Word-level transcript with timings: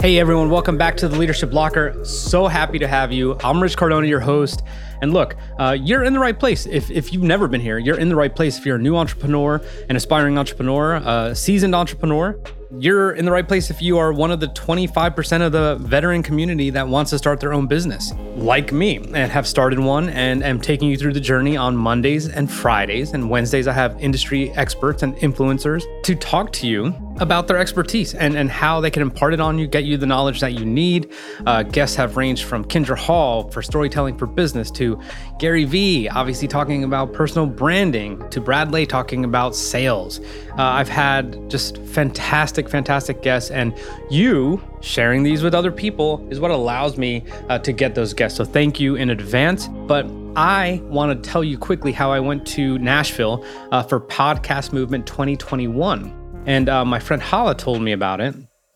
Hey 0.00 0.18
everyone, 0.18 0.48
welcome 0.48 0.78
back 0.78 0.96
to 0.96 1.08
the 1.08 1.18
Leadership 1.18 1.52
Locker. 1.52 2.02
So 2.06 2.46
happy 2.46 2.78
to 2.78 2.88
have 2.88 3.12
you. 3.12 3.36
I'm 3.44 3.62
Rich 3.62 3.76
Cardona, 3.76 4.06
your 4.06 4.18
host. 4.18 4.62
And 5.02 5.12
look, 5.12 5.36
uh, 5.58 5.76
you're 5.78 6.04
in 6.04 6.14
the 6.14 6.18
right 6.18 6.38
place. 6.38 6.64
If, 6.64 6.90
if 6.90 7.12
you've 7.12 7.22
never 7.22 7.48
been 7.48 7.60
here, 7.60 7.76
you're 7.76 7.98
in 7.98 8.08
the 8.08 8.16
right 8.16 8.34
place. 8.34 8.56
If 8.56 8.64
you're 8.64 8.76
a 8.76 8.80
new 8.80 8.96
entrepreneur, 8.96 9.60
an 9.90 9.96
aspiring 9.96 10.38
entrepreneur, 10.38 11.02
a 11.04 11.34
seasoned 11.34 11.74
entrepreneur, 11.74 12.40
you're 12.78 13.12
in 13.12 13.26
the 13.26 13.30
right 13.30 13.46
place 13.46 13.68
if 13.68 13.82
you 13.82 13.98
are 13.98 14.10
one 14.10 14.30
of 14.30 14.40
the 14.40 14.46
25% 14.46 15.44
of 15.44 15.52
the 15.52 15.76
veteran 15.80 16.22
community 16.22 16.70
that 16.70 16.88
wants 16.88 17.10
to 17.10 17.18
start 17.18 17.38
their 17.38 17.52
own 17.52 17.66
business, 17.66 18.10
like 18.40 18.72
me, 18.72 18.96
and 18.96 19.30
have 19.30 19.46
started 19.46 19.78
one 19.78 20.08
and 20.08 20.42
am 20.42 20.60
taking 20.60 20.88
you 20.88 20.96
through 20.96 21.12
the 21.12 21.20
journey 21.20 21.56
on 21.56 21.76
Mondays 21.76 22.28
and 22.28 22.50
Fridays. 22.50 23.12
And 23.12 23.30
Wednesdays, 23.30 23.68
I 23.68 23.72
have 23.72 24.00
industry 24.00 24.50
experts 24.52 25.02
and 25.02 25.14
influencers 25.16 25.84
to 26.02 26.14
talk 26.14 26.52
to 26.54 26.66
you 26.66 26.94
about 27.20 27.46
their 27.46 27.58
expertise 27.58 28.14
and, 28.14 28.36
and 28.36 28.50
how 28.50 28.80
they 28.80 28.90
can 28.90 29.02
impart 29.02 29.34
it 29.34 29.40
on 29.40 29.58
you, 29.58 29.66
get 29.66 29.84
you 29.84 29.96
the 29.96 30.06
knowledge 30.06 30.40
that 30.40 30.54
you 30.54 30.64
need. 30.64 31.12
Uh, 31.46 31.62
guests 31.62 31.94
have 31.96 32.16
ranged 32.16 32.44
from 32.44 32.64
Kindra 32.64 32.96
Hall 32.96 33.50
for 33.50 33.62
storytelling 33.62 34.16
for 34.16 34.26
business 34.26 34.70
to 34.72 34.98
Gary 35.38 35.64
Vee, 35.64 36.08
obviously 36.08 36.48
talking 36.48 36.84
about 36.84 37.12
personal 37.12 37.46
branding, 37.46 38.26
to 38.30 38.40
Bradley 38.40 38.86
talking 38.86 39.24
about 39.24 39.54
sales. 39.54 40.20
Uh, 40.58 40.62
I've 40.62 40.88
had 40.88 41.50
just 41.50 41.78
fantastic 41.78 42.40
fantastic, 42.40 42.68
fantastic 42.68 43.22
guests. 43.22 43.50
And 43.50 43.74
you 44.10 44.62
sharing 44.80 45.22
these 45.22 45.42
with 45.42 45.54
other 45.54 45.70
people 45.72 46.26
is 46.30 46.40
what 46.40 46.50
allows 46.50 46.96
me 46.96 47.24
uh, 47.48 47.58
to 47.58 47.72
get 47.72 47.94
those 47.94 48.14
guests. 48.14 48.29
So 48.30 48.44
thank 48.44 48.80
you 48.80 48.96
in 48.96 49.10
advance. 49.10 49.68
But 49.68 50.06
I 50.36 50.80
want 50.84 51.22
to 51.22 51.30
tell 51.30 51.42
you 51.42 51.58
quickly 51.58 51.92
how 51.92 52.12
I 52.12 52.20
went 52.20 52.46
to 52.48 52.78
Nashville 52.78 53.44
uh, 53.72 53.82
for 53.82 54.00
Podcast 54.00 54.72
Movement 54.72 55.06
2021. 55.06 56.42
And 56.46 56.68
uh, 56.68 56.84
my 56.84 56.98
friend 56.98 57.22
Hala 57.22 57.54
told 57.54 57.82
me 57.82 57.92
about 57.92 58.20
it. 58.20 58.34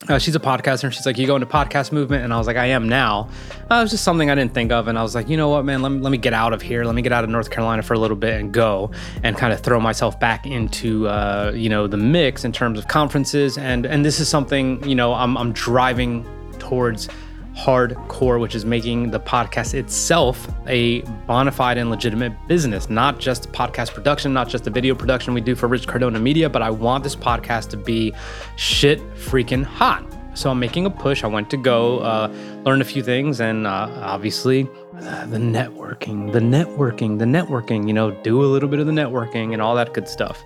Uh, 0.08 0.18
she's 0.18 0.36
a 0.36 0.40
podcaster. 0.40 0.84
And 0.84 0.92
she's 0.92 1.06
like, 1.06 1.16
"You 1.16 1.26
go 1.26 1.34
into 1.34 1.46
podcast 1.46 1.90
movement?" 1.92 2.24
And 2.24 2.34
I 2.34 2.36
was 2.36 2.46
like, 2.46 2.56
"I 2.56 2.66
am 2.66 2.88
now." 2.88 3.30
Uh, 3.70 3.76
it 3.76 3.82
was 3.82 3.90
just 3.90 4.04
something 4.04 4.30
I 4.30 4.34
didn't 4.34 4.52
think 4.52 4.70
of, 4.70 4.86
and 4.88 4.98
I 4.98 5.02
was 5.02 5.14
like, 5.14 5.28
"You 5.28 5.36
know 5.36 5.48
what, 5.48 5.64
man? 5.64 5.80
Let 5.80 5.92
me 5.92 6.00
let 6.00 6.10
me 6.10 6.18
get 6.18 6.34
out 6.34 6.52
of 6.52 6.60
here. 6.60 6.84
Let 6.84 6.94
me 6.94 7.00
get 7.00 7.12
out 7.12 7.24
of 7.24 7.30
North 7.30 7.50
Carolina 7.50 7.82
for 7.82 7.94
a 7.94 7.98
little 7.98 8.16
bit 8.16 8.38
and 8.38 8.52
go 8.52 8.90
and 9.22 9.36
kind 9.36 9.52
of 9.52 9.60
throw 9.60 9.80
myself 9.80 10.20
back 10.20 10.46
into 10.46 11.08
uh, 11.08 11.52
you 11.54 11.70
know 11.70 11.86
the 11.86 11.96
mix 11.96 12.44
in 12.44 12.52
terms 12.52 12.78
of 12.78 12.88
conferences 12.88 13.56
and 13.56 13.86
and 13.86 14.04
this 14.04 14.20
is 14.20 14.28
something 14.28 14.86
you 14.86 14.94
know 14.94 15.14
I'm 15.14 15.38
I'm 15.38 15.52
driving 15.52 16.26
towards 16.58 17.08
hardcore, 17.56 18.40
which 18.40 18.54
is 18.54 18.64
making 18.64 19.10
the 19.10 19.20
podcast 19.20 19.74
itself 19.74 20.48
a 20.66 21.02
bona 21.26 21.52
fide 21.52 21.78
and 21.78 21.90
legitimate 21.90 22.32
business, 22.48 22.90
not 22.90 23.20
just 23.20 23.50
podcast 23.52 23.94
production, 23.94 24.32
not 24.32 24.48
just 24.48 24.64
the 24.64 24.70
video 24.70 24.94
production 24.94 25.34
we 25.34 25.40
do 25.40 25.54
for 25.54 25.68
Rich 25.68 25.86
Cardona 25.86 26.18
Media, 26.18 26.50
but 26.50 26.62
I 26.62 26.70
want 26.70 27.04
this 27.04 27.14
podcast 27.16 27.70
to 27.70 27.76
be 27.76 28.12
shit 28.56 28.98
freaking 29.14 29.64
hot. 29.64 30.04
So 30.34 30.50
I'm 30.50 30.58
making 30.58 30.84
a 30.84 30.90
push. 30.90 31.22
I 31.22 31.28
went 31.28 31.48
to 31.50 31.56
go 31.56 32.00
uh, 32.00 32.26
learn 32.64 32.80
a 32.80 32.84
few 32.84 33.04
things, 33.04 33.40
and 33.40 33.68
uh, 33.68 33.88
obviously 34.02 34.68
uh, 35.00 35.26
the 35.26 35.38
networking, 35.38 36.32
the 36.32 36.40
networking, 36.40 37.20
the 37.20 37.24
networking. 37.24 37.86
You 37.86 37.94
know, 37.94 38.10
do 38.22 38.42
a 38.42 38.46
little 38.46 38.68
bit 38.68 38.80
of 38.80 38.86
the 38.86 38.92
networking 38.92 39.52
and 39.52 39.62
all 39.62 39.76
that 39.76 39.94
good 39.94 40.08
stuff. 40.08 40.42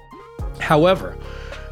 However, 0.60 1.16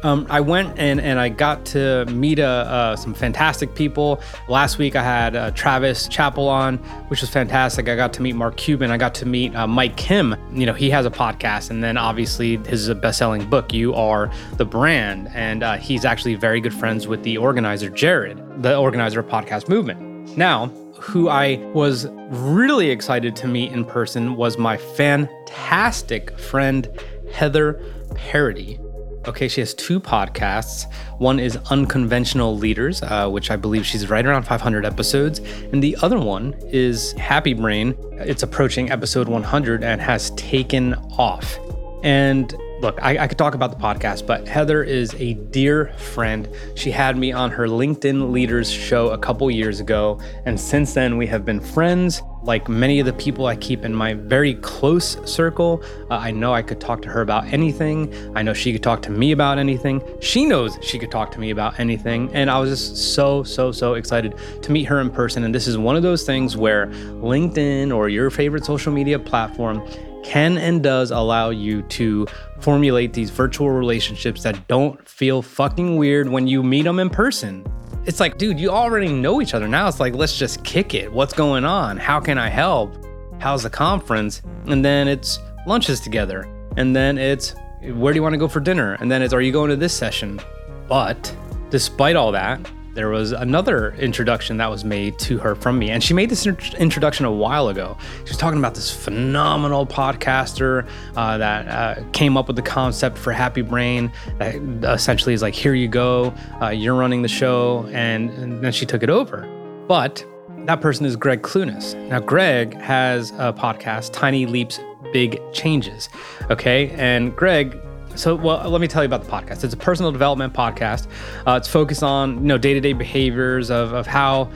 um, 0.07 0.25
I 0.29 0.39
went 0.39 0.79
and, 0.79 1.01
and 1.01 1.19
I 1.19 1.27
got 1.27 1.65
to 1.67 2.05
meet 2.05 2.39
uh, 2.39 2.43
uh, 2.43 2.95
some 2.95 3.13
fantastic 3.13 3.75
people. 3.75 4.21
Last 4.47 4.77
week 4.77 4.95
I 4.95 5.03
had 5.03 5.35
uh, 5.35 5.51
Travis 5.51 6.07
Chappell 6.07 6.47
on, 6.47 6.77
which 7.09 7.19
was 7.19 7.29
fantastic. 7.29 7.89
I 7.89 7.95
got 7.97 8.13
to 8.13 8.21
meet 8.21 8.33
Mark 8.33 8.55
Cuban. 8.55 8.89
I 8.89 8.97
got 8.97 9.13
to 9.15 9.25
meet 9.25 9.53
uh, 9.53 9.67
Mike 9.67 9.97
Kim. 9.97 10.35
You 10.53 10.65
know, 10.65 10.73
he 10.73 10.89
has 10.91 11.05
a 11.05 11.11
podcast, 11.11 11.71
and 11.71 11.83
then 11.83 11.97
obviously 11.97 12.55
his 12.57 12.89
best-selling 12.95 13.49
book, 13.49 13.73
"You 13.73 13.93
Are 13.95 14.31
the 14.55 14.65
Brand," 14.65 15.29
and 15.33 15.61
uh, 15.61 15.75
he's 15.75 16.05
actually 16.05 16.35
very 16.35 16.61
good 16.61 16.73
friends 16.73 17.05
with 17.05 17.23
the 17.23 17.37
organizer 17.37 17.89
Jared, 17.89 18.63
the 18.63 18.77
organizer 18.77 19.19
of 19.19 19.27
Podcast 19.27 19.67
Movement. 19.67 20.37
Now, 20.37 20.67
who 21.01 21.27
I 21.27 21.57
was 21.73 22.07
really 22.29 22.89
excited 22.91 23.35
to 23.37 23.47
meet 23.47 23.73
in 23.73 23.83
person 23.83 24.35
was 24.37 24.57
my 24.57 24.77
fantastic 24.77 26.37
friend 26.39 26.87
Heather 27.33 27.81
Parady. 28.13 28.86
Okay, 29.27 29.49
she 29.49 29.59
has 29.59 29.73
two 29.73 29.99
podcasts. 29.99 30.89
One 31.17 31.37
is 31.37 31.57
Unconventional 31.69 32.55
Leaders, 32.57 33.03
uh, 33.03 33.27
which 33.29 33.51
I 33.51 33.57
believe 33.57 33.85
she's 33.85 34.09
right 34.09 34.25
around 34.25 34.43
500 34.43 34.85
episodes. 34.85 35.39
And 35.73 35.83
the 35.83 35.97
other 36.01 36.17
one 36.17 36.55
is 36.67 37.11
Happy 37.13 37.53
Brain. 37.53 37.93
It's 38.13 38.43
approaching 38.43 38.89
episode 38.89 39.27
100 39.27 39.83
and 39.83 39.99
has 39.99 40.31
taken 40.31 40.93
off. 41.17 41.59
And 42.03 42.55
look, 42.79 42.99
I, 43.01 43.17
I, 43.17 43.27
could 43.27 43.37
talk 43.37 43.55
about 43.55 43.71
the 43.71 43.77
podcast, 43.77 44.27
but 44.27 44.47
Heather 44.47 44.83
is 44.83 45.13
a 45.15 45.33
dear 45.33 45.93
friend. 45.97 46.47
She 46.75 46.91
had 46.91 47.17
me 47.17 47.31
on 47.31 47.49
her 47.51 47.67
LinkedIn 47.67 48.31
Leaders 48.31 48.69
show 48.69 49.09
a 49.09 49.17
couple 49.17 49.49
years 49.49 49.79
ago. 49.79 50.19
And 50.45 50.59
since 50.59 50.93
then, 50.93 51.17
we 51.17 51.25
have 51.27 51.43
been 51.43 51.59
friends. 51.59 52.21
Like 52.43 52.69
many 52.69 52.99
of 52.99 53.05
the 53.05 53.13
people 53.13 53.47
I 53.47 53.55
keep 53.55 53.83
in 53.83 53.93
my 53.93 54.13
very 54.13 54.55
close 54.55 55.17
circle, 55.29 55.83
uh, 56.09 56.15
I 56.15 56.31
know 56.31 56.53
I 56.53 56.61
could 56.61 56.79
talk 56.79 57.01
to 57.01 57.09
her 57.09 57.21
about 57.21 57.45
anything. 57.45 58.13
I 58.35 58.41
know 58.41 58.53
she 58.53 58.71
could 58.71 58.83
talk 58.83 59.01
to 59.03 59.11
me 59.11 59.31
about 59.31 59.57
anything. 59.57 60.01
She 60.21 60.45
knows 60.45 60.77
she 60.81 60.99
could 60.99 61.11
talk 61.11 61.31
to 61.31 61.39
me 61.39 61.49
about 61.49 61.79
anything. 61.79 62.33
And 62.33 62.49
I 62.49 62.59
was 62.59 62.69
just 62.69 63.13
so, 63.15 63.43
so, 63.43 63.71
so 63.71 63.95
excited 63.95 64.35
to 64.61 64.71
meet 64.71 64.85
her 64.85 65.01
in 65.01 65.09
person. 65.09 65.43
And 65.43 65.53
this 65.53 65.67
is 65.67 65.77
one 65.77 65.95
of 65.95 66.03
those 66.03 66.23
things 66.23 66.55
where 66.55 66.87
LinkedIn 66.87 67.93
or 67.93 68.07
your 68.07 68.29
favorite 68.29 68.63
social 68.63 68.93
media 68.93 69.19
platform 69.19 69.85
can 70.27 70.57
and 70.57 70.83
does 70.83 71.11
allow 71.11 71.51
you 71.51 71.81
to 71.83 72.27
formulate 72.59 73.13
these 73.13 73.29
virtual 73.29 73.69
relationships 73.69 74.43
that 74.43 74.67
don't 74.67 75.07
feel 75.07 75.41
fucking 75.41 75.95
weird 75.95 76.27
when 76.27 76.45
you 76.45 76.61
meet 76.61 76.81
them 76.81 76.99
in 76.99 77.09
person. 77.09 77.65
It's 78.05 78.19
like, 78.19 78.37
dude, 78.37 78.59
you 78.59 78.69
already 78.69 79.07
know 79.07 79.41
each 79.41 79.53
other. 79.53 79.69
Now 79.69 79.87
it's 79.87 80.01
like, 80.01 80.15
let's 80.15 80.37
just 80.37 80.65
kick 80.65 80.93
it. 80.93 81.09
What's 81.11 81.33
going 81.33 81.63
on? 81.63 81.95
How 81.95 82.19
can 82.19 82.37
I 82.37 82.49
help? 82.49 82.93
How's 83.39 83.63
the 83.63 83.69
conference? 83.69 84.41
And 84.65 84.83
then 84.83 85.07
it's 85.07 85.39
lunches 85.65 86.01
together. 86.01 86.45
And 86.75 86.93
then 86.93 87.17
it's, 87.17 87.55
where 87.93 88.11
do 88.11 88.17
you 88.17 88.23
want 88.23 88.33
to 88.33 88.37
go 88.37 88.49
for 88.49 88.59
dinner? 88.59 88.97
And 88.99 89.09
then 89.09 89.21
it's, 89.21 89.33
are 89.33 89.41
you 89.41 89.53
going 89.53 89.69
to 89.69 89.77
this 89.77 89.93
session? 89.93 90.41
But 90.89 91.33
despite 91.69 92.17
all 92.17 92.33
that, 92.33 92.59
there 92.97 93.09
was 93.09 93.31
another 93.31 93.93
introduction 93.99 94.57
that 94.57 94.71
was 94.71 94.83
made 94.83 95.19
to 95.19 95.37
her 95.37 95.53
from 95.53 95.77
me. 95.77 95.91
And 95.91 96.03
she 96.03 96.15
made 96.15 96.31
this 96.31 96.47
introduction 96.47 97.27
a 97.27 97.31
while 97.31 97.69
ago. 97.69 97.95
She 98.23 98.29
was 98.29 98.37
talking 98.37 98.57
about 98.57 98.73
this 98.73 98.91
phenomenal 98.91 99.85
podcaster 99.85 100.89
uh, 101.15 101.37
that 101.37 101.67
uh, 101.67 102.03
came 102.11 102.35
up 102.37 102.47
with 102.47 102.55
the 102.55 102.63
concept 102.63 103.15
for 103.15 103.31
Happy 103.31 103.61
Brain 103.61 104.11
that 104.39 104.55
essentially 104.83 105.35
is 105.35 105.43
like, 105.43 105.53
here 105.53 105.75
you 105.75 105.87
go, 105.87 106.33
uh, 106.59 106.69
you're 106.69 106.95
running 106.95 107.21
the 107.21 107.27
show. 107.27 107.87
And, 107.93 108.31
and 108.31 108.63
then 108.63 108.71
she 108.71 108.87
took 108.87 109.03
it 109.03 109.11
over. 109.11 109.47
But 109.87 110.25
that 110.65 110.81
person 110.81 111.05
is 111.05 111.15
Gregg 111.15 111.43
Clunis. 111.43 111.93
Now, 112.09 112.19
Gregg 112.19 112.73
has 112.81 113.29
a 113.33 113.53
podcast, 113.53 114.11
Tiny 114.11 114.47
Leaps, 114.47 114.79
Big 115.13 115.39
Changes. 115.53 116.09
Okay. 116.49 116.89
And 116.91 117.35
Gregg 117.35 117.79
so, 118.17 118.35
well, 118.35 118.69
let 118.69 118.81
me 118.81 118.87
tell 118.87 119.03
you 119.03 119.05
about 119.05 119.23
the 119.23 119.31
podcast. 119.31 119.63
It's 119.63 119.73
a 119.73 119.77
personal 119.77 120.11
development 120.11 120.53
podcast. 120.53 121.07
Uh, 121.45 121.55
it's 121.55 121.67
focused 121.67 122.03
on 122.03 122.35
you 122.35 122.45
know 122.45 122.57
day 122.57 122.73
to 122.73 122.79
day 122.79 122.93
behaviors 122.93 123.69
of 123.69 123.93
of 123.93 124.07
how 124.07 124.49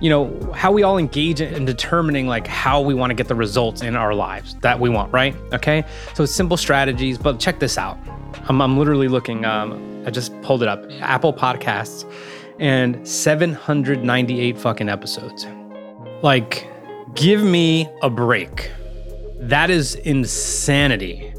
you 0.00 0.10
know 0.10 0.52
how 0.52 0.72
we 0.72 0.82
all 0.82 0.98
engage 0.98 1.40
in 1.40 1.64
determining 1.64 2.26
like 2.26 2.46
how 2.46 2.80
we 2.80 2.94
want 2.94 3.10
to 3.10 3.14
get 3.14 3.28
the 3.28 3.34
results 3.34 3.82
in 3.82 3.94
our 3.94 4.14
lives 4.14 4.56
that 4.62 4.80
we 4.80 4.88
want 4.88 5.12
right? 5.12 5.36
Okay? 5.52 5.84
So 6.14 6.24
it's 6.24 6.34
simple 6.34 6.56
strategies 6.56 7.18
but 7.18 7.38
check 7.38 7.60
this 7.60 7.78
out. 7.78 7.98
I'm, 8.48 8.60
I'm 8.60 8.78
literally 8.78 9.08
looking 9.08 9.44
um, 9.44 10.02
i 10.06 10.10
just 10.10 10.38
pulled 10.42 10.62
it 10.62 10.68
up. 10.68 10.84
Apple 11.00 11.32
podcasts 11.32 12.10
and 12.58 13.06
798 13.06 14.58
fucking 14.58 14.88
episodes. 14.88 15.46
Like 16.22 16.66
give 17.14 17.42
me 17.42 17.88
a 18.02 18.10
break. 18.10 18.70
That 19.38 19.70
is 19.70 19.94
insanity 19.96 21.32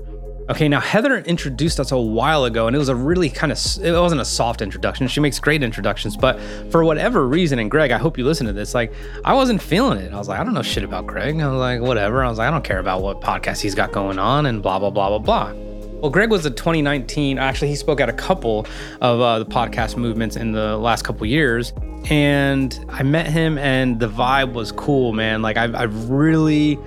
Okay, 0.49 0.67
now 0.67 0.81
Heather 0.81 1.19
introduced 1.19 1.79
us 1.79 1.93
a 1.93 1.97
while 1.97 2.43
ago, 2.43 2.67
and 2.67 2.75
it 2.75 2.79
was 2.79 2.89
a 2.89 2.95
really 2.95 3.29
kind 3.29 3.49
of, 3.49 3.57
it 3.81 3.97
wasn't 3.97 4.19
a 4.19 4.25
soft 4.25 4.61
introduction. 4.61 5.07
She 5.07 5.21
makes 5.21 5.39
great 5.39 5.63
introductions, 5.63 6.17
but 6.17 6.37
for 6.69 6.83
whatever 6.83 7.25
reason, 7.25 7.59
and 7.59 7.71
Gregg, 7.71 7.91
I 7.91 7.97
hope 7.97 8.17
you 8.17 8.25
listen 8.25 8.47
to 8.47 8.53
this, 8.53 8.73
like, 8.73 8.91
I 9.23 9.33
wasn't 9.35 9.61
feeling 9.61 9.99
it. 9.99 10.11
I 10.11 10.17
was 10.17 10.27
like, 10.27 10.41
I 10.41 10.43
don't 10.43 10.53
know 10.53 10.61
shit 10.61 10.83
about 10.83 11.07
Gregg. 11.07 11.39
I 11.39 11.47
was 11.47 11.59
like, 11.59 11.79
whatever. 11.79 12.21
I 12.21 12.27
was 12.27 12.39
like, 12.39 12.49
I 12.49 12.51
don't 12.51 12.63
care 12.63 12.79
about 12.79 13.01
what 13.01 13.21
podcast 13.21 13.61
he's 13.61 13.73
got 13.73 13.93
going 13.93 14.19
on, 14.19 14.45
and 14.45 14.61
blah, 14.61 14.79
blah, 14.79 14.89
blah, 14.89 15.17
blah, 15.17 15.19
blah. 15.19 15.53
Well, 16.01 16.11
Gregg 16.11 16.29
was 16.29 16.45
a 16.45 16.51
2019, 16.51 17.37
actually, 17.37 17.69
he 17.69 17.77
spoke 17.77 18.01
at 18.01 18.09
a 18.09 18.13
couple 18.13 18.67
of 18.99 19.21
uh, 19.21 19.39
the 19.39 19.45
podcast 19.45 19.95
movements 19.95 20.35
in 20.35 20.51
the 20.51 20.75
last 20.75 21.03
couple 21.03 21.25
years. 21.25 21.71
And 22.09 22.77
I 22.89 23.03
met 23.03 23.27
him, 23.27 23.57
and 23.57 23.97
the 23.97 24.09
vibe 24.09 24.51
was 24.51 24.73
cool, 24.73 25.13
man. 25.13 25.41
Like, 25.41 25.55
I, 25.55 25.71
I 25.71 25.83
really 25.83 26.77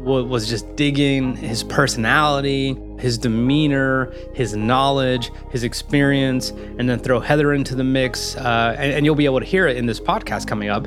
was 0.00 0.48
just 0.48 0.76
digging 0.76 1.36
his 1.36 1.62
personality, 1.62 2.76
his 2.98 3.18
demeanor, 3.18 4.12
his 4.34 4.56
knowledge, 4.56 5.30
his 5.50 5.64
experience, 5.64 6.50
and 6.50 6.88
then 6.88 6.98
throw 6.98 7.20
Heather 7.20 7.52
into 7.52 7.74
the 7.74 7.84
mix. 7.84 8.36
Uh, 8.36 8.74
and, 8.78 8.92
and, 8.92 9.04
you'll 9.04 9.14
be 9.14 9.24
able 9.24 9.40
to 9.40 9.46
hear 9.46 9.66
it 9.66 9.76
in 9.76 9.86
this 9.86 10.00
podcast 10.00 10.46
coming 10.46 10.68
up. 10.68 10.86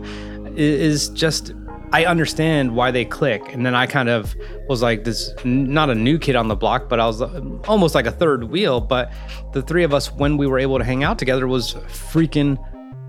Is 0.55 1.09
just 1.09 1.53
I 1.93 2.05
understand 2.05 2.73
why 2.75 2.91
they 2.91 3.03
click, 3.03 3.53
and 3.53 3.65
then 3.65 3.75
I 3.75 3.85
kind 3.85 4.07
of 4.07 4.33
was 4.69 4.81
like 4.81 5.03
this, 5.03 5.33
not 5.43 5.89
a 5.89 5.95
new 5.95 6.17
kid 6.17 6.35
on 6.35 6.47
the 6.47 6.55
block, 6.55 6.87
but 6.87 6.99
I 6.99 7.05
was 7.05 7.21
uh, 7.21 7.41
almost 7.67 7.95
like 7.95 8.05
a 8.05 8.11
third 8.11 8.45
wheel. 8.45 8.79
But 8.79 9.11
the 9.53 9.61
three 9.61 9.83
of 9.83 9.93
us, 9.93 10.11
when 10.11 10.37
we 10.37 10.47
were 10.47 10.59
able 10.59 10.77
to 10.77 10.85
hang 10.85 11.03
out 11.03 11.19
together, 11.19 11.47
was 11.47 11.73
freaking 11.73 12.57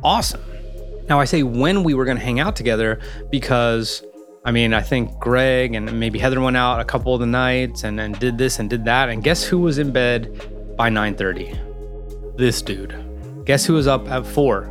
awesome. 0.02 0.42
Now, 1.08 1.20
I 1.20 1.24
say 1.26 1.42
when 1.42 1.84
we 1.84 1.94
were 1.94 2.04
going 2.04 2.16
to 2.16 2.22
hang 2.22 2.40
out 2.40 2.56
together 2.56 3.00
because 3.30 4.04
I 4.44 4.50
mean, 4.50 4.74
I 4.74 4.80
think 4.80 5.16
Gregg 5.20 5.76
and 5.76 6.00
maybe 6.00 6.18
Heather 6.18 6.40
went 6.40 6.56
out 6.56 6.80
a 6.80 6.84
couple 6.84 7.14
of 7.14 7.20
the 7.20 7.26
nights 7.26 7.84
and, 7.84 8.00
and 8.00 8.18
did 8.18 8.38
this 8.38 8.58
and 8.58 8.68
did 8.68 8.84
that. 8.86 9.08
And 9.08 9.22
guess 9.22 9.44
who 9.44 9.60
was 9.60 9.78
in 9.78 9.92
bed 9.92 10.76
by 10.76 10.90
9:30? 10.90 12.36
This 12.36 12.60
dude. 12.60 13.44
Guess 13.44 13.64
who 13.64 13.74
was 13.74 13.86
up 13.86 14.08
at 14.08 14.26
4? 14.26 14.68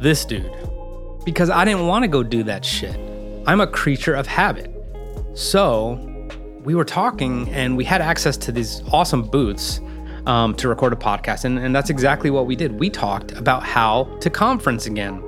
This 0.00 0.26
dude. 0.26 0.52
Because 1.24 1.48
I 1.48 1.64
didn't 1.64 1.86
want 1.86 2.02
to 2.02 2.08
go 2.08 2.22
do 2.22 2.42
that 2.42 2.62
shit. 2.62 2.94
I'm 3.46 3.62
a 3.62 3.66
creature 3.66 4.14
of 4.14 4.26
habit. 4.26 4.70
So 5.32 5.94
we 6.62 6.74
were 6.74 6.84
talking 6.84 7.48
and 7.50 7.78
we 7.78 7.84
had 7.84 8.02
access 8.02 8.36
to 8.36 8.52
these 8.52 8.82
awesome 8.92 9.22
booths 9.22 9.80
um, 10.26 10.54
to 10.56 10.68
record 10.68 10.92
a 10.92 10.96
podcast. 10.96 11.44
And, 11.44 11.58
and 11.58 11.74
that's 11.74 11.88
exactly 11.88 12.28
what 12.28 12.44
we 12.44 12.54
did. 12.54 12.78
We 12.78 12.90
talked 12.90 13.32
about 13.32 13.62
how 13.62 14.04
to 14.20 14.28
conference 14.28 14.84
again. 14.84 15.22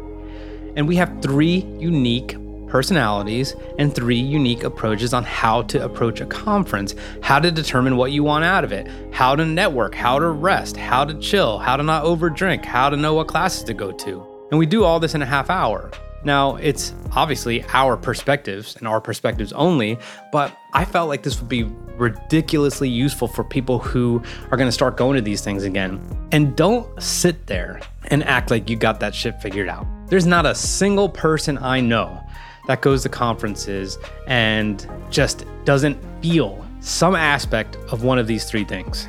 And 0.76 0.86
we 0.86 0.96
have 0.96 1.22
three 1.22 1.64
unique 1.78 2.36
personalities 2.72 3.54
and 3.76 3.94
three 3.94 4.18
unique 4.18 4.64
approaches 4.64 5.12
on 5.12 5.22
how 5.24 5.60
to 5.60 5.84
approach 5.84 6.22
a 6.22 6.26
conference, 6.26 6.94
how 7.20 7.38
to 7.38 7.50
determine 7.50 7.98
what 7.98 8.12
you 8.12 8.24
want 8.24 8.46
out 8.46 8.64
of 8.64 8.72
it, 8.72 8.88
how 9.12 9.36
to 9.36 9.44
network, 9.44 9.94
how 9.94 10.18
to 10.18 10.28
rest, 10.28 10.74
how 10.74 11.04
to 11.04 11.12
chill, 11.20 11.58
how 11.58 11.76
to 11.76 11.82
not 11.82 12.02
overdrink, 12.02 12.64
how 12.64 12.88
to 12.88 12.96
know 12.96 13.12
what 13.12 13.28
classes 13.28 13.62
to 13.62 13.74
go 13.74 13.92
to. 13.92 14.26
And 14.50 14.58
we 14.58 14.64
do 14.64 14.84
all 14.84 14.98
this 14.98 15.14
in 15.14 15.20
a 15.20 15.26
half 15.26 15.50
hour. 15.50 15.90
Now, 16.24 16.56
it's 16.56 16.94
obviously 17.14 17.62
our 17.74 17.94
perspectives 17.94 18.76
and 18.76 18.88
our 18.88 19.02
perspectives 19.02 19.52
only, 19.52 19.98
but 20.32 20.56
I 20.72 20.86
felt 20.86 21.10
like 21.10 21.22
this 21.22 21.38
would 21.40 21.50
be 21.50 21.64
ridiculously 21.98 22.88
useful 22.88 23.28
for 23.28 23.44
people 23.44 23.80
who 23.80 24.22
are 24.50 24.56
going 24.56 24.68
to 24.68 24.72
start 24.72 24.96
going 24.96 25.16
to 25.16 25.20
these 25.20 25.42
things 25.42 25.64
again. 25.64 26.00
And 26.32 26.56
don't 26.56 27.02
sit 27.02 27.48
there 27.48 27.82
and 28.04 28.24
act 28.24 28.50
like 28.50 28.70
you 28.70 28.76
got 28.76 28.98
that 29.00 29.14
shit 29.14 29.42
figured 29.42 29.68
out. 29.68 29.86
There's 30.06 30.26
not 30.26 30.46
a 30.46 30.54
single 30.54 31.10
person 31.10 31.58
I 31.58 31.80
know 31.80 32.22
that 32.66 32.80
goes 32.80 33.02
to 33.02 33.08
conferences 33.08 33.98
and 34.26 34.88
just 35.10 35.44
doesn't 35.64 35.98
feel 36.22 36.64
some 36.80 37.14
aspect 37.14 37.76
of 37.90 38.04
one 38.04 38.18
of 38.18 38.26
these 38.26 38.44
three 38.44 38.64
things. 38.64 39.08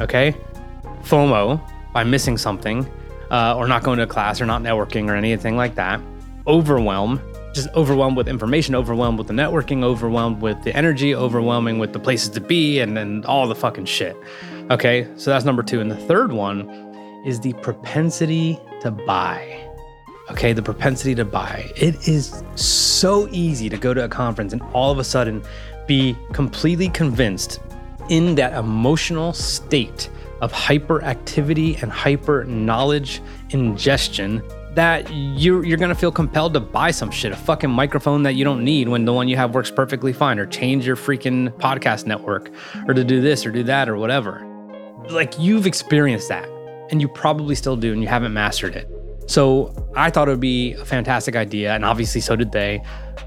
Okay? 0.00 0.34
FOMO 1.02 1.60
by 1.92 2.04
missing 2.04 2.36
something, 2.36 2.88
uh, 3.30 3.56
or 3.56 3.66
not 3.66 3.82
going 3.82 3.98
to 3.98 4.06
class, 4.06 4.40
or 4.40 4.46
not 4.46 4.62
networking, 4.62 5.08
or 5.08 5.14
anything 5.14 5.56
like 5.56 5.74
that. 5.74 6.00
Overwhelm, 6.46 7.20
just 7.52 7.68
overwhelmed 7.74 8.16
with 8.16 8.28
information, 8.28 8.74
overwhelmed 8.74 9.18
with 9.18 9.26
the 9.26 9.32
networking, 9.32 9.82
overwhelmed 9.82 10.40
with 10.40 10.62
the 10.62 10.74
energy, 10.76 11.14
overwhelming 11.14 11.78
with 11.78 11.92
the 11.92 11.98
places 11.98 12.28
to 12.30 12.40
be, 12.40 12.80
and 12.80 12.96
then 12.96 13.24
all 13.24 13.46
the 13.48 13.54
fucking 13.54 13.84
shit. 13.84 14.16
Okay? 14.70 15.08
So 15.16 15.30
that's 15.30 15.44
number 15.44 15.62
two. 15.62 15.80
And 15.80 15.90
the 15.90 15.96
third 15.96 16.32
one 16.32 16.68
is 17.26 17.40
the 17.40 17.52
propensity 17.54 18.58
to 18.82 18.90
buy. 18.90 19.69
Okay, 20.30 20.52
the 20.52 20.62
propensity 20.62 21.14
to 21.16 21.24
buy. 21.24 21.72
It 21.76 22.08
is 22.08 22.42
so 22.54 23.28
easy 23.32 23.68
to 23.68 23.76
go 23.76 23.92
to 23.92 24.04
a 24.04 24.08
conference 24.08 24.52
and 24.52 24.62
all 24.72 24.92
of 24.92 24.98
a 24.98 25.04
sudden 25.04 25.42
be 25.86 26.16
completely 26.32 26.88
convinced 26.88 27.60
in 28.08 28.36
that 28.36 28.52
emotional 28.52 29.32
state 29.32 30.08
of 30.40 30.52
hyperactivity 30.52 31.82
and 31.82 31.90
hyper 31.90 32.44
knowledge 32.44 33.20
ingestion 33.50 34.42
that 34.74 35.10
you're, 35.12 35.64
you're 35.64 35.76
gonna 35.76 35.94
feel 35.94 36.12
compelled 36.12 36.54
to 36.54 36.60
buy 36.60 36.92
some 36.92 37.10
shit, 37.10 37.32
a 37.32 37.36
fucking 37.36 37.70
microphone 37.70 38.22
that 38.22 38.34
you 38.34 38.44
don't 38.44 38.62
need 38.62 38.88
when 38.88 39.04
the 39.04 39.12
one 39.12 39.26
you 39.26 39.36
have 39.36 39.52
works 39.52 39.70
perfectly 39.70 40.12
fine, 40.12 40.38
or 40.38 40.46
change 40.46 40.86
your 40.86 40.96
freaking 40.96 41.50
podcast 41.58 42.06
network, 42.06 42.50
or 42.86 42.94
to 42.94 43.02
do 43.02 43.20
this 43.20 43.44
or 43.44 43.50
do 43.50 43.64
that 43.64 43.88
or 43.88 43.96
whatever. 43.96 44.46
Like 45.10 45.36
you've 45.40 45.66
experienced 45.66 46.28
that, 46.28 46.48
and 46.90 47.00
you 47.00 47.08
probably 47.08 47.56
still 47.56 47.76
do, 47.76 47.92
and 47.92 48.00
you 48.00 48.08
haven't 48.08 48.32
mastered 48.32 48.76
it. 48.76 48.88
So 49.30 49.72
I 49.94 50.10
thought 50.10 50.26
it 50.26 50.32
would 50.32 50.40
be 50.40 50.72
a 50.72 50.84
fantastic 50.84 51.36
idea, 51.36 51.72
and 51.72 51.84
obviously 51.84 52.20
so 52.20 52.34
did 52.34 52.50
they, 52.50 52.82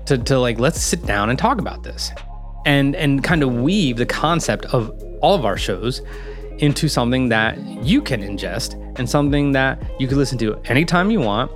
to, 0.05 0.17
to 0.17 0.37
like 0.37 0.59
let's 0.59 0.81
sit 0.81 1.05
down 1.05 1.29
and 1.29 1.39
talk 1.39 1.59
about 1.59 1.83
this, 1.83 2.11
and 2.65 2.93
and 2.97 3.23
kind 3.23 3.41
of 3.41 3.53
weave 3.53 3.95
the 3.95 4.05
concept 4.05 4.65
of 4.65 4.91
all 5.21 5.33
of 5.33 5.45
our 5.45 5.55
shows 5.55 6.01
into 6.57 6.89
something 6.89 7.29
that 7.29 7.57
you 7.81 8.01
can 8.01 8.21
ingest 8.21 8.73
and 8.99 9.09
something 9.09 9.53
that 9.53 9.81
you 9.97 10.09
can 10.09 10.17
listen 10.17 10.37
to 10.39 10.59
anytime 10.65 11.09
you 11.09 11.21
want 11.21 11.49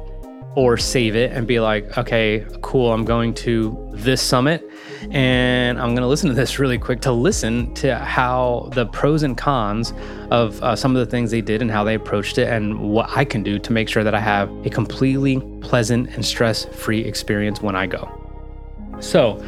or 0.57 0.75
save 0.75 1.15
it 1.15 1.31
and 1.33 1.45
be 1.45 1.59
like, 1.59 1.99
okay, 1.99 2.43
cool, 2.63 2.91
I'm 2.91 3.05
going 3.05 3.31
to 3.35 3.91
this 3.93 4.19
summit 4.19 4.67
and 5.11 5.79
I'm 5.79 5.89
going 5.89 6.01
to 6.01 6.07
listen 6.07 6.29
to 6.29 6.33
this 6.33 6.57
really 6.59 6.79
quick 6.79 6.99
to 7.01 7.11
listen 7.11 7.71
to 7.75 7.95
how 7.95 8.71
the 8.73 8.87
pros 8.87 9.21
and 9.21 9.37
cons 9.37 9.93
of 10.31 10.59
uh, 10.63 10.75
some 10.75 10.95
of 10.95 11.05
the 11.05 11.11
things 11.11 11.29
they 11.29 11.41
did 11.41 11.61
and 11.61 11.69
how 11.69 11.83
they 11.83 11.93
approached 11.93 12.39
it 12.39 12.47
and 12.47 12.79
what 12.79 13.07
I 13.15 13.23
can 13.23 13.43
do 13.43 13.59
to 13.59 13.71
make 13.71 13.87
sure 13.87 14.03
that 14.03 14.15
I 14.15 14.19
have 14.19 14.49
a 14.65 14.71
completely 14.71 15.41
pleasant 15.61 16.09
and 16.15 16.25
stress 16.25 16.65
free 16.65 17.01
experience 17.01 17.61
when 17.61 17.75
I 17.75 17.85
go. 17.85 18.09
So, 18.99 19.39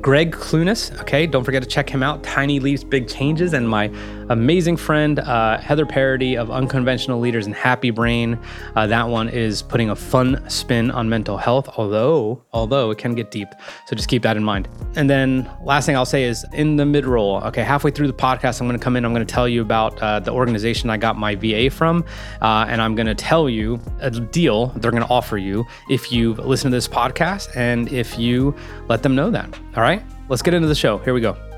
Gregg 0.00 0.32
Clunis. 0.32 1.00
Okay, 1.00 1.28
don't 1.28 1.44
forget 1.44 1.62
to 1.62 1.68
check 1.68 1.88
him 1.88 2.02
out. 2.02 2.24
Tiny 2.24 2.58
Leaps, 2.58 2.82
Big 2.82 3.08
Changes, 3.08 3.52
and 3.52 3.68
my 3.68 3.88
amazing 4.28 4.76
friend 4.76 5.20
uh, 5.20 5.58
Heather 5.58 5.86
Parady 5.86 6.36
of 6.36 6.50
Unconventional 6.50 7.20
Leaders 7.20 7.46
and 7.46 7.54
Happy 7.54 7.90
Brain. 7.90 8.36
Uh, 8.74 8.88
that 8.88 9.08
one 9.08 9.28
is 9.28 9.62
putting 9.62 9.90
a 9.90 9.94
fun 9.96 10.42
spin 10.50 10.90
on 10.90 11.08
mental 11.08 11.36
health, 11.36 11.68
although 11.76 12.44
although 12.52 12.90
it 12.90 12.98
can 12.98 13.14
get 13.14 13.30
deep. 13.30 13.48
So 13.86 13.94
just 13.94 14.08
keep 14.08 14.22
that 14.22 14.36
in 14.36 14.42
mind. 14.42 14.68
And 14.96 15.08
then 15.08 15.48
last 15.62 15.86
thing 15.86 15.94
I'll 15.94 16.04
say 16.04 16.24
is 16.24 16.44
in 16.52 16.74
the 16.76 16.84
mid 16.84 17.06
roll. 17.06 17.36
Okay, 17.44 17.62
halfway 17.62 17.92
through 17.92 18.08
the 18.08 18.12
podcast, 18.12 18.60
I'm 18.60 18.66
going 18.66 18.78
to 18.78 18.82
come 18.82 18.96
in. 18.96 19.04
I'm 19.04 19.14
going 19.14 19.24
to 19.24 19.32
tell 19.32 19.48
you 19.48 19.62
about 19.62 20.02
uh, 20.02 20.18
the 20.18 20.32
organization 20.32 20.90
I 20.90 20.96
got 20.96 21.16
my 21.16 21.36
VA 21.36 21.70
from, 21.70 22.04
uh, 22.40 22.66
and 22.68 22.82
I'm 22.82 22.96
going 22.96 23.06
to 23.06 23.14
tell 23.14 23.48
you 23.48 23.80
a 24.00 24.10
deal 24.10 24.66
they're 24.76 24.90
going 24.90 25.04
to 25.04 25.08
offer 25.08 25.38
you 25.38 25.64
if 25.88 26.10
you 26.10 26.34
listen 26.34 26.72
to 26.72 26.76
this 26.76 26.88
podcast 26.88 27.56
and 27.56 27.90
if 27.92 28.18
you 28.18 28.52
let 28.88 29.04
them 29.04 29.14
know 29.14 29.30
that. 29.30 29.48
All 29.76 29.82
right 29.82 29.92
right, 29.92 30.04
let's 30.28 30.42
get 30.42 30.54
into 30.54 30.68
the 30.68 30.74
show. 30.74 30.98
Here 30.98 31.14
we 31.14 31.20
go. 31.20 31.51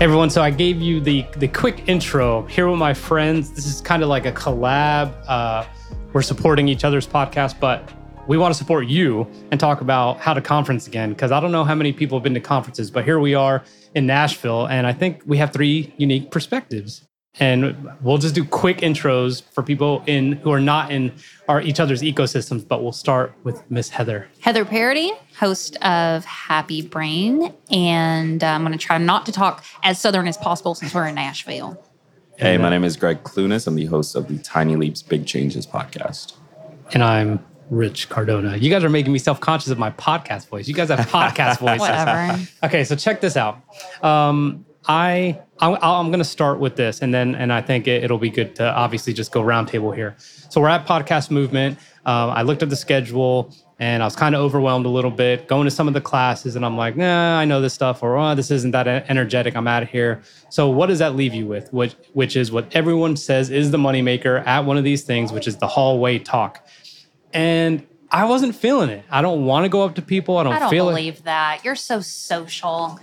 Everyone, 0.00 0.30
so 0.30 0.42
I 0.42 0.50
gave 0.50 0.80
you 0.80 1.00
the 1.00 1.26
the 1.38 1.48
quick 1.48 1.88
intro 1.88 2.42
here 2.42 2.68
with 2.68 2.78
my 2.78 2.94
friends. 2.94 3.50
This 3.50 3.66
is 3.66 3.80
kind 3.80 4.04
of 4.04 4.08
like 4.08 4.26
a 4.26 4.32
collab. 4.32 5.12
Uh, 5.26 5.64
we're 6.12 6.22
supporting 6.22 6.68
each 6.68 6.84
other's 6.84 7.04
podcast, 7.04 7.58
but 7.58 7.90
we 8.28 8.38
want 8.38 8.54
to 8.54 8.58
support 8.58 8.86
you 8.86 9.26
and 9.50 9.58
talk 9.58 9.80
about 9.80 10.20
how 10.20 10.34
to 10.34 10.40
conference 10.40 10.86
again 10.86 11.14
because 11.14 11.32
I 11.32 11.40
don't 11.40 11.50
know 11.50 11.64
how 11.64 11.74
many 11.74 11.92
people 11.92 12.16
have 12.16 12.22
been 12.22 12.34
to 12.34 12.40
conferences, 12.40 12.92
but 12.92 13.04
here 13.04 13.18
we 13.18 13.34
are 13.34 13.64
in 13.96 14.06
Nashville, 14.06 14.66
and 14.66 14.86
I 14.86 14.92
think 14.92 15.24
we 15.26 15.36
have 15.38 15.52
three 15.52 15.92
unique 15.96 16.30
perspectives 16.30 17.08
and 17.40 17.88
we'll 18.00 18.18
just 18.18 18.34
do 18.34 18.44
quick 18.44 18.78
intros 18.78 19.42
for 19.52 19.62
people 19.62 20.02
in 20.06 20.32
who 20.32 20.50
are 20.50 20.60
not 20.60 20.90
in 20.90 21.12
our 21.48 21.60
each 21.60 21.80
other's 21.80 22.02
ecosystems 22.02 22.66
but 22.66 22.82
we'll 22.82 22.92
start 22.92 23.32
with 23.44 23.68
miss 23.70 23.88
heather 23.88 24.28
heather 24.40 24.64
parady 24.64 25.10
host 25.38 25.76
of 25.82 26.24
happy 26.24 26.82
brain 26.82 27.52
and 27.70 28.42
uh, 28.42 28.48
i'm 28.48 28.62
going 28.62 28.72
to 28.72 28.78
try 28.78 28.98
not 28.98 29.26
to 29.26 29.32
talk 29.32 29.64
as 29.82 30.00
southern 30.00 30.26
as 30.26 30.36
possible 30.36 30.74
since 30.74 30.94
we're 30.94 31.06
in 31.06 31.14
nashville 31.14 31.82
hey 32.36 32.58
my 32.58 32.68
name 32.68 32.84
is 32.84 32.96
gregg 32.96 33.22
clunis 33.22 33.66
i'm 33.66 33.74
the 33.74 33.86
host 33.86 34.14
of 34.16 34.28
the 34.28 34.38
tiny 34.38 34.76
leaps 34.76 35.02
big 35.02 35.26
changes 35.26 35.66
podcast 35.66 36.34
and 36.92 37.02
i'm 37.02 37.44
Rich 37.70 38.08
Cardona. 38.08 38.56
You 38.56 38.70
guys 38.70 38.82
are 38.82 38.88
making 38.88 39.12
me 39.12 39.18
self 39.18 39.40
conscious 39.40 39.68
of 39.68 39.78
my 39.78 39.90
podcast 39.90 40.48
voice. 40.48 40.68
You 40.68 40.74
guys 40.74 40.88
have 40.88 41.00
podcast 41.00 41.58
voices. 41.60 41.80
Whatever. 41.80 42.42
Okay, 42.64 42.84
so 42.84 42.96
check 42.96 43.20
this 43.20 43.36
out. 43.36 43.60
Um, 44.02 44.64
I 44.86 45.38
I'm, 45.60 45.76
I'm 45.82 46.06
going 46.06 46.20
to 46.20 46.24
start 46.24 46.60
with 46.60 46.76
this, 46.76 47.02
and 47.02 47.12
then 47.12 47.34
and 47.34 47.52
I 47.52 47.60
think 47.60 47.86
it, 47.86 48.10
will 48.10 48.18
be 48.18 48.30
good 48.30 48.56
to 48.56 48.64
obviously 48.64 49.12
just 49.12 49.32
go 49.32 49.42
roundtable 49.42 49.94
here. 49.94 50.16
So 50.18 50.60
we're 50.60 50.68
at 50.68 50.86
Podcast 50.86 51.30
Movement. 51.30 51.78
Um, 52.06 52.30
I 52.30 52.42
looked 52.42 52.62
at 52.62 52.70
the 52.70 52.76
schedule 52.76 53.54
and 53.78 54.02
I 54.02 54.06
was 54.06 54.16
kind 54.16 54.34
of 54.34 54.40
overwhelmed 54.40 54.86
a 54.86 54.88
little 54.88 55.10
bit 55.10 55.46
going 55.46 55.64
to 55.64 55.70
some 55.70 55.86
of 55.86 55.94
the 55.94 56.00
classes, 56.00 56.56
and 56.56 56.64
I'm 56.64 56.76
like, 56.76 56.96
nah, 56.96 57.38
I 57.38 57.44
know 57.44 57.60
this 57.60 57.74
stuff, 57.74 58.02
or 58.02 58.16
oh, 58.16 58.34
this 58.34 58.50
isn't 58.50 58.72
that 58.72 58.88
energetic. 58.88 59.56
I'm 59.56 59.68
out 59.68 59.82
of 59.82 59.88
here. 59.88 60.22
So 60.48 60.68
what 60.68 60.86
does 60.86 60.98
that 60.98 61.14
leave 61.14 61.34
you 61.34 61.46
with? 61.46 61.72
Which 61.72 61.94
which 62.12 62.36
is 62.36 62.50
what 62.50 62.74
everyone 62.74 63.16
says 63.16 63.50
is 63.50 63.70
the 63.70 63.78
moneymaker 63.78 64.44
at 64.46 64.64
one 64.64 64.76
of 64.76 64.84
these 64.84 65.02
things, 65.02 65.32
which 65.32 65.46
is 65.46 65.56
the 65.58 65.68
hallway 65.68 66.18
talk. 66.18 66.66
And 67.32 67.86
I 68.10 68.24
wasn't 68.24 68.54
feeling 68.54 68.88
it. 68.88 69.04
I 69.10 69.20
don't 69.20 69.44
want 69.44 69.64
to 69.64 69.68
go 69.68 69.82
up 69.82 69.94
to 69.96 70.02
people. 70.02 70.38
I 70.38 70.44
don't, 70.44 70.52
I 70.54 70.58
don't 70.60 70.70
feel 70.70 70.86
believe 70.86 71.18
it. 71.18 71.24
that. 71.24 71.64
You're 71.64 71.74
so 71.74 72.00
social. 72.00 72.98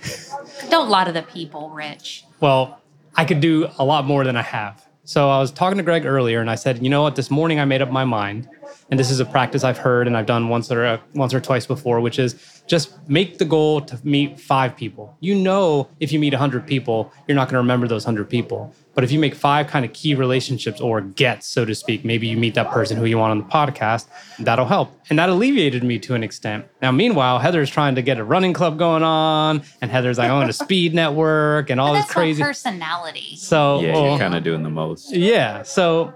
don't 0.70 0.90
lie 0.90 1.04
to 1.04 1.12
the 1.12 1.22
people, 1.22 1.70
Rich. 1.70 2.26
Well, 2.40 2.82
I 3.16 3.26
could 3.26 3.40
do 3.40 3.70
a 3.78 3.86
lot 3.86 4.06
more 4.06 4.24
than 4.24 4.36
I 4.36 4.42
have. 4.42 4.85
So 5.06 5.30
I 5.30 5.38
was 5.40 5.52
talking 5.52 5.78
to 5.78 5.84
Gregg 5.84 6.04
earlier 6.04 6.42
and 6.42 6.50
I 6.50 6.56
said, 6.56 6.84
you 6.84 6.90
know 6.90 7.04
what, 7.04 7.16
this 7.16 7.30
morning 7.30 7.60
I 7.60 7.66
made 7.66 7.82
up 7.82 7.92
my 7.92 8.06
mind. 8.06 8.50
And 8.90 9.00
this 9.00 9.12
is 9.12 9.20
a 9.20 9.26
practice 9.26 9.64
I've 9.64 9.78
heard 9.78 10.08
and 10.08 10.18
I've 10.18 10.26
done 10.26 10.50
once 10.50 10.72
or 10.72 10.84
uh, 10.84 10.98
once 11.14 11.32
or 11.32 11.40
twice 11.40 11.68
before, 11.68 12.02
which 12.02 12.18
is 12.18 12.55
just 12.68 12.94
make 13.08 13.38
the 13.38 13.46
goal 13.46 13.82
to 13.82 14.00
meet 14.04 14.40
five 14.40 14.76
people. 14.76 15.16
You 15.20 15.36
know, 15.36 15.88
if 16.00 16.12
you 16.12 16.20
meet 16.20 16.34
100 16.34 16.66
people, 16.66 17.12
you're 17.28 17.36
not 17.36 17.46
going 17.46 17.54
to 17.54 17.60
remember 17.60 17.88
those 17.88 18.06
100 18.06 18.30
people. 18.30 18.74
But 18.96 19.04
if 19.04 19.12
you 19.12 19.20
make 19.20 19.36
five 19.36 19.68
kind 19.68 19.84
of 19.84 19.92
key 19.92 20.16
relationships 20.16 20.80
or 20.80 21.02
gets, 21.02 21.46
so 21.48 21.66
to 21.66 21.76
speak, 21.76 22.06
maybe 22.06 22.28
you 22.28 22.38
meet 22.38 22.56
that 22.56 22.72
person 22.72 22.96
who 22.98 23.04
you 23.06 23.18
want 23.18 23.32
on 23.32 23.38
the 23.40 23.44
podcast, 23.44 24.08
that'll 24.40 24.66
help. 24.66 24.98
And 25.10 25.20
that 25.20 25.30
alleviated 25.30 25.84
me 25.84 26.00
to 26.00 26.16
an 26.16 26.24
extent. 26.24 26.66
Now, 26.82 26.92
meanwhile, 26.92 27.40
Heather's 27.40 27.70
trying 27.70 27.96
to 27.96 28.02
get 28.02 28.18
a 28.18 28.24
running 28.24 28.54
club 28.54 28.80
going 28.80 29.04
on, 29.04 29.64
and 29.82 29.92
Heather's 29.92 30.18
like, 30.18 30.30
I 30.30 30.34
own 30.34 30.50
a 30.50 30.54
speed 30.54 30.94
network 30.96 31.70
and 31.70 31.80
all 31.80 31.94
but 31.94 32.04
this 32.04 32.12
crazy 32.12 32.42
personality. 32.42 33.36
So 33.36 33.82
yeah, 33.82 33.94
well, 33.94 34.10
you're 34.12 34.18
kind 34.18 34.34
of 34.34 34.44
doing 34.44 34.64
the 34.64 34.70
most. 34.70 35.14
Yeah. 35.14 35.64
So 35.64 36.14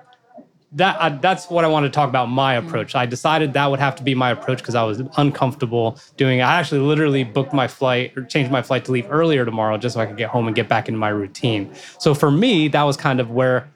that 0.73 1.01
I, 1.01 1.09
that's 1.09 1.49
what 1.49 1.65
I 1.65 1.67
wanted 1.67 1.87
to 1.87 1.93
talk 1.93 2.09
about. 2.09 2.27
My 2.27 2.53
approach. 2.55 2.95
I 2.95 3.05
decided 3.05 3.53
that 3.53 3.65
would 3.67 3.79
have 3.79 3.95
to 3.95 4.03
be 4.03 4.13
my 4.13 4.29
approach 4.31 4.59
because 4.59 4.75
I 4.75 4.83
was 4.83 5.01
uncomfortable 5.17 5.97
doing. 6.17 6.39
it. 6.39 6.43
I 6.43 6.59
actually 6.59 6.81
literally 6.81 7.23
booked 7.23 7.53
my 7.53 7.67
flight 7.67 8.15
or 8.15 8.23
changed 8.23 8.51
my 8.51 8.61
flight 8.61 8.85
to 8.85 8.91
leave 8.91 9.07
earlier 9.09 9.45
tomorrow 9.45 9.77
just 9.77 9.95
so 9.95 10.01
I 10.01 10.05
could 10.05 10.17
get 10.17 10.29
home 10.29 10.47
and 10.47 10.55
get 10.55 10.67
back 10.67 10.87
into 10.87 10.99
my 10.99 11.09
routine. 11.09 11.73
So 11.97 12.13
for 12.13 12.29
me, 12.29 12.67
that 12.69 12.83
was 12.83 12.97
kind 12.97 13.19
of 13.19 13.31
where 13.31 13.69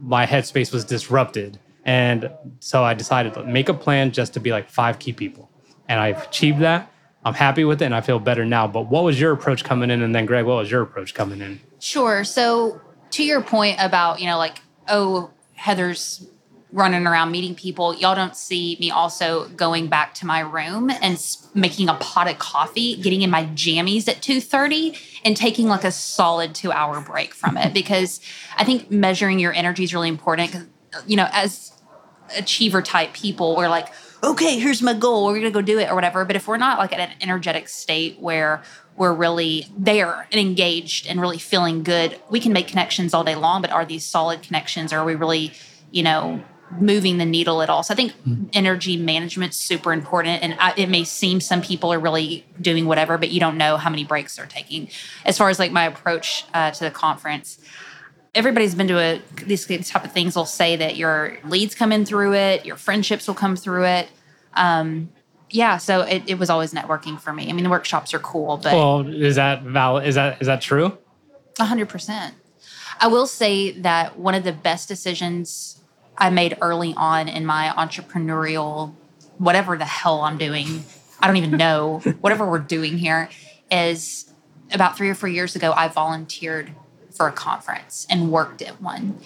my 0.00 0.26
headspace 0.26 0.72
was 0.72 0.84
disrupted, 0.84 1.58
and 1.84 2.30
so 2.60 2.82
I 2.82 2.94
decided 2.94 3.34
to 3.34 3.44
make 3.44 3.68
a 3.68 3.74
plan 3.74 4.12
just 4.12 4.32
to 4.34 4.40
be 4.40 4.50
like 4.50 4.70
five 4.70 4.98
key 4.98 5.12
people, 5.12 5.50
and 5.88 6.00
I've 6.00 6.22
achieved 6.22 6.60
that. 6.60 6.90
I'm 7.22 7.34
happy 7.34 7.64
with 7.64 7.82
it, 7.82 7.84
and 7.84 7.94
I 7.94 8.00
feel 8.00 8.18
better 8.18 8.46
now. 8.46 8.66
But 8.66 8.88
what 8.88 9.04
was 9.04 9.20
your 9.20 9.32
approach 9.32 9.62
coming 9.62 9.90
in, 9.90 10.00
and 10.00 10.14
then 10.14 10.24
Greg, 10.24 10.46
what 10.46 10.56
was 10.56 10.70
your 10.70 10.80
approach 10.80 11.12
coming 11.12 11.42
in? 11.42 11.60
Sure. 11.80 12.24
So 12.24 12.80
to 13.10 13.22
your 13.22 13.42
point 13.42 13.76
about, 13.78 14.20
you 14.20 14.26
know, 14.26 14.38
like, 14.38 14.60
oh, 14.88 15.30
Heather's 15.60 16.26
running 16.72 17.04
around 17.04 17.32
meeting 17.32 17.54
people, 17.54 17.94
y'all 17.96 18.14
don't 18.14 18.36
see 18.36 18.76
me 18.78 18.92
also 18.92 19.48
going 19.48 19.88
back 19.88 20.14
to 20.14 20.24
my 20.24 20.38
room 20.38 20.88
and 20.88 21.20
making 21.52 21.88
a 21.88 21.94
pot 21.94 22.30
of 22.30 22.38
coffee, 22.38 22.94
getting 22.94 23.22
in 23.22 23.30
my 23.30 23.44
jammies 23.46 24.06
at 24.06 24.22
2:30 24.22 24.96
and 25.24 25.36
taking 25.36 25.66
like 25.66 25.82
a 25.82 25.90
solid 25.90 26.54
2-hour 26.54 27.00
break 27.00 27.34
from 27.34 27.56
it 27.56 27.74
because 27.74 28.20
I 28.56 28.64
think 28.64 28.90
measuring 28.90 29.40
your 29.40 29.52
energy 29.52 29.82
is 29.82 29.92
really 29.92 30.08
important 30.08 30.70
you 31.06 31.16
know, 31.16 31.28
as 31.32 31.72
achiever 32.36 32.82
type 32.82 33.12
people, 33.12 33.56
we're 33.56 33.68
like, 33.68 33.88
okay, 34.22 34.58
here's 34.58 34.82
my 34.82 34.94
goal. 34.94 35.26
We're 35.26 35.38
gonna 35.38 35.50
go 35.50 35.62
do 35.62 35.78
it 35.78 35.90
or 35.90 35.94
whatever. 35.94 36.24
But 36.24 36.36
if 36.36 36.46
we're 36.46 36.58
not 36.58 36.78
like 36.78 36.92
at 36.92 37.00
an 37.00 37.16
energetic 37.20 37.68
state 37.68 38.18
where 38.20 38.62
we're 38.96 39.14
really 39.14 39.66
there 39.76 40.26
and 40.30 40.40
engaged 40.40 41.06
and 41.06 41.20
really 41.20 41.38
feeling 41.38 41.82
good, 41.82 42.20
we 42.28 42.40
can 42.40 42.52
make 42.52 42.68
connections 42.68 43.14
all 43.14 43.24
day 43.24 43.34
long. 43.34 43.62
But 43.62 43.70
are 43.70 43.84
these 43.84 44.04
solid 44.04 44.42
connections? 44.42 44.92
Or 44.92 44.98
Are 44.98 45.04
we 45.04 45.14
really, 45.14 45.52
you 45.90 46.02
know, 46.02 46.42
moving 46.78 47.18
the 47.18 47.24
needle 47.24 47.62
at 47.62 47.70
all? 47.70 47.82
So 47.82 47.94
I 47.94 47.96
think 47.96 48.12
energy 48.52 48.96
management's 48.96 49.56
super 49.56 49.92
important. 49.92 50.42
And 50.42 50.54
I, 50.58 50.74
it 50.76 50.88
may 50.88 51.04
seem 51.04 51.40
some 51.40 51.62
people 51.62 51.92
are 51.92 51.98
really 51.98 52.44
doing 52.60 52.86
whatever, 52.86 53.16
but 53.16 53.30
you 53.30 53.40
don't 53.40 53.56
know 53.56 53.76
how 53.76 53.90
many 53.90 54.04
breaks 54.04 54.36
they're 54.36 54.46
taking. 54.46 54.90
As 55.24 55.38
far 55.38 55.48
as 55.48 55.58
like 55.58 55.72
my 55.72 55.86
approach 55.86 56.44
uh, 56.52 56.70
to 56.72 56.84
the 56.84 56.90
conference, 56.90 57.58
everybody's 58.34 58.74
been 58.74 58.88
to 58.88 58.98
a 58.98 59.22
these 59.46 59.66
type 59.66 60.04
of 60.04 60.12
things 60.12 60.36
will 60.36 60.44
say 60.44 60.76
that 60.76 60.96
your 60.96 61.38
leads 61.44 61.74
come 61.74 61.90
in 61.90 62.04
through 62.04 62.32
it 62.32 62.64
your 62.64 62.76
friendships 62.76 63.26
will 63.26 63.34
come 63.34 63.56
through 63.56 63.84
it 63.84 64.08
um 64.54 65.10
yeah 65.50 65.76
so 65.76 66.00
it, 66.02 66.22
it 66.26 66.38
was 66.38 66.48
always 66.50 66.72
networking 66.72 67.20
for 67.20 67.32
me 67.32 67.48
i 67.48 67.52
mean 67.52 67.64
the 67.64 67.70
workshops 67.70 68.14
are 68.14 68.18
cool 68.20 68.56
but 68.56 68.72
Well, 68.72 69.06
is 69.06 69.36
that 69.36 69.62
valid? 69.62 70.06
Is 70.06 70.14
that 70.14 70.40
is 70.40 70.46
that 70.46 70.60
true? 70.60 70.96
100% 71.56 72.32
i 73.00 73.06
will 73.06 73.26
say 73.26 73.72
that 73.72 74.18
one 74.18 74.34
of 74.34 74.44
the 74.44 74.52
best 74.52 74.88
decisions 74.88 75.80
i 76.16 76.30
made 76.30 76.56
early 76.60 76.94
on 76.96 77.28
in 77.28 77.44
my 77.44 77.72
entrepreneurial 77.76 78.94
whatever 79.38 79.76
the 79.76 79.84
hell 79.84 80.20
i'm 80.22 80.38
doing 80.38 80.84
i 81.20 81.26
don't 81.26 81.36
even 81.36 81.52
know 81.56 81.98
whatever 82.20 82.48
we're 82.48 82.58
doing 82.58 82.98
here 82.98 83.28
is 83.70 84.32
about 84.72 84.96
three 84.96 85.10
or 85.10 85.14
four 85.14 85.28
years 85.28 85.54
ago 85.56 85.72
i 85.76 85.88
volunteered 85.88 86.70
for 87.10 87.26
a 87.28 87.32
conference 87.32 88.06
and 88.08 88.30
worked 88.32 88.62
at 88.62 88.80
one 88.80 89.18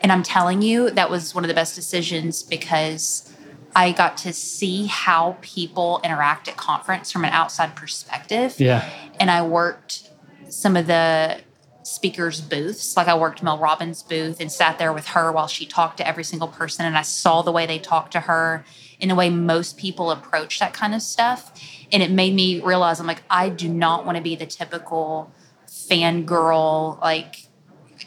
and 0.00 0.10
i'm 0.12 0.22
telling 0.22 0.62
you 0.62 0.90
that 0.90 1.10
was 1.10 1.34
one 1.34 1.44
of 1.44 1.48
the 1.48 1.54
best 1.54 1.74
decisions 1.74 2.42
because 2.42 3.31
i 3.74 3.92
got 3.92 4.16
to 4.16 4.32
see 4.32 4.86
how 4.86 5.36
people 5.40 6.00
interact 6.04 6.48
at 6.48 6.56
conference 6.56 7.10
from 7.12 7.24
an 7.24 7.32
outside 7.32 7.74
perspective 7.76 8.58
Yeah. 8.58 8.88
and 9.20 9.30
I 9.30 9.42
worked 9.42 10.10
some 10.48 10.76
of 10.76 10.86
the 10.86 11.40
speakers' 11.84 12.40
booths. 12.40 12.96
Like 12.96 13.08
I 13.08 13.16
worked 13.18 13.42
Mel 13.42 13.58
Robbins' 13.58 14.02
booth 14.04 14.40
and 14.40 14.52
sat 14.52 14.78
there 14.78 14.92
with 14.92 15.06
her 15.08 15.32
while 15.32 15.48
she 15.48 15.66
talked 15.66 15.96
to 15.96 16.06
every 16.06 16.22
single 16.22 16.46
person, 16.46 16.84
and 16.86 16.96
I 16.96 17.02
saw 17.02 17.42
the 17.42 17.50
way 17.50 17.66
they 17.66 17.78
talked 17.78 18.12
to 18.12 18.20
her 18.20 18.64
in 19.00 19.08
the 19.08 19.14
way 19.16 19.30
most 19.30 19.76
people 19.78 20.10
approach 20.12 20.60
that 20.60 20.72
kind 20.74 20.94
of 20.94 21.02
stuff. 21.02 21.50
And 21.90 22.00
it 22.02 22.10
made 22.10 22.34
me 22.34 22.60
realize 22.60 23.00
I'm 23.00 23.06
like, 23.06 23.22
I 23.28 23.48
do 23.48 23.68
not 23.68 24.04
want 24.06 24.16
to 24.16 24.22
be 24.22 24.36
the 24.36 24.46
typical 24.46 25.32
fangirl, 25.66 27.00
like 27.00 27.46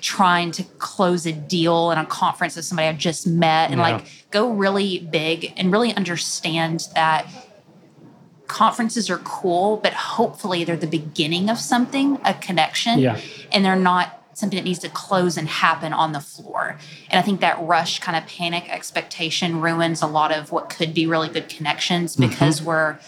trying 0.06 0.52
to 0.52 0.64
close 0.78 1.26
a 1.26 1.32
deal 1.32 1.90
in 1.90 1.98
a 1.98 2.06
conference 2.06 2.56
with 2.56 2.64
somebody 2.64 2.88
I 2.88 2.94
just 2.94 3.26
met 3.26 3.72
and 3.72 3.80
Yeah. 3.80 3.96
like 3.96 4.06
go 4.30 4.52
really 4.52 5.00
big 5.00 5.52
and 5.58 5.72
really 5.72 5.96
understand 5.96 6.88
that 6.94 7.26
conferences 8.46 9.10
are 9.10 9.18
cool, 9.18 9.78
but 9.78 9.94
hopefully 9.94 10.64
they're 10.64 10.78
the 10.78 10.86
beginning 10.86 11.50
of 11.50 11.58
something, 11.58 12.20
a 12.24 12.36
connection, 12.36 13.00
Yeah. 13.00 13.18
and 13.52 13.66
they're 13.66 13.76
not 13.76 14.22
something 14.34 14.58
that 14.58 14.66
needs 14.66 14.78
to 14.80 14.90
close 14.90 15.38
and 15.38 15.48
happen 15.48 15.92
on 15.92 16.12
the 16.12 16.20
floor. 16.20 16.78
And 17.10 17.18
I 17.18 17.24
think 17.24 17.40
that 17.42 17.60
rush 17.60 17.98
kind 17.98 18.16
of 18.16 18.28
panic 18.28 18.70
expectation 18.70 19.60
ruins 19.60 20.04
a 20.04 20.08
lot 20.08 20.32
of 20.32 20.52
what 20.52 20.70
could 20.70 20.94
be 20.94 21.08
really 21.08 21.30
good 21.30 21.50
connections 21.50 22.16
mm-hmm. 22.16 22.30
because 22.30 22.62
we're 22.62 23.00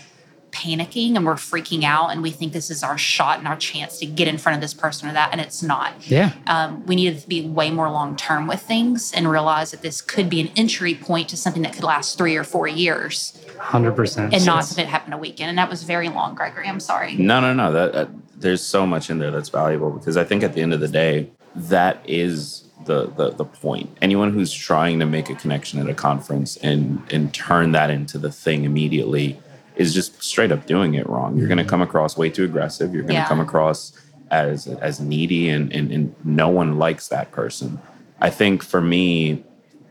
panicking 0.52 1.16
and 1.16 1.26
we're 1.26 1.36
freaking 1.36 1.84
out 1.84 2.10
and 2.12 2.22
we 2.22 2.32
think 2.32 2.54
this 2.54 2.70
is 2.70 2.84
our 2.84 2.98
shot 2.98 3.40
and 3.40 3.48
our 3.48 3.56
chance 3.56 4.00
to 4.00 4.06
get 4.06 4.28
in 4.28 4.38
front 4.38 4.56
of 4.56 4.62
this 4.62 4.74
person 4.74 5.08
or 5.10 5.14
that, 5.14 5.30
and 5.32 5.42
it's 5.42 5.62
not 5.62 5.94
Yeah. 6.10 6.34
um, 6.48 6.86
we 6.86 6.96
need 6.96 7.20
to 7.20 7.28
be 7.28 7.48
way 7.48 7.70
more 7.72 7.90
long 7.90 8.16
term 8.16 8.48
with 8.48 8.62
things 8.62 9.12
and 9.14 9.30
realize 9.30 9.72
that 9.72 9.82
this 9.82 10.02
could 10.02 10.30
be 10.30 10.40
an 10.42 10.50
entry 10.56 10.96
point 10.96 11.30
to 11.30 11.38
something 11.38 11.62
that 11.64 11.74
could 11.74 11.84
last 11.84 12.18
three 12.18 12.36
or 12.36 12.44
four 12.44 12.68
years 12.68 13.38
Hundred 13.60 13.96
percent. 13.96 14.34
and 14.34 14.46
not 14.46 14.66
something 14.66 14.86
that 14.86 14.92
happened 14.92 15.14
a 15.14 15.18
weekend. 15.18 15.50
And 15.50 15.58
that 15.58 15.70
was 15.70 15.84
very 15.84 16.10
long, 16.10 16.36
Gregory. 16.36 16.68
I'm 16.68 16.80
sorry. 16.80 17.16
No, 17.16 17.40
no, 17.40 17.54
no. 17.54 17.72
That, 17.72 17.94
that 17.94 18.10
there's 18.40 18.62
so 18.64 18.86
much 18.86 19.10
in 19.10 19.18
there 19.20 19.32
that's 19.32 19.50
valuable 19.50 19.92
because 19.92 20.16
I 20.18 20.24
think 20.24 20.44
at 20.44 20.54
the 20.54 20.62
end 20.62 20.74
of 20.74 20.80
the 20.80 20.88
day, 20.88 21.30
that 21.56 22.00
is 22.08 22.64
the 22.86 23.08
the 23.08 23.32
the 23.32 23.46
point. 23.46 23.90
Anyone 24.02 24.32
who's 24.32 24.54
trying 24.54 25.00
to 25.00 25.06
make 25.06 25.30
a 25.30 25.36
connection 25.36 25.80
at 25.80 25.90
a 25.90 25.94
conference 25.94 26.56
and 26.58 27.02
and 27.12 27.34
turn 27.34 27.72
that 27.72 27.90
into 27.90 28.18
the 28.20 28.32
thing 28.32 28.64
immediately 28.64 29.40
is 29.78 29.94
just 29.94 30.22
straight 30.24 30.52
up 30.52 30.66
doing 30.66 30.96
it 30.96 31.08
wrong. 31.08 31.38
You're 31.38 31.48
going 31.48 31.58
to 31.60 31.64
come 31.64 31.82
across 31.82 32.18
way 32.18 32.30
too 32.30 32.44
aggressive. 32.44 32.94
You're 32.94 33.04
going 33.04 33.16
to 33.16 33.22
Yeah. 33.22 33.28
come 33.28 33.40
across 33.40 33.94
as 34.32 34.68
as 34.68 35.00
needy, 35.00 35.50
and, 35.50 35.72
and 35.72 35.92
and 35.92 36.16
no 36.26 36.50
one 36.50 36.78
likes 36.78 37.08
that 37.10 37.32
person. 37.32 37.80
I 38.20 38.30
think 38.30 38.64
for 38.64 38.82
me, 38.82 39.44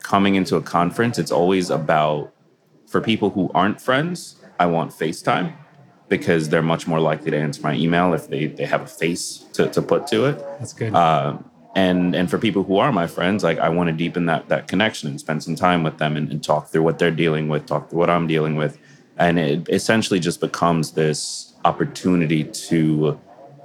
coming 0.03 0.35
into 0.35 0.57
a 0.57 0.61
conference, 0.63 1.19
it's 1.19 1.31
always 1.33 1.71
about 1.71 2.33
for 2.87 3.01
people 3.01 3.31
who 3.31 3.51
aren't 3.55 3.81
friends, 3.81 4.37
I 4.61 4.67
want 4.67 4.91
FaceTime 4.93 5.53
because 6.09 6.49
they're 6.51 6.63
much 6.63 6.87
more 6.87 7.01
likely 7.01 7.31
to 7.33 7.37
answer 7.37 7.61
my 7.63 7.75
email 7.75 8.15
if 8.15 8.29
they, 8.29 8.47
they 8.47 8.65
have 8.65 8.83
a 8.83 8.87
face 8.87 9.45
to, 9.55 9.69
to 9.71 9.83
put 9.83 10.07
to 10.07 10.27
it. 10.27 10.39
That's 10.61 10.73
good. 10.73 10.95
Uh, 10.95 11.39
and 11.75 12.15
and 12.15 12.31
for 12.31 12.39
people 12.39 12.63
who 12.63 12.79
are 12.79 12.93
my 12.93 13.07
friends, 13.07 13.43
like 13.45 13.59
I 13.59 13.69
want 13.69 13.89
to 13.89 13.93
deepen 13.93 14.27
that 14.27 14.49
that 14.49 14.67
connection 14.69 15.09
and 15.11 15.19
spend 15.21 15.43
some 15.43 15.57
time 15.57 15.83
with 15.83 15.99
them 15.99 16.17
and, 16.17 16.31
and 16.31 16.43
talk 16.43 16.69
through 16.69 16.83
what 16.85 16.99
they're 16.99 17.11
dealing 17.11 17.49
with, 17.49 17.67
talk 17.67 17.91
through 17.91 17.99
what 17.99 18.09
I'm 18.11 18.27
dealing 18.27 18.57
with. 18.57 18.79
And 19.19 19.39
it 19.39 19.69
essentially 19.69 20.21
just 20.21 20.41
becomes 20.41 20.93
this 20.93 21.55
opportunity 21.65 22.45
to 22.45 23.19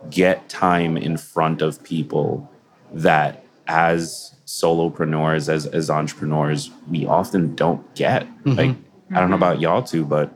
get 0.10 0.48
time 0.50 0.98
in 0.98 1.17
front 1.17 1.62
of 1.62 1.84
people 1.84 2.50
that 2.93 3.43
as 3.67 4.36
solopreneurs, 4.46 5.50
as 5.50 5.65
as 5.67 5.89
entrepreneurs, 5.89 6.72
we 6.89 7.05
often 7.05 7.55
don't 7.55 7.93
get. 7.96 8.27
Like 8.46 8.75
I 9.13 9.20
don't 9.20 9.29
know 9.29 9.36
about 9.36 9.60
y'all 9.60 9.84
too, 9.84 10.05
but 10.05 10.34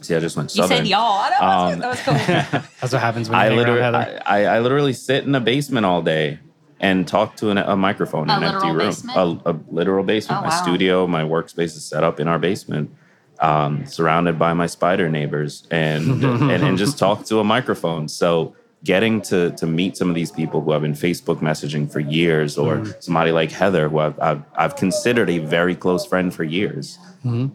see, 0.00 0.14
I 0.14 0.20
just 0.20 0.36
went 0.36 0.54
You 0.54 0.66
said 0.66 0.86
y'all. 0.86 1.20
I 1.20 1.30
know. 1.30 1.72
Um, 1.72 1.78
that 1.80 1.88
was 1.88 2.00
cool. 2.02 2.14
That's 2.80 2.92
what 2.92 3.02
happens 3.02 3.28
when 3.28 3.38
you 3.38 3.44
I 3.44 3.48
literally, 3.56 3.80
around 3.80 3.94
Heather. 3.94 4.22
I, 4.24 4.44
I, 4.44 4.56
I 4.56 4.60
literally 4.60 4.92
sit 4.92 5.24
in 5.24 5.34
a 5.34 5.40
basement 5.40 5.84
all 5.86 6.02
day 6.02 6.38
and 6.80 7.08
talk 7.08 7.36
to 7.36 7.50
an, 7.50 7.58
a 7.58 7.76
microphone 7.76 8.28
A 8.30 8.36
in 8.36 8.42
an 8.42 8.54
empty 8.54 8.70
room. 8.70 8.94
A, 9.16 9.52
a 9.52 9.60
literal 9.70 10.04
basement. 10.04 10.40
Oh, 10.40 10.42
my 10.42 10.48
wow. 10.50 10.62
studio, 10.62 11.06
my 11.06 11.22
workspace 11.22 11.76
is 11.76 11.84
set 11.84 12.04
up 12.04 12.20
in 12.20 12.28
our 12.28 12.38
basement, 12.38 12.94
um, 13.40 13.84
surrounded 13.86 14.38
by 14.38 14.52
my 14.54 14.66
spider 14.66 15.08
neighbors, 15.08 15.66
and, 15.70 16.22
and 16.50 16.50
and 16.50 16.78
just 16.78 16.98
talk 16.98 17.24
to 17.26 17.40
a 17.40 17.44
microphone. 17.44 18.08
So 18.08 18.54
getting 18.84 19.20
to 19.22 19.50
to 19.52 19.66
meet 19.66 19.96
some 19.96 20.08
of 20.08 20.14
these 20.14 20.30
people 20.30 20.60
who 20.60 20.72
I've 20.72 20.82
been 20.82 20.92
Facebook 20.92 21.38
messaging 21.38 21.90
for 21.90 22.00
years, 22.00 22.56
or 22.58 22.76
Mm. 22.76 23.02
somebody 23.02 23.32
like 23.32 23.50
Heather, 23.50 23.88
who 23.88 23.98
I've, 23.98 24.18
I've 24.20 24.42
I've 24.56 24.76
considered 24.76 25.30
a 25.30 25.38
very 25.38 25.74
close 25.74 26.04
friend 26.06 26.32
for 26.34 26.44
years. 26.44 26.98
Mm-hmm. 27.24 27.48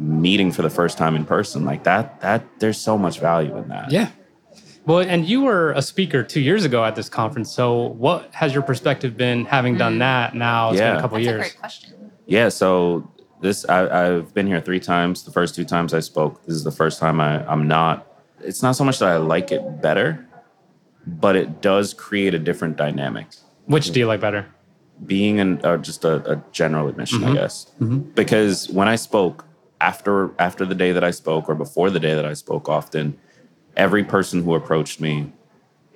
Meeting 0.00 0.52
for 0.52 0.62
the 0.62 0.70
first 0.70 0.96
time 0.96 1.16
in 1.16 1.24
person, 1.24 1.64
like 1.64 1.82
that, 1.82 2.20
that 2.20 2.44
there's 2.60 2.78
so 2.78 2.96
much 2.96 3.18
value 3.18 3.56
in 3.56 3.66
that. 3.68 3.90
Yeah. 3.90 4.10
Well, 4.86 5.00
and 5.00 5.26
you 5.26 5.42
were 5.42 5.72
a 5.72 5.82
speaker 5.82 6.22
two 6.22 6.40
years 6.40 6.64
ago 6.64 6.84
at 6.84 6.94
this 6.94 7.08
conference. 7.08 7.50
So, 7.52 7.88
what 7.88 8.32
has 8.32 8.54
your 8.54 8.62
perspective 8.62 9.16
been 9.16 9.44
having 9.44 9.76
done 9.76 9.98
that 9.98 10.36
now? 10.36 10.70
It's 10.70 10.78
been 10.78 10.86
Yeah. 10.92 10.98
a 10.98 11.00
couple 11.00 11.18
That's 11.18 11.26
a 11.26 11.30
years. 11.30 11.40
great 11.40 11.58
question. 11.58 12.12
Yeah, 12.26 12.48
so 12.48 13.10
this 13.40 13.68
I, 13.68 14.06
I've 14.06 14.34
been 14.34 14.46
here 14.46 14.60
three 14.60 14.80
times. 14.80 15.24
The 15.24 15.30
first 15.30 15.54
two 15.54 15.64
times 15.64 15.94
I 15.94 16.00
spoke, 16.00 16.44
this 16.46 16.54
is 16.54 16.64
the 16.64 16.72
first 16.72 16.98
time 16.98 17.20
I, 17.20 17.46
I'm 17.50 17.68
not. 17.68 18.06
It's 18.40 18.62
not 18.62 18.72
so 18.72 18.84
much 18.84 18.98
that 18.98 19.08
I 19.08 19.16
like 19.16 19.50
it 19.50 19.82
better, 19.82 20.26
but 21.06 21.36
it 21.36 21.60
does 21.60 21.94
create 21.94 22.34
a 22.34 22.38
different 22.38 22.76
dynamic. 22.76 23.26
Which 23.66 23.90
do 23.90 24.00
you 24.00 24.06
like 24.06 24.20
better? 24.20 24.46
Being 25.04 25.40
an 25.40 25.64
uh, 25.64 25.76
just 25.78 26.04
a, 26.04 26.32
a 26.32 26.42
general 26.52 26.88
admission, 26.88 27.22
I 27.22 27.26
mm-hmm. 27.26 27.34
guess, 27.34 27.66
mm-hmm. 27.80 27.98
because 28.14 28.68
when 28.70 28.88
I 28.88 28.96
spoke 28.96 29.44
after 29.80 30.32
after 30.40 30.64
the 30.64 30.74
day 30.74 30.92
that 30.92 31.04
I 31.04 31.12
spoke 31.12 31.48
or 31.48 31.54
before 31.54 31.90
the 31.90 32.00
day 32.00 32.14
that 32.14 32.26
I 32.26 32.34
spoke, 32.34 32.68
often 32.68 33.18
every 33.76 34.02
person 34.02 34.42
who 34.42 34.54
approached 34.54 35.00
me, 35.00 35.32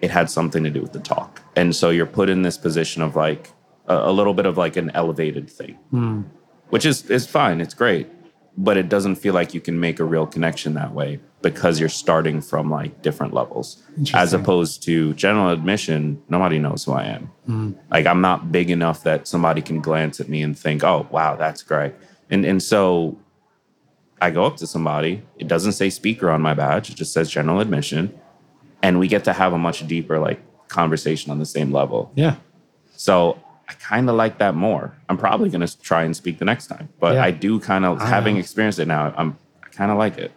it 0.01 0.11
had 0.11 0.31
something 0.31 0.63
to 0.63 0.71
do 0.71 0.81
with 0.81 0.93
the 0.93 1.01
talk, 1.01 1.43
and 1.57 1.75
so 1.75 1.91
you're 1.91 2.07
put 2.07 2.29
in 2.29 2.43
this 2.43 2.57
position 2.57 3.03
of 3.03 3.17
like 3.17 3.51
a, 3.87 4.11
a 4.11 4.13
little 4.13 4.35
bit 4.35 4.47
of 4.47 4.57
like 4.57 4.77
an 4.77 4.91
elevated 4.95 5.51
thing 5.51 5.75
hmm. 5.91 6.23
Which 6.73 6.87
is 6.87 7.11
is 7.11 7.27
fine. 7.27 7.61
It's 7.61 7.75
great, 7.75 8.09
but 8.57 8.79
it 8.79 8.89
doesn't 8.89 9.17
feel 9.17 9.35
like 9.35 9.53
you 9.53 9.61
can 9.61 9.79
make 9.79 10.01
a 10.01 10.05
real 10.05 10.27
connection 10.27 10.73
that 10.73 10.95
way 10.95 11.21
because 11.43 11.79
you're 11.79 11.91
starting 11.91 12.41
from 12.41 12.71
like 12.71 13.03
different 13.03 13.35
levels, 13.35 13.83
as 14.15 14.33
opposed 14.33 14.83
to 14.85 15.13
general 15.13 15.51
admission. 15.51 16.23
Nobody 16.31 16.59
knows 16.59 16.85
who 16.85 16.93
I 16.93 17.05
am. 17.05 17.31
Mm-hmm. 17.47 17.73
Like 17.91 18.07
I'm 18.07 18.23
not 18.23 18.51
big 18.51 18.71
enough 18.71 19.03
that 19.03 19.29
somebody 19.29 19.61
can 19.61 19.83
glance 19.83 20.19
at 20.19 20.31
me 20.31 20.43
and 20.43 20.59
think, 20.59 20.83
"Oh, 20.83 21.07
wow, 21.11 21.37
that's 21.37 21.63
great." 21.63 21.93
And 22.31 22.47
and 22.47 22.63
so 22.63 23.19
I 24.23 24.31
go 24.31 24.47
up 24.47 24.57
to 24.57 24.67
somebody. 24.67 25.23
It 25.37 25.49
doesn't 25.49 25.73
say 25.73 25.91
speaker 25.91 26.31
on 26.31 26.41
my 26.41 26.55
badge. 26.55 26.89
It 26.89 26.97
just 26.97 27.13
says 27.13 27.31
general 27.31 27.61
admission, 27.61 28.19
and 28.83 28.99
we 28.99 29.09
get 29.09 29.25
to 29.25 29.35
have 29.35 29.53
a 29.53 29.59
much 29.59 29.87
deeper 29.87 30.19
like 30.19 30.41
conversation 30.69 31.31
on 31.31 31.39
the 31.39 31.45
same 31.45 31.71
level. 31.71 32.13
Yeah. 32.15 32.37
So 32.97 33.39
I 33.73 33.75
kind 33.85 34.09
of 34.11 34.17
like 34.17 34.39
that 34.39 34.55
more. 34.55 34.95
I'm 35.09 35.17
probably 35.17 35.49
going 35.49 35.67
to 35.67 35.81
try 35.81 36.05
and 36.05 36.15
speak 36.15 36.39
the 36.39 36.45
next 36.45 36.67
time, 36.67 36.89
but 37.01 37.15
Yeah. 37.15 37.25
I 37.25 37.31
do 37.31 37.59
kind 37.59 37.85
of 37.85 38.01
having 38.03 38.35
know. 38.35 38.41
experienced 38.41 38.79
it 38.79 38.87
now. 38.89 39.13
I'm 39.17 39.37
I 39.63 39.69
kind 39.69 39.91
of 39.91 39.99
like 39.99 40.19
it. 40.19 40.33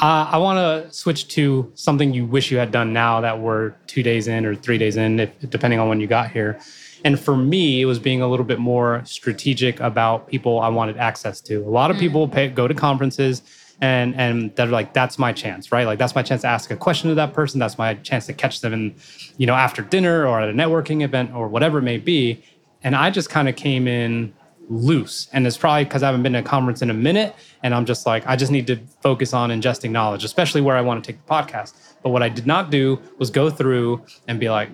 Uh, 0.00 0.28
I 0.30 0.38
want 0.38 0.58
to 0.58 0.92
switch 0.94 1.26
to 1.28 1.70
something 1.74 2.14
you 2.14 2.24
wish 2.24 2.50
you 2.52 2.58
had 2.58 2.70
done 2.70 2.92
now 2.92 3.20
that 3.20 3.40
we're 3.40 3.70
two 3.88 4.02
days 4.02 4.28
in 4.28 4.46
or 4.46 4.54
three 4.54 4.78
days 4.78 4.96
in, 4.96 5.18
if, 5.20 5.30
depending 5.50 5.80
on 5.80 5.88
when 5.88 6.00
you 6.00 6.06
got 6.06 6.30
here. 6.30 6.58
And 7.04 7.18
for 7.18 7.36
me, 7.36 7.80
it 7.82 7.84
was 7.84 7.98
being 7.98 8.22
a 8.22 8.28
little 8.28 8.46
bit 8.46 8.60
more 8.60 9.02
strategic 9.04 9.80
about 9.80 10.28
people 10.28 10.60
I 10.60 10.68
wanted 10.68 10.96
access 10.98 11.40
to. 11.42 11.56
A 11.64 11.68
lot 11.68 11.90
of 11.90 11.98
people 11.98 12.28
pay, 12.28 12.48
go 12.48 12.68
to 12.68 12.74
conferences 12.74 13.42
and 13.80 14.14
and 14.16 14.54
they're 14.56 14.66
like, 14.66 14.92
that's 14.92 15.18
my 15.18 15.32
chance, 15.32 15.70
right? 15.70 15.86
Like 15.86 15.98
that's 15.98 16.14
my 16.14 16.22
chance 16.22 16.42
to 16.42 16.48
ask 16.48 16.70
a 16.70 16.76
question 16.76 17.08
to 17.10 17.14
that 17.16 17.32
person. 17.32 17.60
That's 17.60 17.78
my 17.78 17.94
chance 17.94 18.26
to 18.26 18.32
catch 18.32 18.60
them 18.60 18.72
in, 18.72 18.94
you 19.36 19.46
know, 19.46 19.54
after 19.54 19.82
dinner 19.82 20.26
or 20.26 20.40
at 20.40 20.48
a 20.48 20.52
networking 20.52 21.02
event 21.02 21.32
or 21.34 21.48
whatever 21.48 21.78
it 21.78 21.82
may 21.82 21.98
be. 21.98 22.42
And 22.82 22.94
I 22.96 23.10
just 23.10 23.30
kind 23.30 23.48
of 23.48 23.56
came 23.56 23.86
in 23.86 24.32
loose. 24.68 25.28
And 25.32 25.46
it's 25.46 25.56
probably 25.56 25.84
because 25.84 26.02
I 26.02 26.06
haven't 26.06 26.22
been 26.22 26.34
to 26.34 26.40
a 26.40 26.42
conference 26.42 26.82
in 26.82 26.90
a 26.90 26.94
minute. 26.94 27.34
And 27.62 27.74
I'm 27.74 27.86
just 27.86 28.06
like, 28.06 28.26
I 28.26 28.36
just 28.36 28.52
need 28.52 28.66
to 28.66 28.76
focus 29.00 29.32
on 29.32 29.50
ingesting 29.50 29.90
knowledge, 29.90 30.24
especially 30.24 30.60
where 30.60 30.76
I 30.76 30.80
want 30.80 31.02
to 31.02 31.12
take 31.12 31.24
the 31.24 31.30
podcast. 31.30 31.74
But 32.02 32.10
what 32.10 32.22
I 32.22 32.28
did 32.28 32.46
not 32.46 32.70
do 32.70 33.00
was 33.18 33.30
go 33.30 33.50
through 33.50 34.04
and 34.26 34.38
be 34.38 34.50
like, 34.50 34.70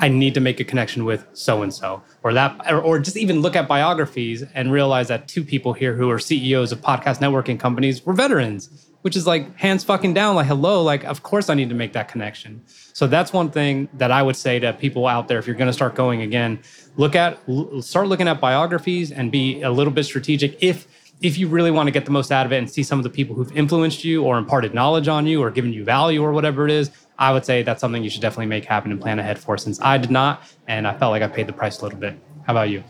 I 0.00 0.08
need 0.08 0.32
to 0.34 0.40
make 0.40 0.58
a 0.60 0.64
connection 0.64 1.04
with 1.04 1.26
so 1.34 1.62
and 1.62 1.72
so, 1.72 2.02
or 2.22 2.32
that, 2.32 2.58
or, 2.72 2.80
or 2.80 2.98
just 2.98 3.18
even 3.18 3.42
look 3.42 3.54
at 3.54 3.68
biographies 3.68 4.42
and 4.54 4.72
realize 4.72 5.08
that 5.08 5.28
two 5.28 5.44
people 5.44 5.74
here 5.74 5.94
who 5.94 6.10
are 6.10 6.18
CEOs 6.18 6.72
of 6.72 6.80
podcast 6.80 7.18
networking 7.18 7.60
companies 7.60 8.04
were 8.04 8.14
veterans, 8.14 8.88
which 9.02 9.14
is 9.14 9.26
like 9.26 9.54
hands 9.56 9.84
fucking 9.84 10.14
down, 10.14 10.36
like 10.36 10.46
hello, 10.46 10.82
like 10.82 11.04
of 11.04 11.22
course 11.22 11.50
I 11.50 11.54
need 11.54 11.68
to 11.68 11.74
make 11.74 11.92
that 11.92 12.08
connection. 12.08 12.62
So 12.94 13.06
that's 13.06 13.32
one 13.32 13.50
thing 13.50 13.90
that 13.94 14.10
I 14.10 14.22
would 14.22 14.36
say 14.36 14.58
to 14.58 14.72
people 14.72 15.06
out 15.06 15.28
there 15.28 15.38
if 15.38 15.46
you're 15.46 15.56
going 15.56 15.68
to 15.68 15.72
start 15.72 15.94
going 15.94 16.22
again, 16.22 16.60
look 16.96 17.14
at 17.14 17.38
start 17.80 18.08
looking 18.08 18.26
at 18.26 18.40
biographies 18.40 19.12
and 19.12 19.30
be 19.30 19.60
a 19.60 19.70
little 19.70 19.92
bit 19.92 20.04
strategic 20.04 20.62
if 20.62 20.88
if 21.20 21.36
you 21.36 21.48
really 21.48 21.70
want 21.70 21.86
to 21.86 21.90
get 21.90 22.06
the 22.06 22.10
most 22.10 22.32
out 22.32 22.46
of 22.46 22.52
it 22.52 22.56
and 22.56 22.70
see 22.70 22.82
some 22.82 22.98
of 22.98 23.02
the 23.02 23.10
people 23.10 23.36
who've 23.36 23.54
influenced 23.54 24.04
you 24.04 24.24
or 24.24 24.38
imparted 24.38 24.72
knowledge 24.72 25.06
on 25.06 25.26
you 25.26 25.42
or 25.42 25.50
given 25.50 25.72
you 25.72 25.84
value 25.84 26.22
or 26.22 26.32
whatever 26.32 26.64
it 26.64 26.70
is, 26.70 26.90
I 27.20 27.32
would 27.32 27.44
say 27.44 27.62
that's 27.62 27.80
something 27.80 28.02
you 28.02 28.10
should 28.10 28.22
definitely 28.22 28.46
make 28.46 28.64
happen 28.64 28.90
and 28.90 29.00
plan 29.00 29.18
ahead 29.18 29.38
for 29.38 29.56
since 29.58 29.78
I 29.80 29.98
did 29.98 30.10
not 30.10 30.42
and 30.66 30.86
I 30.88 30.96
felt 30.98 31.10
like 31.12 31.22
I 31.22 31.28
paid 31.28 31.46
the 31.46 31.52
price 31.52 31.78
a 31.80 31.84
little 31.84 31.98
bit. 31.98 32.18
How 32.46 32.54
about 32.54 32.70
you? 32.70 32.82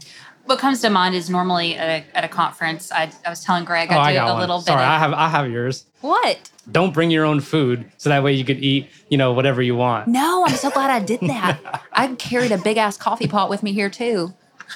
What 0.47 0.59
comes 0.59 0.81
to 0.81 0.91
mind 0.91 1.15
is 1.15 1.29
normally 1.29 1.77
at 1.77 1.89
a, 2.05 2.17
at 2.17 2.25
a 2.25 2.29
conference. 2.29 2.91
I, 2.91 3.13
I 3.27 3.31
was 3.31 3.45
telling 3.45 3.65
Gregg 3.65 3.89
Oh, 3.93 3.99
I 3.99 4.13
do 4.13 4.19
got 4.19 4.29
a 4.29 4.33
one. 4.33 4.41
little 4.41 4.59
bit. 4.59 4.67
Sorry, 4.67 4.83
of, 4.83 4.89
I 4.89 4.99
have 4.99 5.13
I 5.13 5.29
have 5.29 5.51
yours. 5.51 5.85
what? 6.01 6.49
Don't 6.71 6.95
bring 6.95 7.11
your 7.11 7.25
own 7.25 7.41
food 7.41 7.91
so 7.97 8.09
that 8.11 8.23
way 8.23 8.33
you 8.33 8.45
could 8.45 8.59
eat, 8.59 8.89
you 9.09 9.19
know, 9.19 9.33
whatever 9.33 9.61
you 9.61 9.75
want. 9.75 10.07
No, 10.09 10.45
I'm 10.47 10.55
so 10.55 10.71
glad 10.71 10.91
I 10.91 11.01
did 11.05 11.21
that. 11.23 11.85
I 11.93 12.15
carried 12.15 12.53
a 12.53 12.59
big 12.59 12.77
ass 12.77 12.97
coffee 12.97 13.27
pot 13.27 13.51
with 13.51 13.63
me 13.63 13.73
here 13.73 13.91
too. 13.91 14.33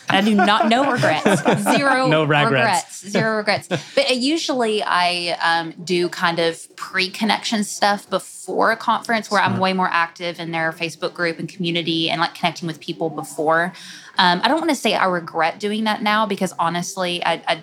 I 0.09 0.21
do 0.21 0.35
not 0.35 0.69
no 0.69 0.91
regrets. 0.91 1.43
Zero 1.77 2.09
No 2.09 2.25
regrets. 2.25 3.07
Zero 3.09 3.37
regrets. 3.37 3.69
But 3.69 4.11
uh, 4.11 4.15
usually 4.15 4.83
I 4.83 5.37
um, 5.43 5.75
do 5.83 6.09
kind 6.09 6.39
of 6.39 6.75
pre-connection 6.77 7.65
stuff 7.65 8.09
before 8.09 8.73
a 8.73 8.77
conference 8.77 9.31
where 9.31 9.41
I'm 9.41 9.59
way 9.59 9.73
more 9.73 9.89
active 9.91 10.39
in 10.39 10.51
their 10.51 10.73
Facebook 10.73 11.15
group 11.15 11.39
and 11.39 11.49
community 11.49 12.11
and 12.11 12.21
like 12.21 12.35
connecting 12.35 12.67
with 12.67 12.81
people 12.81 13.11
before. 13.11 13.73
Um, 14.19 14.41
I 14.43 14.49
don't 14.49 14.59
want 14.59 14.71
to 14.71 14.77
say 14.77 14.95
I 14.95 15.07
regret 15.07 15.59
doing 15.59 15.85
that 15.85 16.03
now 16.03 16.27
because 16.27 16.53
honestly, 16.59 17.25
I 17.25 17.43
I, 17.47 17.63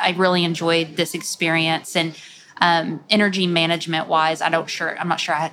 I 0.00 0.10
really 0.12 0.44
enjoyed 0.44 0.96
this 0.96 1.14
experience 1.14 1.96
and 1.96 2.16
um, 2.60 3.02
energy 3.08 3.46
management 3.46 4.06
wise, 4.08 4.42
I 4.42 4.50
don't 4.50 4.68
sure 4.68 4.98
I'm 4.98 5.08
not 5.08 5.18
sure 5.18 5.34
I 5.34 5.52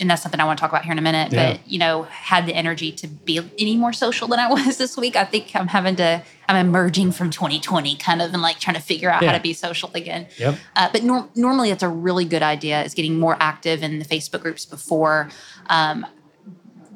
and 0.00 0.10
that's 0.10 0.22
something 0.22 0.40
I 0.40 0.44
want 0.44 0.58
to 0.58 0.60
talk 0.60 0.70
about 0.72 0.82
here 0.84 0.92
in 0.92 0.98
a 0.98 1.02
minute. 1.02 1.32
Yeah. 1.32 1.52
But 1.52 1.68
you 1.68 1.78
know, 1.78 2.02
had 2.04 2.46
the 2.46 2.54
energy 2.54 2.90
to 2.92 3.06
be 3.06 3.38
any 3.58 3.76
more 3.76 3.92
social 3.92 4.26
than 4.28 4.38
I 4.40 4.48
was 4.50 4.76
this 4.76 4.96
week. 4.96 5.14
I 5.16 5.24
think 5.24 5.54
I'm 5.54 5.68
having 5.68 5.96
to. 5.96 6.22
I'm 6.48 6.66
emerging 6.66 7.12
from 7.12 7.30
2020, 7.30 7.96
kind 7.96 8.20
of, 8.20 8.32
and 8.34 8.42
like 8.42 8.58
trying 8.58 8.76
to 8.76 8.82
figure 8.82 9.10
out 9.10 9.22
Yeah. 9.22 9.30
how 9.30 9.36
to 9.36 9.42
be 9.42 9.52
social 9.54 9.90
again. 9.94 10.26
Yep. 10.38 10.58
Uh, 10.76 10.88
but 10.92 11.02
nor- 11.04 11.28
normally, 11.34 11.70
it's 11.70 11.82
a 11.82 11.88
really 11.88 12.24
good 12.24 12.42
idea. 12.42 12.82
Is 12.82 12.92
getting 12.94 13.18
more 13.18 13.36
active 13.40 13.82
in 13.82 13.98
the 13.98 14.04
Facebook 14.04 14.42
groups 14.42 14.66
before. 14.66 15.30
Um, 15.68 16.04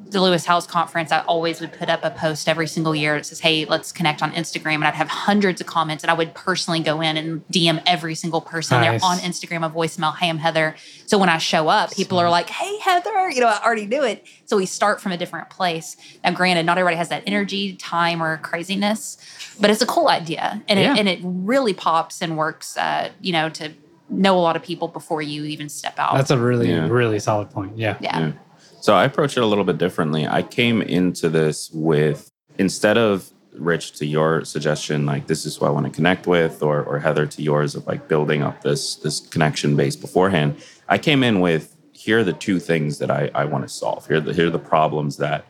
the 0.09 0.21
Lewis 0.21 0.43
Howes 0.45 0.65
conference, 0.65 1.11
I 1.11 1.19
always 1.21 1.61
would 1.61 1.71
put 1.71 1.87
up 1.89 1.99
a 2.03 2.09
post 2.09 2.49
every 2.49 2.67
single 2.67 2.95
year 2.95 3.15
that 3.17 3.25
says, 3.25 3.39
Hey, 3.39 3.65
let's 3.65 3.91
connect 3.91 4.23
on 4.23 4.31
Instagram. 4.31 4.75
And 4.75 4.85
I'd 4.85 4.95
have 4.95 5.07
hundreds 5.07 5.61
of 5.61 5.67
comments, 5.67 6.03
and 6.03 6.09
I 6.09 6.13
would 6.15 6.33
personally 6.33 6.79
go 6.79 6.99
in 7.01 7.15
and 7.15 7.47
DM 7.49 7.81
every 7.85 8.15
single 8.15 8.41
person 8.41 8.81
Nice. 8.81 9.01
there 9.01 9.09
on 9.09 9.17
Instagram, 9.19 9.65
a 9.65 9.69
voicemail, 9.69 10.15
Hey, 10.17 10.29
I'm 10.29 10.39
Heather. 10.39 10.75
So 11.05 11.17
when 11.17 11.29
I 11.29 11.37
show 11.37 11.67
up, 11.67 11.91
people 11.93 12.17
are 12.17 12.29
like, 12.29 12.49
Hey, 12.49 12.79
Heather, 12.79 13.29
you 13.29 13.39
know, 13.41 13.47
I 13.47 13.61
already 13.63 13.85
knew 13.85 14.03
it. 14.03 14.25
So 14.45 14.57
we 14.57 14.65
start 14.65 14.99
from 14.99 15.11
a 15.11 15.17
different 15.17 15.49
place. 15.51 15.95
Now, 16.23 16.31
granted, 16.31 16.65
not 16.65 16.77
everybody 16.79 16.97
has 16.97 17.09
that 17.09 17.23
energy, 17.27 17.75
time, 17.75 18.21
or 18.23 18.37
craziness, 18.37 19.17
but 19.59 19.69
it's 19.69 19.81
a 19.81 19.85
cool 19.85 20.09
idea. 20.09 20.61
And, 20.67 20.79
Yeah. 20.79 20.93
it, 20.93 20.99
and 20.99 21.07
it 21.09 21.19
really 21.23 21.73
pops 21.73 22.21
and 22.21 22.35
works, 22.37 22.75
uh, 22.77 23.09
you 23.21 23.31
know, 23.31 23.49
to 23.49 23.73
know 24.09 24.35
a 24.37 24.41
lot 24.41 24.55
of 24.55 24.63
people 24.63 24.87
before 24.87 25.21
you 25.21 25.43
even 25.45 25.69
step 25.69 25.93
out. 25.99 26.15
That's 26.15 26.31
a 26.31 26.37
really, 26.39 26.69
Yeah. 26.71 26.87
really 26.87 27.19
solid 27.19 27.51
point. 27.51 27.77
Yeah. 27.77 27.95
yeah. 28.01 28.19
Yeah. 28.19 28.31
So 28.81 28.93
I 28.93 29.03
approach 29.03 29.35
it 29.35 29.43
a 29.43 29.45
little 29.45 29.63
bit 29.65 29.77
differently. 29.77 30.27
I 30.27 30.41
came 30.41 30.81
into 30.81 31.29
this 31.29 31.69
with 31.71 32.31
instead 32.57 32.97
of 32.97 33.31
Rich 33.53 33.93
to 33.93 34.05
your 34.05 34.45
suggestion, 34.45 35.05
like 35.05 35.27
this 35.27 35.45
is 35.45 35.57
who 35.57 35.65
I 35.65 35.69
want 35.69 35.85
to 35.85 35.91
connect 35.91 36.27
with, 36.27 36.63
or 36.63 36.83
or 36.83 36.99
Heather 36.99 37.25
to 37.25 37.41
yours 37.41 37.75
of 37.75 37.85
like 37.87 38.07
building 38.07 38.41
up 38.41 38.61
this 38.61 38.95
this 38.95 39.19
connection 39.19 39.75
base 39.75 39.95
beforehand. 39.95 40.55
I 40.87 40.97
came 40.97 41.23
in 41.23 41.41
with 41.41 41.75
here 41.91 42.19
are 42.19 42.23
the 42.23 42.31
two 42.31 42.59
things 42.59 42.99
that 42.99 43.11
I, 43.11 43.29
I 43.35 43.45
want 43.45 43.67
to 43.67 43.69
solve. 43.69 44.07
Here 44.07 44.17
are 44.17 44.21
the 44.21 44.33
here 44.33 44.47
are 44.47 44.51
the 44.51 44.59
problems 44.59 45.17
that 45.17 45.45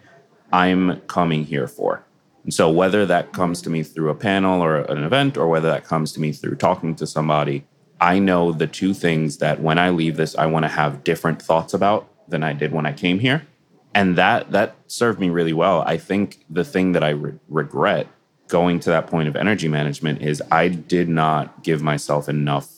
I'm 0.51 1.01
coming 1.01 1.43
here 1.45 1.67
for. 1.67 2.03
And 2.45 2.53
so 2.53 2.69
whether 2.69 3.05
that 3.05 3.33
comes 3.33 3.61
to 3.63 3.69
me 3.69 3.83
through 3.83 4.09
a 4.09 4.15
panel 4.15 4.63
or 4.63 4.77
an 4.77 5.03
event, 5.03 5.37
or 5.37 5.47
whether 5.47 5.69
that 5.69 5.83
comes 5.83 6.11
to 6.13 6.21
me 6.21 6.31
through 6.31 6.55
talking 6.55 6.95
to 6.95 7.05
somebody, 7.05 7.65
I 8.01 8.17
know 8.17 8.53
the 8.53 8.65
two 8.65 8.93
things 8.93 9.37
that 9.37 9.61
when 9.61 9.77
I 9.77 9.89
leave 9.89 10.15
this, 10.15 10.35
I 10.35 10.47
want 10.47 10.63
to 10.63 10.69
have 10.69 11.03
different 11.03 11.41
thoughts 11.41 11.73
about 11.75 12.09
than 12.29 12.43
I 12.43 12.53
did 12.53 12.71
when 12.71 12.85
I 12.85 12.93
came 12.93 13.19
here. 13.19 13.47
And 13.93 14.17
that 14.17 14.51
that 14.51 14.75
served 14.87 15.19
me 15.19 15.29
really 15.29 15.53
well. 15.53 15.81
I 15.81 15.97
think 15.97 16.43
the 16.49 16.63
thing 16.63 16.91
that 16.93 17.03
I 17.03 17.09
re- 17.09 17.39
regret 17.49 18.07
going 18.47 18.79
to 18.81 18.89
that 18.89 19.07
point 19.07 19.27
of 19.27 19.35
energy 19.35 19.67
management 19.67 20.21
is 20.21 20.41
I 20.51 20.67
did 20.67 21.09
not 21.09 21.63
give 21.63 21.81
myself 21.81 22.29
enough 22.29 22.69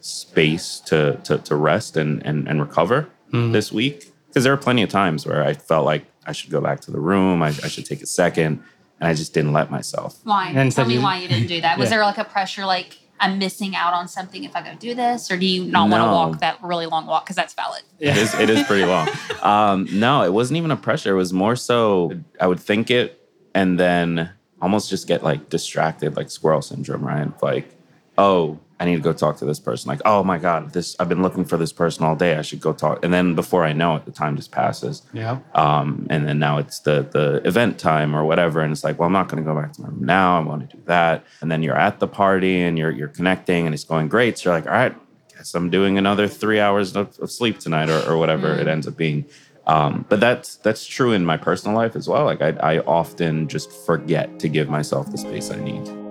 space 0.00 0.80
to 0.86 1.18
to, 1.24 1.38
to 1.38 1.56
rest 1.56 1.96
and, 1.96 2.24
and 2.26 2.48
and 2.48 2.60
recover 2.60 3.08
hmm. 3.30 3.52
this 3.52 3.72
week. 3.72 4.12
Because 4.28 4.44
there 4.44 4.52
are 4.52 4.58
plenty 4.58 4.82
of 4.82 4.88
times 4.88 5.26
where 5.26 5.44
I 5.44 5.54
felt 5.54 5.84
like 5.84 6.04
I 6.26 6.32
should 6.32 6.50
go 6.50 6.60
back 6.60 6.80
to 6.82 6.90
the 6.90 7.00
room, 7.00 7.42
I, 7.42 7.48
I 7.48 7.68
should 7.68 7.84
take 7.84 8.02
a 8.02 8.06
second, 8.06 8.62
and 9.00 9.08
I 9.08 9.14
just 9.14 9.34
didn't 9.34 9.52
let 9.52 9.70
myself. 9.70 10.18
Why? 10.24 10.48
And 10.54 10.72
Tell 10.72 10.84
so 10.84 10.88
me 10.88 10.94
you- 10.94 11.02
why 11.02 11.18
you 11.18 11.28
didn't 11.28 11.48
do 11.48 11.60
that. 11.60 11.78
Was 11.78 11.86
Yeah. 11.86 11.96
there 11.96 12.04
like 12.04 12.18
a 12.18 12.24
pressure, 12.24 12.64
like 12.64 12.98
I'm 13.22 13.38
missing 13.38 13.76
out 13.76 13.94
on 13.94 14.08
something 14.08 14.42
if 14.42 14.54
I 14.56 14.62
go 14.62 14.74
do 14.78 14.94
this, 14.94 15.30
or 15.30 15.38
do 15.38 15.46
you 15.46 15.64
not 15.64 15.88
want 15.88 16.02
to 16.02 16.06
walk 16.06 16.40
that 16.40 16.62
really 16.62 16.86
long 16.86 17.06
walk 17.06 17.24
because 17.24 17.36
that's 17.36 17.54
valid? 17.54 17.82
It 18.00 18.16
is 18.16 18.34
it 18.34 18.50
is 18.50 18.62
pretty 18.64 18.84
long. 18.84 19.08
Um, 19.42 19.88
no, 19.90 20.22
it 20.22 20.32
wasn't 20.32 20.58
even 20.58 20.70
a 20.70 20.76
pressure. 20.76 21.14
It 21.14 21.16
was 21.16 21.32
more 21.32 21.56
so 21.56 22.12
I 22.40 22.46
would 22.46 22.60
think 22.60 22.92
it 22.92 23.28
and 23.56 23.76
then 23.78 24.30
almost 24.60 24.88
just 24.88 25.08
get 25.08 25.24
like 25.24 25.48
distracted, 25.48 26.16
like 26.16 26.30
squirrel 26.30 26.62
syndrome, 26.62 27.04
right? 27.04 27.28
Like, 27.42 27.68
oh, 28.16 28.60
I 28.82 28.84
need 28.84 28.96
to 28.96 29.00
go 29.00 29.12
talk 29.12 29.36
to 29.36 29.44
this 29.44 29.60
person. 29.60 29.88
Like, 29.88 30.00
oh 30.04 30.24
my 30.24 30.38
God, 30.38 30.72
this 30.72 30.96
I've 30.98 31.08
been 31.08 31.22
looking 31.22 31.44
for 31.44 31.56
this 31.56 31.72
person 31.72 32.04
all 32.04 32.16
day. 32.16 32.34
I 32.34 32.42
should 32.42 32.60
go 32.60 32.72
talk. 32.72 33.04
And 33.04 33.14
then 33.14 33.36
before 33.36 33.62
I 33.62 33.72
know 33.72 33.94
it, 33.94 34.06
the 34.06 34.10
time 34.10 34.34
just 34.34 34.50
passes. 34.50 35.02
Yeah. 35.12 35.38
Um, 35.54 36.08
and 36.10 36.26
then 36.26 36.40
now 36.40 36.58
it's 36.58 36.80
the 36.80 37.08
the 37.08 37.46
event 37.46 37.78
time 37.78 38.12
or 38.16 38.24
whatever, 38.24 38.60
and 38.60 38.72
it's 38.72 38.82
like, 38.82 38.98
well, 38.98 39.06
I'm 39.06 39.12
not 39.12 39.28
going 39.28 39.40
to 39.40 39.48
go 39.48 39.54
back 39.54 39.72
to 39.74 39.82
my 39.82 39.88
room 39.88 40.04
now. 40.04 40.36
I 40.36 40.40
want 40.40 40.68
to 40.68 40.76
do 40.76 40.82
that. 40.86 41.24
And 41.40 41.48
then 41.48 41.62
you're 41.62 41.78
at 41.78 42.00
the 42.00 42.08
party 42.08 42.60
and 42.60 42.76
you're 42.76 42.90
you're 42.90 43.06
connecting, 43.06 43.66
and 43.66 43.72
it's 43.72 43.84
going 43.84 44.08
great. 44.08 44.36
So 44.36 44.50
you're 44.50 44.58
like, 44.58 44.66
all 44.66 44.72
right, 44.72 44.92
I 44.92 45.36
guess 45.36 45.54
I'm 45.54 45.70
doing 45.70 45.96
another 45.96 46.26
three 46.26 46.58
hours 46.58 46.96
of, 46.96 47.16
of 47.20 47.30
sleep 47.30 47.60
tonight, 47.60 47.88
or, 47.88 48.02
or 48.10 48.16
whatever 48.16 48.52
it 48.52 48.66
ends 48.66 48.88
up 48.88 48.96
being. 48.96 49.26
Um, 49.64 50.06
but 50.08 50.18
that's 50.18 50.56
that's 50.56 50.84
true 50.84 51.12
in 51.12 51.24
my 51.24 51.36
personal 51.36 51.76
life 51.76 51.94
as 51.94 52.08
well. 52.08 52.24
Like 52.24 52.42
I, 52.42 52.48
I 52.48 52.78
often 52.80 53.46
just 53.46 53.70
forget 53.86 54.40
to 54.40 54.48
give 54.48 54.68
myself 54.68 55.12
the 55.12 55.18
space 55.18 55.52
I 55.52 55.62
need. 55.62 56.01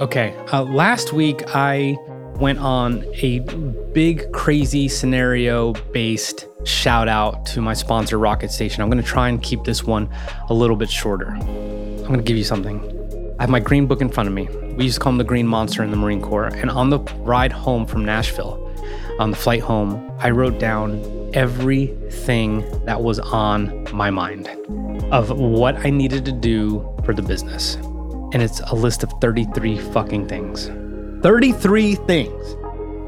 Okay. 0.00 0.36
Uh, 0.52 0.64
last 0.64 1.12
week, 1.12 1.42
I 1.54 1.96
went 2.40 2.58
on 2.58 3.04
a 3.22 3.38
big, 3.92 4.32
crazy 4.32 4.88
scenario 4.88 5.72
based 5.92 6.48
shout 6.64 7.08
out 7.08 7.46
to 7.46 7.60
my 7.60 7.74
sponsor, 7.74 8.18
Rocket 8.18 8.50
Station. 8.50 8.82
I'm 8.82 8.90
going 8.90 9.02
to 9.02 9.08
try 9.08 9.28
and 9.28 9.40
keep 9.42 9.62
this 9.64 9.84
one 9.84 10.08
a 10.48 10.54
little 10.54 10.76
bit 10.76 10.90
shorter. 10.90 11.28
I'm 11.28 12.06
going 12.06 12.18
to 12.18 12.24
give 12.24 12.36
you 12.36 12.44
something 12.44 12.80
I 13.38 13.42
have 13.42 13.50
my 13.50 13.60
green 13.60 13.86
book 13.86 14.00
in 14.00 14.08
front 14.08 14.28
of 14.28 14.34
me. 14.34 14.48
We 14.76 14.84
used 14.84 14.94
to 14.94 15.00
call 15.00 15.10
him 15.10 15.18
the 15.18 15.24
Green 15.24 15.46
Monster 15.46 15.82
in 15.82 15.90
the 15.90 15.96
Marine 15.96 16.22
Corps. 16.22 16.46
And 16.46 16.70
on 16.70 16.90
the 16.90 17.00
ride 17.18 17.50
home 17.50 17.84
from 17.84 18.04
Nashville, 18.04 18.60
on 19.18 19.32
the 19.32 19.36
flight 19.36 19.60
home, 19.60 20.12
I 20.20 20.30
wrote 20.30 20.60
down 20.60 21.30
everything 21.34 22.64
that 22.84 23.02
was 23.02 23.18
on 23.18 23.86
my 23.92 24.10
mind 24.10 24.48
of 25.10 25.30
what 25.36 25.76
I 25.84 25.90
needed 25.90 26.24
to 26.26 26.32
do 26.32 26.88
for 27.04 27.12
the 27.12 27.22
business. 27.22 27.76
And 28.34 28.42
it's 28.42 28.60
a 28.60 28.74
list 28.74 29.02
of 29.04 29.10
33 29.20 29.78
fucking 29.78 30.28
things. 30.28 30.66
33 31.22 31.94
things. 31.94 32.56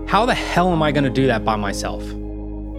How 0.08 0.24
the 0.24 0.34
hell 0.34 0.72
am 0.72 0.82
I 0.82 0.92
going 0.92 1.04
to 1.04 1.10
do 1.10 1.26
that 1.26 1.44
by 1.44 1.56
myself? 1.56 2.02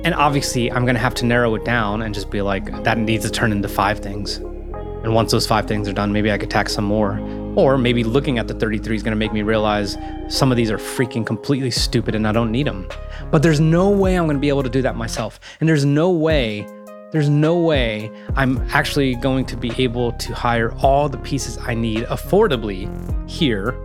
And 0.05 0.13
obviously, 0.13 0.71
I'm 0.71 0.86
going 0.86 0.95
to 0.95 1.01
have 1.01 1.13
to 1.15 1.25
narrow 1.25 1.53
it 1.55 1.65
down 1.65 2.01
and 2.01 2.15
just 2.15 2.31
be 2.31 2.41
like, 2.41 2.83
that 2.86 2.97
needs 2.97 3.25
to 3.25 3.31
turn 3.31 3.51
into 3.51 3.67
five 3.67 3.99
things. 3.99 4.38
And 4.38 5.13
once 5.13 5.31
those 5.31 5.45
five 5.45 5.67
things 5.67 5.89
are 5.89 5.93
done, 5.93 6.13
maybe 6.13 6.31
I 6.31 6.38
could 6.38 6.49
tack 6.49 6.69
some 6.69 6.86
more. 6.86 7.19
Or 7.57 7.77
maybe 7.77 8.03
looking 8.03 8.39
at 8.39 8.47
the 8.47 8.53
33 8.53 8.95
is 8.95 9.03
going 9.03 9.12
to 9.12 9.17
make 9.17 9.33
me 9.33 9.41
realize 9.41 9.97
some 10.29 10.49
of 10.49 10.57
these 10.57 10.71
are 10.71 10.77
freaking 10.77 11.25
completely 11.25 11.71
stupid 11.71 12.15
and 12.15 12.27
I 12.27 12.31
don't 12.31 12.51
need 12.51 12.67
them. 12.67 12.88
But 13.29 13.43
there's 13.43 13.60
no 13.60 13.89
way 13.89 14.15
I'm 14.15 14.25
going 14.25 14.38
to 14.38 14.41
be 14.41 14.49
able 14.49 14.63
to 14.63 14.69
do 14.69 14.81
that 14.83 14.95
myself. 14.95 15.39
And 15.60 15.67
there's 15.67 15.86
no 15.86 16.12
way, 16.12 16.65
there's 17.11 17.29
no 17.29 17.57
way 17.57 18.11
I'm 18.35 18.57
actually 18.71 19.15
going 19.15 19.45
to 19.45 19.57
be 19.57 19.71
able 19.81 20.11
to 20.13 20.33
hire 20.33 20.73
all 20.75 21.07
the 21.07 21.17
pieces 21.17 21.57
I 21.61 21.73
need 21.73 22.03
affordably 22.05 22.89
here 23.29 23.79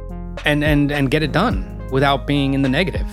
and 0.45 0.65
and 0.65 0.91
and 0.91 1.11
get 1.11 1.23
it 1.23 1.33
done 1.33 1.81
without 1.91 2.27
being 2.27 2.55
in 2.55 2.63
the 2.63 2.69
negative. 2.69 3.07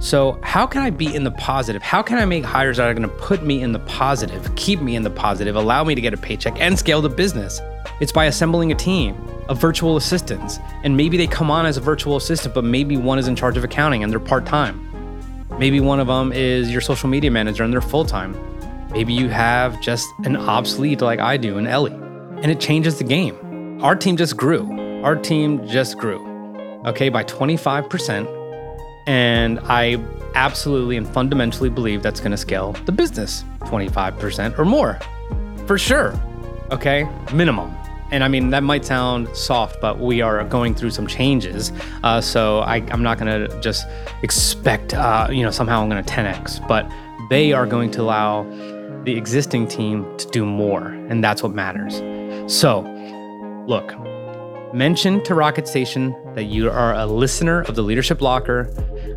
So, 0.00 0.38
how 0.44 0.64
can 0.64 0.82
I 0.82 0.90
be 0.90 1.12
in 1.12 1.24
the 1.24 1.32
positive? 1.32 1.82
How 1.82 2.02
can 2.02 2.18
I 2.18 2.24
make 2.24 2.44
hires 2.44 2.76
that 2.76 2.88
are 2.88 2.94
going 2.94 3.08
to 3.08 3.14
put 3.16 3.42
me 3.42 3.62
in 3.62 3.72
the 3.72 3.80
positive, 3.80 4.54
keep 4.54 4.80
me 4.80 4.94
in 4.94 5.02
the 5.02 5.10
positive, 5.10 5.56
allow 5.56 5.82
me 5.82 5.96
to 5.96 6.00
get 6.00 6.14
a 6.14 6.16
paycheck 6.16 6.60
and 6.60 6.78
scale 6.78 7.02
the 7.02 7.08
business? 7.08 7.60
It's 8.00 8.12
by 8.12 8.26
assembling 8.26 8.70
a 8.70 8.76
team 8.76 9.16
of 9.48 9.60
virtual 9.60 9.96
assistants. 9.96 10.60
And 10.84 10.96
maybe 10.96 11.16
they 11.16 11.26
come 11.26 11.50
on 11.50 11.66
as 11.66 11.76
a 11.76 11.80
virtual 11.80 12.16
assistant, 12.16 12.54
but 12.54 12.62
maybe 12.62 12.96
one 12.96 13.18
is 13.18 13.26
in 13.26 13.34
charge 13.34 13.56
of 13.56 13.64
accounting 13.64 14.04
and 14.04 14.12
they're 14.12 14.20
part 14.20 14.46
time. 14.46 14.84
Maybe 15.58 15.80
one 15.80 15.98
of 15.98 16.06
them 16.06 16.32
is 16.32 16.70
your 16.70 16.80
social 16.80 17.08
media 17.08 17.32
manager 17.32 17.64
and 17.64 17.72
they're 17.72 17.80
full 17.80 18.04
time. 18.04 18.36
Maybe 18.90 19.12
you 19.12 19.28
have 19.28 19.80
just 19.80 20.06
an 20.24 20.36
obsolete 20.36 21.00
like 21.00 21.20
I 21.20 21.36
do 21.36 21.58
in 21.58 21.66
Ellie, 21.66 21.92
and 21.92 22.46
it 22.46 22.60
changes 22.60 22.98
the 22.98 23.04
game. 23.04 23.80
Our 23.82 23.94
team 23.94 24.16
just 24.16 24.36
grew. 24.36 24.70
Our 25.04 25.14
team 25.14 25.66
just 25.66 25.98
grew, 25.98 26.26
okay, 26.86 27.08
by 27.08 27.24
25%. 27.24 28.34
And 29.06 29.60
I 29.64 30.02
absolutely 30.34 30.96
and 30.96 31.08
fundamentally 31.08 31.70
believe 31.70 32.02
that's 32.02 32.20
to 32.20 32.36
scale 32.36 32.72
the 32.84 32.92
business 32.92 33.44
25% 33.60 34.58
or 34.58 34.64
more 34.64 34.98
for 35.68 35.78
sure. 35.78 36.18
Okay, 36.72 37.08
minimum. 37.32 37.76
And 38.10 38.24
I 38.24 38.28
mean, 38.28 38.50
that 38.50 38.62
might 38.62 38.86
sound 38.86 39.28
soft, 39.36 39.80
but 39.82 39.98
we 40.00 40.22
are 40.22 40.42
going 40.44 40.74
through 40.74 40.90
some 40.90 41.06
changes. 41.06 41.72
Uh, 42.02 42.22
so 42.22 42.60
I, 42.60 42.78
am 42.90 43.02
not 43.02 43.18
going 43.18 43.48
to 43.48 43.60
just 43.60 43.86
expect, 44.22 44.94
uh, 44.94 45.28
you 45.30 45.42
know, 45.42 45.50
somehow 45.50 45.82
I'm 45.82 45.90
going 45.90 46.02
to 46.02 46.10
10x, 46.10 46.66
but 46.66 46.90
they 47.28 47.52
are 47.52 47.66
going 47.66 47.90
to 47.92 48.02
allow 48.02 48.44
the 49.04 49.16
existing 49.16 49.68
team 49.68 50.06
to 50.18 50.28
do 50.28 50.44
more. 50.44 50.88
And 51.08 51.22
that's 51.22 51.42
what 51.42 51.52
matters. 51.52 51.96
So, 52.52 52.82
look, 53.66 53.94
mention 54.74 55.22
to 55.24 55.34
Rocket 55.34 55.66
Station 55.68 56.14
that 56.34 56.44
you 56.44 56.70
are 56.70 56.94
a 56.94 57.06
listener 57.06 57.62
of 57.62 57.74
the 57.74 57.82
Leadership 57.82 58.20
Locker 58.20 58.64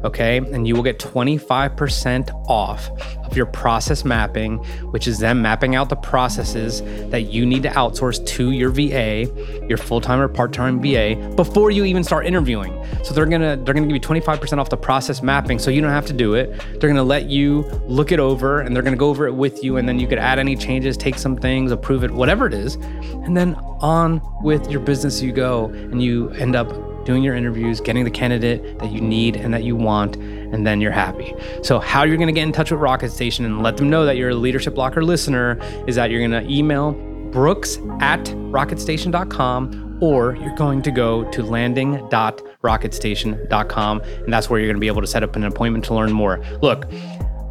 okay? 0.04 0.38
And 0.38 0.68
you 0.68 0.76
will 0.76 0.84
get 0.84 1.00
25% 1.00 2.30
off 2.48 2.90
of 3.26 3.38
your 3.38 3.46
process 3.46 4.04
mapping, 4.04 4.58
which 4.92 5.08
is 5.08 5.20
them 5.20 5.42
mapping 5.42 5.76
out 5.76 5.90
the 5.90 5.96
processes 5.96 6.82
that 7.10 7.32
you 7.32 7.46
need 7.46 7.64
to 7.64 7.70
outsource 7.70 8.26
to 8.28 8.52
your 8.52 8.70
VA, 8.70 9.26
your 9.68 9.78
full-time 9.78 10.20
or 10.20 10.28
part-time 10.28 10.82
VA, 10.82 11.16
before 11.36 11.72
you 11.72 11.86
even 11.86 12.04
start 12.04 12.26
interviewing. 12.26 12.78
So 13.04 13.14
they're 13.14 13.26
gonna 13.26 13.56
they're 13.58 13.74
gonna 13.74 13.88
give 13.88 13.96
you 13.96 14.02
25% 14.02 14.60
off 14.60 14.70
the 14.70 14.78
process 14.78 15.22
mapping, 15.22 15.60
so 15.60 15.72
you 15.72 15.82
don't 15.82 15.92
have 15.92 16.06
to 16.08 16.14
do 16.14 16.34
it. 16.34 16.60
They're 16.80 16.90
gonna 16.90 17.04
let 17.04 17.28
you 17.28 17.62
look 17.88 18.12
it 18.12 18.20
over, 18.20 18.62
and 18.62 18.76
they're 18.76 18.84
gonna 18.84 18.98
go 18.98 19.10
over 19.10 19.28
it 19.28 19.34
with 19.34 19.64
you, 19.64 19.78
and 19.78 19.88
then 19.88 20.00
you 20.00 20.08
could 20.08 20.20
add 20.20 20.38
any 20.38 20.56
changes, 20.56 20.98
take 20.98 21.18
some 21.18 21.38
things, 21.38 21.72
approve 21.72 22.04
it, 22.04 22.12
whatever 22.12 22.46
it 22.48 22.54
is, 22.54 22.76
and 22.76 23.36
then 23.36 23.56
on 23.80 24.22
with 24.44 24.70
your 24.70 24.82
business 24.82 25.22
you 25.22 25.32
go, 25.32 25.66
and 25.66 26.02
you 26.02 26.30
end 26.32 26.56
up 26.56 26.91
doing 27.06 27.24
your 27.24 27.36
interviews, 27.36 27.82
getting 27.82 28.04
the 28.04 28.12
candidate 28.12 28.80
that 28.80 28.92
you 28.92 29.02
need 29.02 29.36
and 29.36 29.54
that 29.54 29.64
you 29.64 29.76
want, 29.76 30.16
and 30.16 30.66
then 30.66 30.82
you're 30.82 30.92
happy. 30.92 31.34
So, 31.64 31.80
how 31.80 32.04
you're 32.04 32.18
gonna 32.18 32.32
get 32.32 32.44
in 32.44 32.52
touch 32.52 32.72
with 32.72 32.80
Rocket 32.80 33.12
Station 33.12 33.46
and 33.46 33.64
let 33.64 33.78
them 33.78 33.90
know 33.90 34.06
that 34.06 34.18
you're 34.18 34.30
a 34.30 34.36
Leadership 34.36 34.78
Locker 34.78 35.04
listener 35.04 35.60
is 35.88 35.96
that 35.96 36.12
you're 36.12 36.22
gonna 36.22 36.48
email 36.50 36.92
brooks 37.32 37.78
at 38.00 38.24
rocketstation.com 38.26 39.92
or 40.02 40.36
you're 40.36 40.56
going 40.56 40.82
to 40.82 40.92
go 40.92 41.30
to 41.32 41.44
landing.rocketstation.com 41.44 44.02
and 44.02 44.34
that's 44.34 44.50
where 44.50 44.60
you're 44.60 44.68
going 44.68 44.76
to 44.76 44.82
be 44.82 44.88
able 44.88 45.02
to 45.02 45.08
set 45.08 45.24
up 45.24 45.36
an 45.36 45.44
appointment 45.44 45.86
to 45.86 45.94
learn 45.94 46.12
more. 46.12 46.44
Look, 46.62 46.88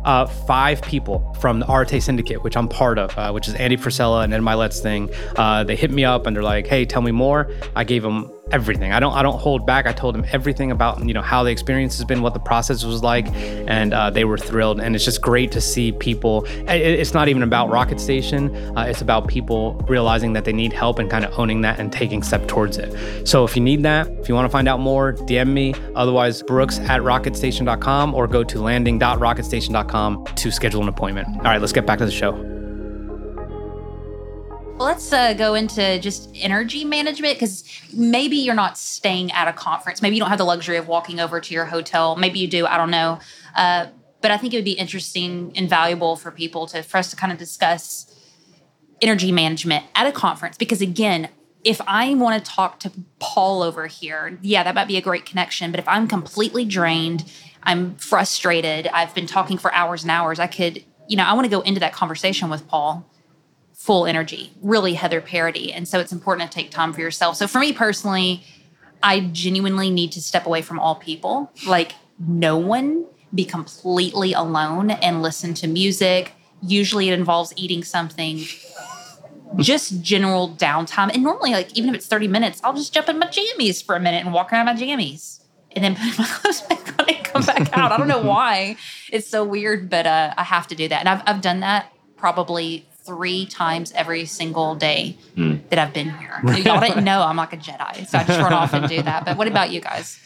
uh, 0.05 0.27
five 0.27 0.83
people 0.83 1.37
from 1.41 1.61
the 1.61 1.71
Arete 1.71 2.03
Syndicate, 2.03 2.43
which 2.43 2.57
I'm 2.57 2.69
part 2.69 2.99
of, 2.99 3.17
uh, 3.17 3.31
which 3.33 3.49
is 3.49 3.55
Andy 3.55 3.77
Frisella 3.77 4.25
and 4.25 4.33
Ed 4.33 4.41
Mylett's 4.41 4.81
thing. 4.81 5.11
Uh, 5.37 5.65
they 5.65 5.77
hit 5.77 5.91
me 5.91 6.05
up 6.05 6.27
and 6.27 6.35
they're 6.35 6.43
like, 6.43 6.67
"Hey, 6.67 6.87
tell 6.87 7.03
me 7.03 7.13
more." 7.13 7.51
I 7.77 7.85
gave 7.85 8.03
them 8.03 8.31
everything. 8.53 8.93
I 8.93 9.01
don't 9.01 9.13
I 9.13 9.23
don't 9.23 9.39
hold 9.39 9.67
back. 9.67 9.87
I 9.87 9.93
told 9.93 10.15
them 10.15 10.25
everything 10.33 10.71
about 10.71 11.05
you 11.05 11.15
know 11.15 11.23
how 11.23 11.43
the 11.43 11.51
experience 11.51 11.97
has 11.97 12.05
been, 12.05 12.23
what 12.23 12.35
the 12.35 12.41
process 12.41 12.85
was 12.85 13.03
like, 13.03 13.27
and 13.35 13.93
uh, 13.95 14.11
they 14.11 14.25
were 14.25 14.39
thrilled. 14.39 14.81
And 14.81 14.95
it's 14.95 15.05
just 15.05 15.21
great 15.21 15.53
to 15.53 15.61
see 15.61 15.93
people. 15.93 16.45
It's 16.69 17.15
not 17.15 17.29
even 17.29 17.43
about 17.43 17.71
Rocket 17.71 18.01
Station. 18.01 18.55
Uh, 18.77 18.83
it's 18.83 19.01
about 19.01 19.29
people 19.29 19.75
realizing 19.89 20.33
that 20.35 20.45
they 20.45 20.53
need 20.53 20.73
help 20.73 20.99
and 20.99 21.11
kind 21.11 21.25
of 21.25 21.39
owning 21.39 21.61
that 21.63 21.79
and 21.79 21.93
taking 21.93 22.23
step 22.23 22.47
towards 22.49 22.79
it. 22.79 23.27
So 23.27 23.45
if 23.45 23.57
you 23.57 23.63
need 23.63 23.83
that, 23.83 24.09
if 24.09 24.29
you 24.29 24.35
want 24.35 24.47
to 24.47 24.51
find 24.51 24.69
out 24.69 24.81
more, 24.81 25.13
DM 25.13 25.49
me. 25.49 25.75
Otherwise, 25.95 26.43
Brooks 26.43 26.79
at 26.81 27.01
rocketstation.com 27.03 28.15
or 28.15 28.27
go 28.27 28.45
to 28.45 28.61
landing.rocketstation.com 28.61 30.25
to 30.25 30.51
schedule 30.51 30.83
an 30.83 30.89
appointment. 30.89 31.29
All 31.39 31.45
right, 31.45 31.61
let's 31.61 31.73
get 31.73 31.87
back 31.87 31.99
to 31.99 32.07
the 32.07 32.11
show. 32.11 32.60
Let's 34.81 35.13
uh, 35.13 35.35
go 35.35 35.53
into 35.53 35.99
just 35.99 36.31
energy 36.35 36.87
management 36.87 37.35
because 37.35 37.65
maybe 37.93 38.37
you're 38.39 38.55
not 38.55 38.79
staying 38.79 39.31
at 39.33 39.47
a 39.47 39.53
conference. 39.53 40.01
Maybe 40.01 40.17
you 40.17 40.21
don't 40.21 40.31
have 40.31 40.39
the 40.39 40.45
luxury 40.47 40.79
of 40.79 40.89
walking 40.89 41.21
over 41.21 41.39
to 41.39 41.53
your 41.53 41.67
hotel. 41.67 42.17
Maybe 42.17 42.39
you 42.39 42.49
do. 42.49 42.65
I 42.65 42.79
don't 42.79 42.91
know. 42.91 43.21
Uh, 43.55 43.89
but 44.23 44.31
I 44.31 44.39
think 44.39 44.55
it 44.55 44.57
would 44.57 44.65
be 44.65 44.73
interesting 44.73 45.53
and 45.55 45.69
valuable 45.69 46.17
for 46.17 46.31
people 46.31 46.67
to 46.69 46.83
for 46.83 46.97
us 46.97 47.11
to 47.11 47.17
kind 47.17 47.31
of 47.31 47.39
discuss 47.39 48.07
energy 49.03 49.31
management 49.33 49.85
at 49.95 50.07
a 50.07 50.13
conference 50.13 50.57
because 50.57 50.81
again 50.81 51.29
if 51.63 51.83
I 51.87 52.15
want 52.15 52.43
to 52.43 52.51
talk 52.51 52.81
to 52.81 52.93
Paul 53.19 53.63
over 53.63 53.87
here, 53.87 54.39
yeah, 54.41 54.63
that 54.63 54.75
might 54.75 54.89
be 54.89 54.97
a 54.97 55.03
great 55.03 55.27
connection. 55.27 55.71
But 55.71 55.79
if 55.79 55.87
I'm 55.87 56.09
completely 56.09 56.65
drained, 56.65 57.31
I'm 57.63 57.97
frustrated, 57.97 58.87
I've 58.87 59.15
been 59.15 59.27
talking 59.27 59.59
for 59.59 59.71
hours 59.75 60.01
and 60.01 60.11
hours, 60.11 60.39
I 60.39 60.47
could, 60.47 60.83
you 61.07 61.19
know, 61.19 61.25
I 61.25 61.35
want 61.35 61.45
to 61.45 61.51
go 61.51 61.61
into 61.61 61.81
that 61.81 61.93
conversation 61.93 62.49
with 62.49 62.67
Paul 62.67 63.10
full 63.81 64.05
energy, 64.05 64.53
really 64.61 64.93
Heather 64.93 65.23
Parady. 65.23 65.75
And 65.75 65.89
so 65.89 66.01
it's 66.01 66.13
important 66.13 66.51
to 66.51 66.55
take 66.55 66.71
time 66.71 66.93
for 66.93 67.01
yourself. 67.01 67.37
So 67.37 67.47
for 67.47 67.59
me 67.59 67.73
personally, 67.73 68.45
I 69.03 69.21
genuinely 69.33 69.89
need 69.89 70.13
to 70.13 70.21
step 70.21 70.45
away 70.45 70.61
from 70.61 70.79
all 70.79 70.97
people, 70.97 71.51
like 71.67 71.93
no 72.19 72.59
one, 72.59 73.07
be 73.35 73.47
completely 73.47 74.35
alone 74.35 74.91
and 74.91 75.23
listen 75.23 75.55
to 75.55 75.67
music. 75.67 76.35
Usually 76.63 77.09
it 77.09 77.15
involves 77.19 77.55
eating 77.57 77.83
something, 77.83 78.45
just 79.57 80.03
general 80.03 80.51
downtime. 80.51 81.15
And 81.15 81.23
normally, 81.23 81.53
like, 81.53 81.75
even 81.75 81.89
if 81.89 81.97
it's 81.97 82.07
30 82.07 82.29
minutes, 82.29 82.61
I'll 82.63 82.75
just 82.75 82.93
jump 82.93 83.09
in 83.09 83.19
my 83.19 83.29
jammies 83.29 83.83
for 83.83 83.97
a 83.97 84.01
minute 84.01 84.27
and 84.27 84.35
walk 84.35 84.53
around 84.53 84.67
my 84.67 84.75
jammies 84.75 85.41
and 85.73 85.83
then 85.83 85.97
put 85.97 86.19
my 86.19 86.27
clothes 86.27 86.61
back 86.61 87.01
on 87.01 87.09
and 87.09 87.25
come 87.25 87.47
back 87.47 87.79
out. 87.79 87.93
I 87.93 87.97
don't 87.97 88.09
know 88.09 88.21
why. 88.21 88.77
It's 89.11 89.27
so 89.27 89.43
weird, 89.43 89.89
but 89.89 90.07
uh, 90.07 90.35
I 90.37 90.45
have 90.45 90.67
to 90.67 90.75
do 90.75 90.87
that. 90.89 91.01
And 91.01 91.09
I've, 91.09 91.23
I've 91.25 91.41
done 91.41 91.61
that 91.61 91.91
probably 92.19 92.87
three 93.05 93.47
times 93.47 93.93
every 93.93 94.25
single 94.25 94.75
day 94.75 95.17
mm. 95.37 95.61
that 95.71 95.79
I've 95.79 95.93
been 95.93 96.11
here. 96.19 96.41
Y'all 96.59 96.81
didn't 96.81 97.05
know 97.05 97.23
I'm 97.23 97.37
like 97.37 97.53
a 97.53 97.57
Jedi, 97.57 98.07
so 98.07 98.19
I 98.19 98.25
just 98.25 98.41
run 98.41 98.53
off 98.53 98.73
and 98.73 98.89
do 98.89 99.03
that. 99.03 99.25
But 99.25 99.37
what 99.37 99.49
about 99.49 99.71
you 99.71 99.81
guys? 99.81 100.19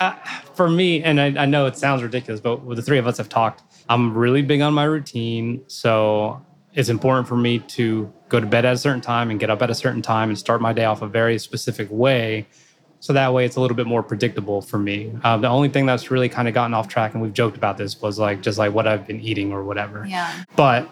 Uh, 0.00 0.14
for 0.54 0.68
me, 0.68 1.02
and 1.02 1.20
I, 1.20 1.42
I, 1.42 1.46
know 1.46 1.66
it 1.66 1.76
sounds 1.76 2.02
ridiculous, 2.04 2.40
but 2.40 2.64
with 2.64 2.76
the 2.76 2.82
three 2.82 2.98
of 2.98 3.08
us 3.08 3.18
have 3.18 3.28
talked, 3.28 3.62
I'm 3.88 4.16
really 4.16 4.42
big 4.42 4.60
on 4.60 4.72
my 4.72 4.84
routine. 4.84 5.64
So 5.66 6.40
it's 6.74 6.88
important 6.88 7.26
for 7.26 7.36
me 7.36 7.58
to 7.58 8.12
go 8.28 8.38
to 8.38 8.46
bed 8.46 8.64
at 8.64 8.74
a 8.74 8.78
certain 8.78 9.00
time 9.00 9.30
and 9.30 9.40
get 9.40 9.50
up 9.50 9.60
at 9.60 9.70
a 9.70 9.74
certain 9.74 10.02
time 10.02 10.28
and 10.28 10.38
start 10.38 10.60
my 10.60 10.72
day 10.72 10.84
off 10.84 11.02
a 11.02 11.08
very 11.08 11.38
specific 11.38 11.88
way. 11.90 12.46
So 13.00 13.12
that 13.12 13.32
way 13.32 13.44
it's 13.44 13.56
a 13.56 13.60
little 13.60 13.76
bit 13.76 13.86
more 13.86 14.02
predictable 14.02 14.60
for 14.60 14.78
me. 14.78 15.12
Uh, 15.24 15.36
the 15.36 15.48
only 15.48 15.68
thing 15.68 15.86
that's 15.86 16.10
really 16.10 16.28
kind 16.28 16.46
of 16.48 16.54
gotten 16.54 16.74
off 16.74 16.88
track, 16.88 17.14
and 17.14 17.22
we've 17.22 17.32
joked 17.32 17.56
about 17.56 17.78
this, 17.78 18.00
was 18.00 18.18
like 18.18 18.40
just 18.40 18.58
like 18.58 18.72
what 18.72 18.86
I've 18.86 19.06
been 19.06 19.20
eating 19.20 19.52
or 19.52 19.64
whatever. 19.64 20.04
Yeah. 20.06 20.44
But 20.56 20.88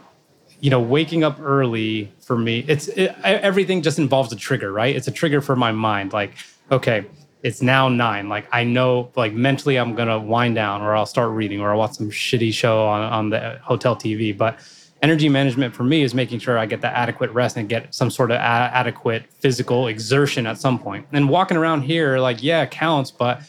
you 0.66 0.70
know, 0.70 0.80
waking 0.80 1.22
up 1.22 1.38
early 1.40 2.12
for 2.18 2.36
me, 2.36 2.64
it's 2.66 2.88
it, 2.88 3.14
everything 3.22 3.82
just 3.82 4.00
involves 4.00 4.32
a 4.32 4.36
trigger, 4.36 4.72
right? 4.72 4.96
It's 4.96 5.06
a 5.06 5.12
trigger 5.12 5.40
for 5.40 5.54
my 5.54 5.70
mind. 5.70 6.12
Like, 6.12 6.32
okay, 6.72 7.06
it's 7.44 7.62
now 7.62 7.88
nine. 7.88 8.28
Like, 8.28 8.48
I 8.50 8.64
know, 8.64 9.12
like 9.14 9.32
mentally, 9.32 9.76
I'm 9.76 9.94
gonna 9.94 10.18
wind 10.18 10.56
down, 10.56 10.82
or 10.82 10.96
I'll 10.96 11.06
start 11.06 11.30
reading, 11.30 11.60
or 11.60 11.70
I'll 11.70 11.78
watch 11.78 11.92
some 11.92 12.10
shitty 12.10 12.52
show 12.52 12.84
on 12.84 13.00
on 13.00 13.30
the 13.30 13.60
hotel 13.62 13.94
TV. 13.94 14.36
But 14.36 14.58
energy 15.02 15.28
management 15.28 15.72
for 15.72 15.84
me 15.84 16.02
is 16.02 16.14
making 16.14 16.40
sure 16.40 16.58
I 16.58 16.66
get 16.66 16.80
the 16.80 16.88
adequate 16.88 17.30
rest 17.30 17.56
and 17.56 17.68
get 17.68 17.94
some 17.94 18.10
sort 18.10 18.32
of 18.32 18.38
a- 18.38 18.40
adequate 18.40 19.26
physical 19.38 19.86
exertion 19.86 20.48
at 20.48 20.58
some 20.58 20.80
point. 20.80 21.06
And 21.12 21.28
walking 21.28 21.56
around 21.56 21.82
here, 21.82 22.18
like, 22.18 22.42
yeah, 22.42 22.66
counts, 22.66 23.12
but 23.12 23.40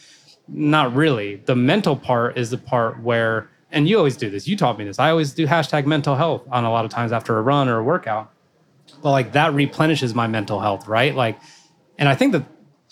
not 0.46 0.94
really. 0.94 1.42
The 1.46 1.56
mental 1.56 1.96
part 1.96 2.38
is 2.38 2.50
the 2.50 2.58
part 2.58 3.02
where, 3.02 3.50
and 3.70 3.88
you 3.88 3.98
always 3.98 4.16
do 4.16 4.30
this. 4.30 4.48
You 4.48 4.56
taught 4.56 4.78
me 4.78 4.84
this. 4.84 4.98
I 4.98 5.10
always 5.10 5.32
do 5.32 5.46
hashtag 5.46 5.86
mental 5.86 6.16
health 6.16 6.42
on 6.50 6.64
a 6.64 6.70
lot 6.70 6.84
of 6.84 6.90
times 6.90 7.12
after 7.12 7.38
a 7.38 7.42
run 7.42 7.68
or 7.68 7.78
a 7.78 7.82
workout. 7.82 8.32
But 9.02 9.10
like 9.10 9.32
that 9.32 9.52
replenishes 9.52 10.14
my 10.14 10.26
mental 10.26 10.60
health, 10.60 10.88
right? 10.88 11.14
Like, 11.14 11.38
and 11.98 12.08
I 12.08 12.14
think 12.14 12.32
that 12.32 12.44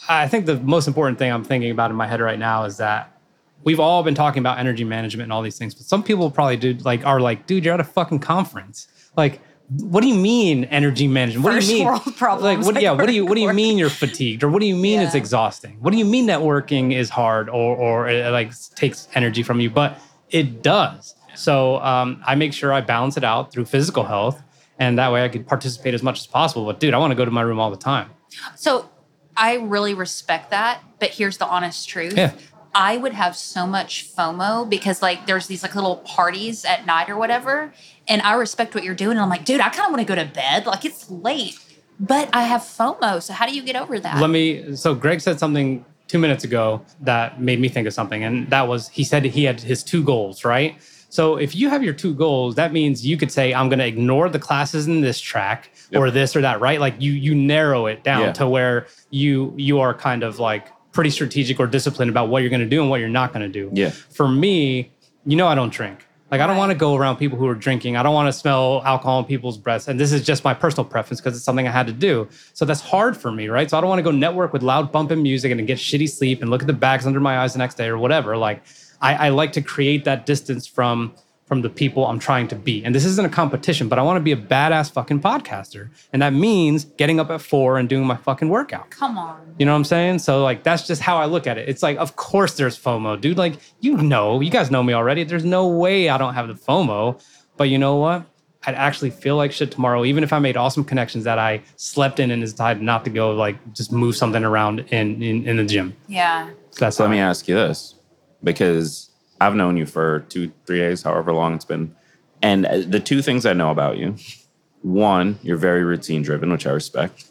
I 0.08 0.28
think 0.28 0.44
the 0.46 0.56
most 0.60 0.86
important 0.86 1.18
thing 1.18 1.32
I'm 1.32 1.44
thinking 1.44 1.70
about 1.70 1.90
in 1.90 1.96
my 1.96 2.06
head 2.06 2.20
right 2.20 2.38
now 2.38 2.64
is 2.64 2.76
that 2.76 3.18
we've 3.64 3.80
all 3.80 4.02
been 4.02 4.14
talking 4.14 4.40
about 4.40 4.58
energy 4.58 4.84
management 4.84 5.24
and 5.24 5.32
all 5.32 5.42
these 5.42 5.56
things, 5.58 5.74
but 5.74 5.84
some 5.86 6.02
people 6.02 6.30
probably 6.30 6.56
do 6.58 6.74
like 6.84 7.04
are 7.06 7.20
like, 7.20 7.46
dude, 7.46 7.64
you're 7.64 7.74
at 7.74 7.80
a 7.80 7.84
fucking 7.84 8.18
conference. 8.18 8.88
Like, 9.16 9.40
what 9.68 10.02
do 10.02 10.08
you 10.08 10.14
mean 10.14 10.64
energy 10.64 11.08
management? 11.08 11.44
What 11.44 11.54
First 11.54 11.68
do 11.68 11.72
you 11.72 11.78
mean? 11.78 11.86
world 11.86 12.16
problems, 12.16 12.44
Like, 12.44 12.58
what? 12.66 12.74
like 12.74 12.82
yeah, 12.82 12.92
what 12.92 13.06
do 13.06 13.12
you 13.14 13.24
what 13.24 13.34
do 13.34 13.40
you 13.40 13.52
mean 13.54 13.78
you're 13.78 13.88
fatigued, 13.90 14.44
or 14.44 14.50
what 14.50 14.60
do 14.60 14.66
you 14.66 14.76
mean 14.76 15.00
it's 15.00 15.14
exhausting? 15.14 15.78
What 15.80 15.92
do 15.92 15.96
you 15.98 16.04
mean 16.04 16.26
networking 16.26 16.94
is 16.94 17.08
hard 17.08 17.48
or 17.48 17.74
or 17.76 18.08
it 18.08 18.30
like 18.30 18.52
takes 18.74 19.08
energy 19.14 19.42
from 19.42 19.60
you? 19.60 19.70
But 19.70 19.98
it 20.30 20.62
does. 20.62 21.14
So 21.34 21.78
um, 21.80 22.22
I 22.26 22.34
make 22.34 22.52
sure 22.52 22.72
I 22.72 22.80
balance 22.80 23.16
it 23.16 23.24
out 23.24 23.52
through 23.52 23.66
physical 23.66 24.04
health, 24.04 24.42
and 24.78 24.98
that 24.98 25.12
way 25.12 25.24
I 25.24 25.28
could 25.28 25.46
participate 25.46 25.94
as 25.94 26.02
much 26.02 26.20
as 26.20 26.26
possible. 26.26 26.64
But 26.64 26.80
dude, 26.80 26.94
I 26.94 26.98
want 26.98 27.10
to 27.10 27.14
go 27.14 27.24
to 27.24 27.30
my 27.30 27.42
room 27.42 27.58
all 27.58 27.70
the 27.70 27.76
time. 27.76 28.10
So 28.54 28.88
I 29.36 29.56
really 29.56 29.94
respect 29.94 30.50
that, 30.50 30.82
but 30.98 31.10
here's 31.10 31.36
the 31.36 31.46
honest 31.46 31.88
truth. 31.88 32.16
Yeah. 32.16 32.32
I 32.74 32.98
would 32.98 33.14
have 33.14 33.34
so 33.36 33.66
much 33.66 34.14
FOMO 34.14 34.68
because 34.68 35.00
like 35.00 35.26
there's 35.26 35.46
these 35.46 35.62
like 35.62 35.74
little 35.74 35.96
parties 35.96 36.64
at 36.66 36.84
night 36.84 37.08
or 37.08 37.16
whatever, 37.16 37.72
and 38.06 38.20
I 38.20 38.34
respect 38.34 38.74
what 38.74 38.84
you're 38.84 38.94
doing. 38.94 39.12
And 39.12 39.20
I'm 39.20 39.30
like, 39.30 39.46
dude, 39.46 39.60
I 39.60 39.70
kind 39.70 39.86
of 39.86 39.92
want 39.92 40.06
to 40.06 40.14
go 40.14 40.14
to 40.14 40.30
bed. 40.30 40.66
Like 40.66 40.84
it's 40.84 41.10
late, 41.10 41.58
but 41.98 42.28
I 42.34 42.42
have 42.42 42.60
FOMO. 42.60 43.22
So 43.22 43.32
how 43.32 43.46
do 43.46 43.54
you 43.54 43.62
get 43.62 43.76
over 43.76 43.98
that? 43.98 44.20
Let 44.20 44.28
me. 44.28 44.76
So 44.76 44.94
Greg 44.94 45.22
said 45.22 45.38
something 45.38 45.86
two 46.08 46.18
minutes 46.18 46.44
ago 46.44 46.82
that 47.00 47.40
made 47.40 47.60
me 47.60 47.68
think 47.68 47.86
of 47.86 47.94
something, 47.94 48.22
and 48.24 48.48
that 48.50 48.68
was 48.68 48.88
he 48.88 49.04
said 49.04 49.24
he 49.24 49.44
had 49.44 49.60
his 49.60 49.82
two 49.82 50.02
goals, 50.04 50.44
right? 50.44 50.76
So 51.08 51.36
if 51.36 51.54
you 51.54 51.68
have 51.70 51.82
your 51.82 51.94
two 51.94 52.14
goals, 52.14 52.56
that 52.56 52.72
means 52.72 53.06
you 53.06 53.16
could 53.16 53.30
say, 53.32 53.54
I'm 53.54 53.68
going 53.68 53.78
to 53.78 53.86
ignore 53.86 54.28
the 54.28 54.38
classes 54.40 54.86
in 54.88 55.00
this 55.00 55.20
track 55.20 55.70
or 55.94 56.10
this 56.10 56.34
or 56.36 56.40
that, 56.42 56.60
right? 56.60 56.80
Like 56.80 56.94
you 56.98 57.12
you 57.12 57.34
narrow 57.34 57.86
it 57.86 58.02
down 58.04 58.20
Yeah. 58.22 58.32
to 58.32 58.48
where 58.48 58.86
you 59.10 59.54
you 59.56 59.78
are 59.80 59.94
kind 59.94 60.22
of 60.22 60.38
like 60.38 60.68
pretty 60.92 61.10
strategic 61.10 61.60
or 61.60 61.66
disciplined 61.66 62.10
about 62.10 62.28
what 62.28 62.42
you're 62.42 62.50
going 62.50 62.60
to 62.62 62.68
do 62.68 62.80
and 62.80 62.90
what 62.90 63.00
you're 63.00 63.08
not 63.08 63.32
going 63.32 63.50
to 63.50 63.52
do. 63.60 63.70
Yeah. 63.72 63.90
For 63.90 64.28
me, 64.28 64.92
you 65.24 65.36
know, 65.36 65.46
I 65.46 65.54
don't 65.54 65.72
drink. 65.72 66.05
Like 66.30 66.40
I 66.40 66.46
don't 66.46 66.56
want 66.56 66.72
to 66.72 66.76
go 66.76 66.96
around 66.96 67.16
people 67.16 67.38
who 67.38 67.46
are 67.46 67.54
drinking. 67.54 67.96
I 67.96 68.02
don't 68.02 68.14
want 68.14 68.26
to 68.26 68.32
smell 68.32 68.82
alcohol 68.84 69.20
in 69.20 69.26
people's 69.26 69.56
breaths. 69.56 69.86
And 69.86 69.98
this 69.98 70.12
is 70.12 70.24
just 70.24 70.42
my 70.42 70.54
personal 70.54 70.84
preference 70.84 71.20
because 71.20 71.36
it's 71.36 71.44
something 71.44 71.68
I 71.68 71.70
had 71.70 71.86
to 71.86 71.92
do. 71.92 72.28
So 72.52 72.64
that's 72.64 72.80
hard 72.80 73.16
for 73.16 73.30
me, 73.30 73.48
right? 73.48 73.70
So 73.70 73.78
I 73.78 73.80
don't 73.80 73.88
want 73.88 74.00
to 74.00 74.02
go 74.02 74.10
network 74.10 74.52
with 74.52 74.62
loud 74.62 74.90
bumping 74.90 75.22
music 75.22 75.52
and 75.52 75.64
get 75.66 75.78
shitty 75.78 76.10
sleep 76.10 76.42
and 76.42 76.50
look 76.50 76.62
at 76.62 76.66
the 76.66 76.72
bags 76.72 77.06
under 77.06 77.20
my 77.20 77.38
eyes 77.38 77.52
the 77.52 77.60
next 77.60 77.76
day 77.76 77.86
or 77.86 77.96
whatever. 77.96 78.36
Like 78.36 78.62
I, 79.00 79.26
I 79.26 79.28
like 79.28 79.52
to 79.52 79.62
create 79.62 80.04
that 80.04 80.26
distance 80.26 80.66
from 80.66 81.14
from 81.46 81.62
the 81.62 81.70
people 81.70 82.06
I'm 82.06 82.18
trying 82.18 82.48
to 82.48 82.56
be. 82.56 82.84
And 82.84 82.94
this 82.94 83.04
isn't 83.04 83.24
a 83.24 83.28
competition, 83.28 83.88
but 83.88 83.98
I 83.98 84.02
want 84.02 84.16
to 84.16 84.20
be 84.20 84.32
a 84.32 84.36
badass 84.36 84.90
fucking 84.90 85.20
podcaster. 85.20 85.90
And 86.12 86.20
that 86.20 86.32
means 86.32 86.84
getting 86.84 87.20
up 87.20 87.30
at 87.30 87.40
four 87.40 87.78
and 87.78 87.88
doing 87.88 88.04
my 88.04 88.16
fucking 88.16 88.48
workout. 88.48 88.90
Come 88.90 89.16
on. 89.16 89.54
You 89.58 89.64
know 89.64 89.72
what 89.72 89.78
I'm 89.78 89.84
saying? 89.84 90.18
So 90.18 90.42
like 90.42 90.64
that's 90.64 90.86
just 90.86 91.00
how 91.00 91.16
I 91.16 91.26
look 91.26 91.46
at 91.46 91.56
it. 91.56 91.68
It's 91.68 91.82
like, 91.82 91.98
of 91.98 92.16
course 92.16 92.56
there's 92.56 92.76
FOMO, 92.76 93.20
dude. 93.20 93.38
Like 93.38 93.54
you 93.80 93.96
know, 93.96 94.40
you 94.40 94.50
guys 94.50 94.70
know 94.70 94.82
me 94.82 94.92
already. 94.92 95.22
There's 95.24 95.44
no 95.44 95.68
way 95.68 96.08
I 96.08 96.18
don't 96.18 96.34
have 96.34 96.48
the 96.48 96.54
FOMO. 96.54 97.22
But 97.56 97.64
you 97.70 97.78
know 97.78 97.96
what? 97.96 98.26
I'd 98.66 98.74
actually 98.74 99.10
feel 99.10 99.36
like 99.36 99.52
shit 99.52 99.70
tomorrow, 99.70 100.04
even 100.04 100.24
if 100.24 100.32
I 100.32 100.40
made 100.40 100.56
awesome 100.56 100.82
connections 100.82 101.22
that 101.22 101.38
I 101.38 101.62
slept 101.76 102.18
in 102.18 102.32
and 102.32 102.42
decided 102.42 102.82
not 102.82 103.04
to 103.04 103.10
go 103.10 103.32
like 103.32 103.56
just 103.72 103.92
move 103.92 104.16
something 104.16 104.42
around 104.42 104.80
in 104.90 105.22
in, 105.22 105.46
in 105.46 105.56
the 105.58 105.64
gym. 105.64 105.94
Yeah. 106.08 106.50
So 106.70 106.80
that's 106.80 106.96
So 106.96 107.04
let 107.04 107.12
me 107.12 107.20
ask 107.20 107.46
you 107.46 107.54
this, 107.54 107.94
because 108.42 109.05
I've 109.40 109.54
known 109.54 109.76
you 109.76 109.86
for 109.86 110.20
two, 110.28 110.52
three 110.66 110.78
days, 110.78 111.02
however 111.02 111.32
long 111.32 111.54
it's 111.54 111.64
been, 111.64 111.94
and 112.42 112.66
uh, 112.66 112.78
the 112.86 113.00
two 113.00 113.22
things 113.22 113.44
I 113.46 113.52
know 113.52 113.70
about 113.70 113.98
you: 113.98 114.16
one, 114.82 115.38
you're 115.42 115.56
very 115.56 115.84
routine 115.84 116.22
driven, 116.22 116.50
which 116.50 116.66
I 116.66 116.70
respect. 116.70 117.26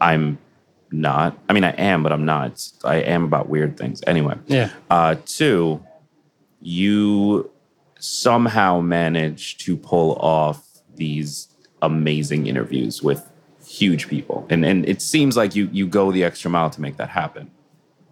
I'm 0.00 0.38
not. 0.90 1.38
I 1.48 1.52
mean, 1.52 1.64
I 1.64 1.70
am, 1.72 2.02
but 2.02 2.12
I'm 2.12 2.24
not. 2.24 2.66
I 2.84 2.96
am 2.96 3.24
about 3.24 3.48
weird 3.48 3.76
things. 3.76 4.02
Anyway, 4.06 4.36
Yeah. 4.46 4.70
uh, 4.90 5.16
two, 5.24 5.82
you 6.60 7.50
somehow 7.98 8.80
manage 8.80 9.56
to 9.58 9.76
pull 9.76 10.14
off 10.16 10.64
these 10.94 11.48
amazing 11.82 12.46
interviews 12.46 13.02
with 13.02 13.28
huge 13.64 14.08
people, 14.08 14.46
and 14.50 14.64
and 14.64 14.88
it 14.88 15.00
seems 15.02 15.36
like 15.36 15.54
you 15.54 15.68
you 15.72 15.86
go 15.86 16.10
the 16.12 16.24
extra 16.24 16.50
mile 16.50 16.70
to 16.70 16.80
make 16.80 16.96
that 16.96 17.10
happen. 17.10 17.50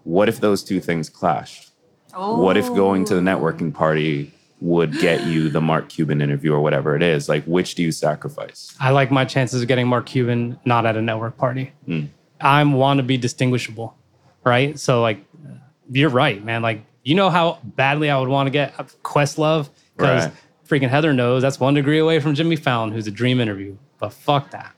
What 0.05 0.29
if 0.29 0.41
those 0.41 0.63
two 0.63 0.81
things 0.81 1.09
clashed? 1.09 1.71
What 2.17 2.57
if 2.57 2.67
going 2.69 3.05
to 3.07 3.15
the 3.15 3.21
networking 3.21 3.73
oh. 3.75 3.79
party 3.79 4.33
would 4.61 4.99
get 4.99 5.27
you 5.27 5.51
the 5.51 5.61
Mark 5.61 5.89
Cuban 5.89 6.23
interview 6.23 6.53
or 6.53 6.61
whatever 6.61 6.97
it 6.97 7.03
is? 7.03 7.29
Like, 7.29 7.45
which 7.45 7.75
do 7.75 7.83
you 7.83 7.93
sacrifice? 7.93 8.75
I 8.81 8.91
like 8.91 9.11
my 9.11 9.25
chances 9.25 9.63
of 9.63 9.69
getting 9.69 9.87
Mark 9.87 10.07
Cuban 10.07 10.59
not 10.65 10.87
at 10.87 10.97
a 10.97 11.03
network 11.03 11.37
party. 11.37 11.73
Hmm. 11.87 12.05
I 12.41 12.63
want 12.65 12.99
to 12.99 13.03
be 13.03 13.17
distinguishable, 13.17 13.97
right? 14.45 14.79
So 14.79 15.03
like, 15.03 15.25
you're 15.91 16.11
right, 16.11 16.43
man. 16.45 16.63
Like, 16.63 16.85
you 17.03 17.15
know 17.15 17.31
how 17.31 17.59
badly 17.63 18.11
I 18.11 18.19
would 18.19 18.29
want 18.29 18.47
to 18.47 18.51
get 18.51 18.75
Questlove 19.03 19.69
because 19.97 20.27
Right. 20.27 20.35
freaking 20.67 20.89
Heather 20.89 21.13
knows 21.13 21.43
that's 21.43 21.61
one 21.61 21.75
degree 21.75 21.99
away 21.99 22.21
from 22.21 22.35
Jimmy 22.35 22.57
Fallon, 22.57 22.93
who's 22.93 23.07
a 23.07 23.11
dream 23.11 23.41
interview. 23.41 23.77
But 23.99 24.13
fuck 24.13 24.51
that. 24.51 24.73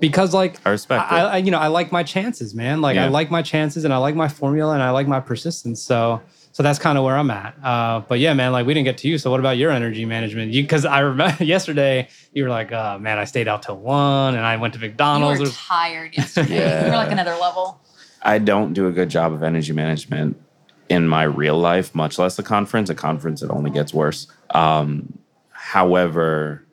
Because 0.00 0.34
like 0.34 0.56
I 0.66 0.70
respect 0.70 1.10
I, 1.10 1.20
it. 1.20 1.26
I 1.26 1.36
you 1.38 1.50
know 1.50 1.58
I 1.58 1.68
like 1.68 1.92
my 1.92 2.02
chances, 2.02 2.54
man. 2.54 2.80
Like 2.80 2.96
I 2.96 3.08
like 3.08 3.30
my 3.30 3.42
chances 3.42 3.84
and 3.84 3.92
I 3.94 3.96
like 3.98 4.14
my 4.14 4.28
formula 4.28 4.74
and 4.74 4.82
I 4.82 4.90
like 4.90 5.06
my 5.06 5.20
persistence. 5.20 5.80
So 5.80 6.20
so 6.54 6.62
that's 6.62 6.78
kind 6.78 6.96
of 6.96 7.02
where 7.02 7.16
I'm 7.18 7.32
at. 7.32 7.56
Uh, 7.64 8.00
but 8.08 8.20
yeah, 8.20 8.32
man, 8.32 8.52
like 8.52 8.64
we 8.64 8.74
didn't 8.74 8.84
get 8.84 8.96
to 8.98 9.08
you. 9.08 9.18
So 9.18 9.28
what 9.28 9.40
about 9.40 9.56
your 9.58 9.72
energy 9.72 10.04
management? 10.04 10.52
You 10.52 10.62
because 10.62 10.84
I 10.86 11.00
remember 11.00 11.42
yesterday 11.44 12.06
you 12.32 12.44
were 12.44 12.48
like, 12.48 12.70
oh 12.70 12.96
man, 13.00 13.18
I 13.18 13.24
stayed 13.24 13.48
out 13.48 13.62
till 13.62 13.76
one 13.76 14.36
and 14.36 14.46
I 14.46 14.56
went 14.56 14.72
to 14.74 14.80
McDonald's. 14.80 15.40
You 15.40 15.46
McDonald's. 15.46 15.68
were 15.70 15.74
Or- 15.74 15.78
tired 15.80 16.14
yesterday. 16.16 16.54
Yeah. 16.60 16.84
You 16.84 16.90
were 16.92 16.96
like 16.96 17.10
another 17.10 17.34
level. 17.40 17.80
I 18.22 18.38
don't 18.38 18.72
do 18.72 18.86
a 18.86 18.92
good 18.92 19.08
job 19.10 19.32
of 19.32 19.42
energy 19.42 19.72
management 19.72 20.40
in 20.88 21.08
my 21.08 21.24
real 21.24 21.58
life, 21.58 21.92
much 21.94 22.18
less 22.20 22.38
a 22.38 22.42
conference. 22.44 22.88
A 22.88 22.94
conference, 22.94 23.42
it 23.42 23.50
only 23.50 23.70
gets 23.72 23.92
worse. 23.92 24.28
Um, 24.50 25.18
however, 25.50 26.64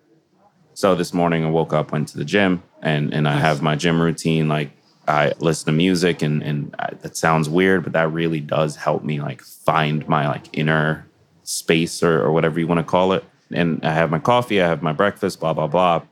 so 0.76 0.94
this 0.96 1.12
morning 1.14 1.44
I 1.44 1.50
woke 1.50 1.74
up, 1.74 1.92
went 1.92 2.08
to 2.10 2.18
the 2.18 2.26
gym, 2.26 2.62
and 2.82 3.14
and 3.14 3.28
I 3.28 3.38
have 3.38 3.62
my 3.62 3.76
gym 3.76 4.02
routine. 4.02 4.48
Like 4.48 4.72
I 5.08 5.34
listen 5.40 5.66
to 5.68 5.72
music, 5.72 6.22
and 6.22 6.44
and 6.44 6.76
I, 6.80 6.94
that 7.02 7.18
sounds 7.18 7.50
weird, 7.50 7.84
but 7.84 7.94
that 7.94 8.12
really 8.12 8.40
does 8.40 8.76
help 8.76 9.04
me 9.04 9.22
like 9.22 9.42
find 9.42 10.08
my 10.08 10.28
like 10.28 10.46
inner 10.54 11.06
space 11.44 12.02
or, 12.04 12.22
or 12.22 12.32
whatever 12.32 12.60
you 12.60 12.68
want 12.68 12.80
to 12.80 12.84
call 12.84 13.14
it. 13.14 13.24
And 13.52 13.84
I 13.84 13.92
have 13.94 14.10
my 14.10 14.20
coffee, 14.20 14.62
I 14.62 14.68
have 14.68 14.82
my 14.82 14.94
breakfast, 14.94 15.40
blah 15.40 15.54
blah 15.54 15.68
blah. 15.68 16.04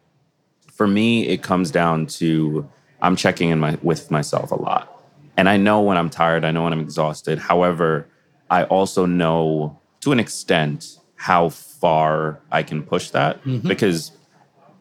For 0.71 0.87
me 0.87 1.27
it 1.27 1.43
comes 1.43 1.71
down 1.71 2.07
to 2.07 2.67
i'm 3.01 3.15
checking 3.15 3.49
in 3.49 3.59
my 3.59 3.77
with 3.81 4.11
myself 4.11 4.51
a 4.51 4.55
lot. 4.55 5.03
And 5.37 5.47
i 5.47 5.57
know 5.57 5.81
when 5.81 5.97
i'm 5.97 6.09
tired 6.09 6.43
i 6.43 6.51
know 6.51 6.63
when 6.63 6.73
i'm 6.73 6.81
exhausted. 6.81 7.39
However 7.39 8.07
i 8.49 8.63
also 8.63 9.05
know 9.05 9.77
to 10.01 10.11
an 10.11 10.19
extent 10.19 10.99
how 11.15 11.49
far 11.49 12.39
i 12.51 12.63
can 12.63 12.83
push 12.83 13.11
that. 13.11 13.43
Mm-hmm. 13.43 13.67
Because 13.67 14.11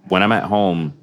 when 0.09 0.23
i'm 0.23 0.33
at 0.33 0.45
home 0.45 0.95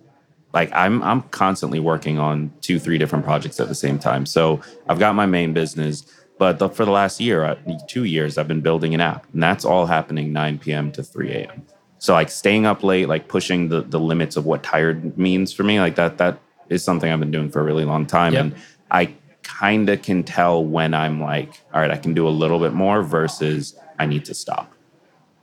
like 0.56 0.72
i'm 0.74 1.04
i'm 1.04 1.22
constantly 1.24 1.80
working 1.80 2.18
on 2.18 2.52
two 2.62 2.80
three 2.80 2.98
different 2.98 3.24
projects 3.24 3.60
at 3.60 3.68
the 3.68 3.76
same 3.76 4.00
time 4.00 4.26
so 4.26 4.60
i've 4.90 5.00
got 5.00 5.14
my 5.14 5.26
main 5.26 5.54
business 5.54 6.06
but 6.38 6.60
the, 6.60 6.68
for 6.68 6.84
the 6.84 6.92
last 6.92 7.20
year 7.20 7.44
uh, 7.46 7.56
two 7.88 8.06
years 8.06 8.38
i've 8.38 8.48
been 8.48 8.62
building 8.62 8.96
an 8.96 9.02
app 9.02 9.32
and 9.34 9.44
that's 9.44 9.64
all 9.64 9.86
happening 9.86 10.34
9 10.34 10.58
p.m 10.58 10.92
to 10.92 11.04
3 11.04 11.32
a.m 11.32 11.66
so 12.06 12.14
like 12.14 12.30
staying 12.30 12.68
up 12.68 12.84
late, 12.84 13.08
like 13.08 13.28
pushing 13.28 13.70
the 13.70 13.82
the 13.82 14.00
limits 14.00 14.36
of 14.36 14.46
what 14.46 14.62
tired 14.62 15.18
means 15.18 15.52
for 15.52 15.64
me, 15.64 15.80
like 15.80 15.96
that 15.96 16.20
that 16.20 16.40
is 16.70 16.84
something 16.84 17.12
I've 17.12 17.20
been 17.20 17.32
doing 17.32 17.50
for 17.50 17.62
a 17.62 17.64
really 17.64 17.84
long 17.84 18.06
time. 18.06 18.34
Yep. 18.34 18.42
And 18.42 18.56
I 18.92 19.14
kind 19.42 19.90
of 19.90 20.04
can 20.04 20.24
tell 20.24 20.64
when 20.64 20.94
I'm 20.94 21.20
like, 21.20 21.60
all 21.74 21.82
right, 21.82 21.90
I 21.90 21.98
can 21.98 22.14
do 22.14 22.28
a 22.28 22.30
little 22.30 22.60
bit 22.60 22.74
more 22.74 23.02
versus 23.02 23.76
I 23.98 24.06
need 24.06 24.26
to 24.26 24.36
stop. 24.36 24.72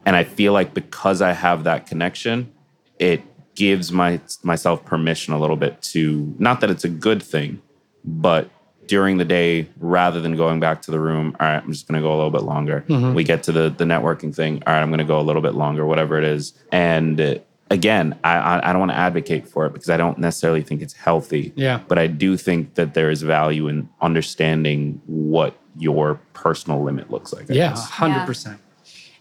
And 0.07 0.15
I 0.15 0.23
feel 0.23 0.53
like 0.53 0.73
because 0.73 1.21
I 1.21 1.33
have 1.33 1.65
that 1.65 1.87
connection, 1.87 2.53
it 2.99 3.23
gives 3.55 3.93
my 3.93 4.21
myself 4.43 4.85
permission 4.85 5.35
a 5.35 5.39
little 5.39 5.57
bit 5.57 5.81
to 5.83 6.35
not 6.39 6.61
that 6.61 6.71
it's 6.71 6.85
a 6.85 6.89
good 6.89 7.23
thing, 7.23 7.61
but 8.05 8.51
during 8.87 9.17
the 9.17 9.25
day, 9.25 9.69
rather 9.79 10.21
than 10.21 10.37
going 10.37 10.61
back 10.61 10.83
to 10.83 10.91
the 10.91 10.99
room, 10.99 11.37
all 11.39 11.47
right, 11.47 11.63
I'm 11.63 11.73
just 11.73 11.87
gonna 11.87 12.01
go 12.01 12.13
a 12.13 12.17
little 12.17 12.31
bit 12.31 12.43
longer. 12.43 12.85
We 13.15 13.25
get 13.25 13.43
to 13.45 13.53
the 13.53 13.71
the 13.71 13.85
networking 13.85 14.35
thing, 14.35 14.63
all 14.67 14.75
right, 14.75 14.83
I'm 14.83 14.91
gonna 14.91 15.05
go 15.05 15.21
a 15.21 15.23
little 15.23 15.43
bit 15.43 15.55
longer, 15.55 15.87
whatever 15.87 16.19
it 16.19 16.25
is. 16.25 16.53
And 16.71 17.21
uh, 17.21 17.35
again, 17.71 18.19
I 18.25 18.37
I, 18.37 18.71
I 18.71 18.73
don't 18.73 18.81
want 18.81 18.93
to 18.93 18.99
advocate 18.99 19.49
for 19.49 19.67
it 19.67 19.73
because 19.73 19.91
I 19.91 19.97
don't 19.97 20.19
necessarily 20.19 20.63
think 20.63 20.83
it's 20.83 20.95
healthy. 20.95 21.53
Yeah. 21.57 21.81
But 21.89 21.99
I 21.99 22.07
do 22.07 22.37
think 22.37 22.75
that 22.75 22.95
there 22.95 23.11
is 23.11 23.23
value 23.23 23.69
in 23.69 23.89
understanding 24.01 25.01
what 25.07 25.57
your 25.79 26.21
personal 26.35 26.83
limit 26.83 27.11
looks 27.11 27.33
like. 27.33 27.51
I 27.51 27.55
yeah, 27.55 27.75
hundred 27.77 28.27
percent. 28.27 28.61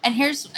And 0.04 0.16
here's 0.16 0.50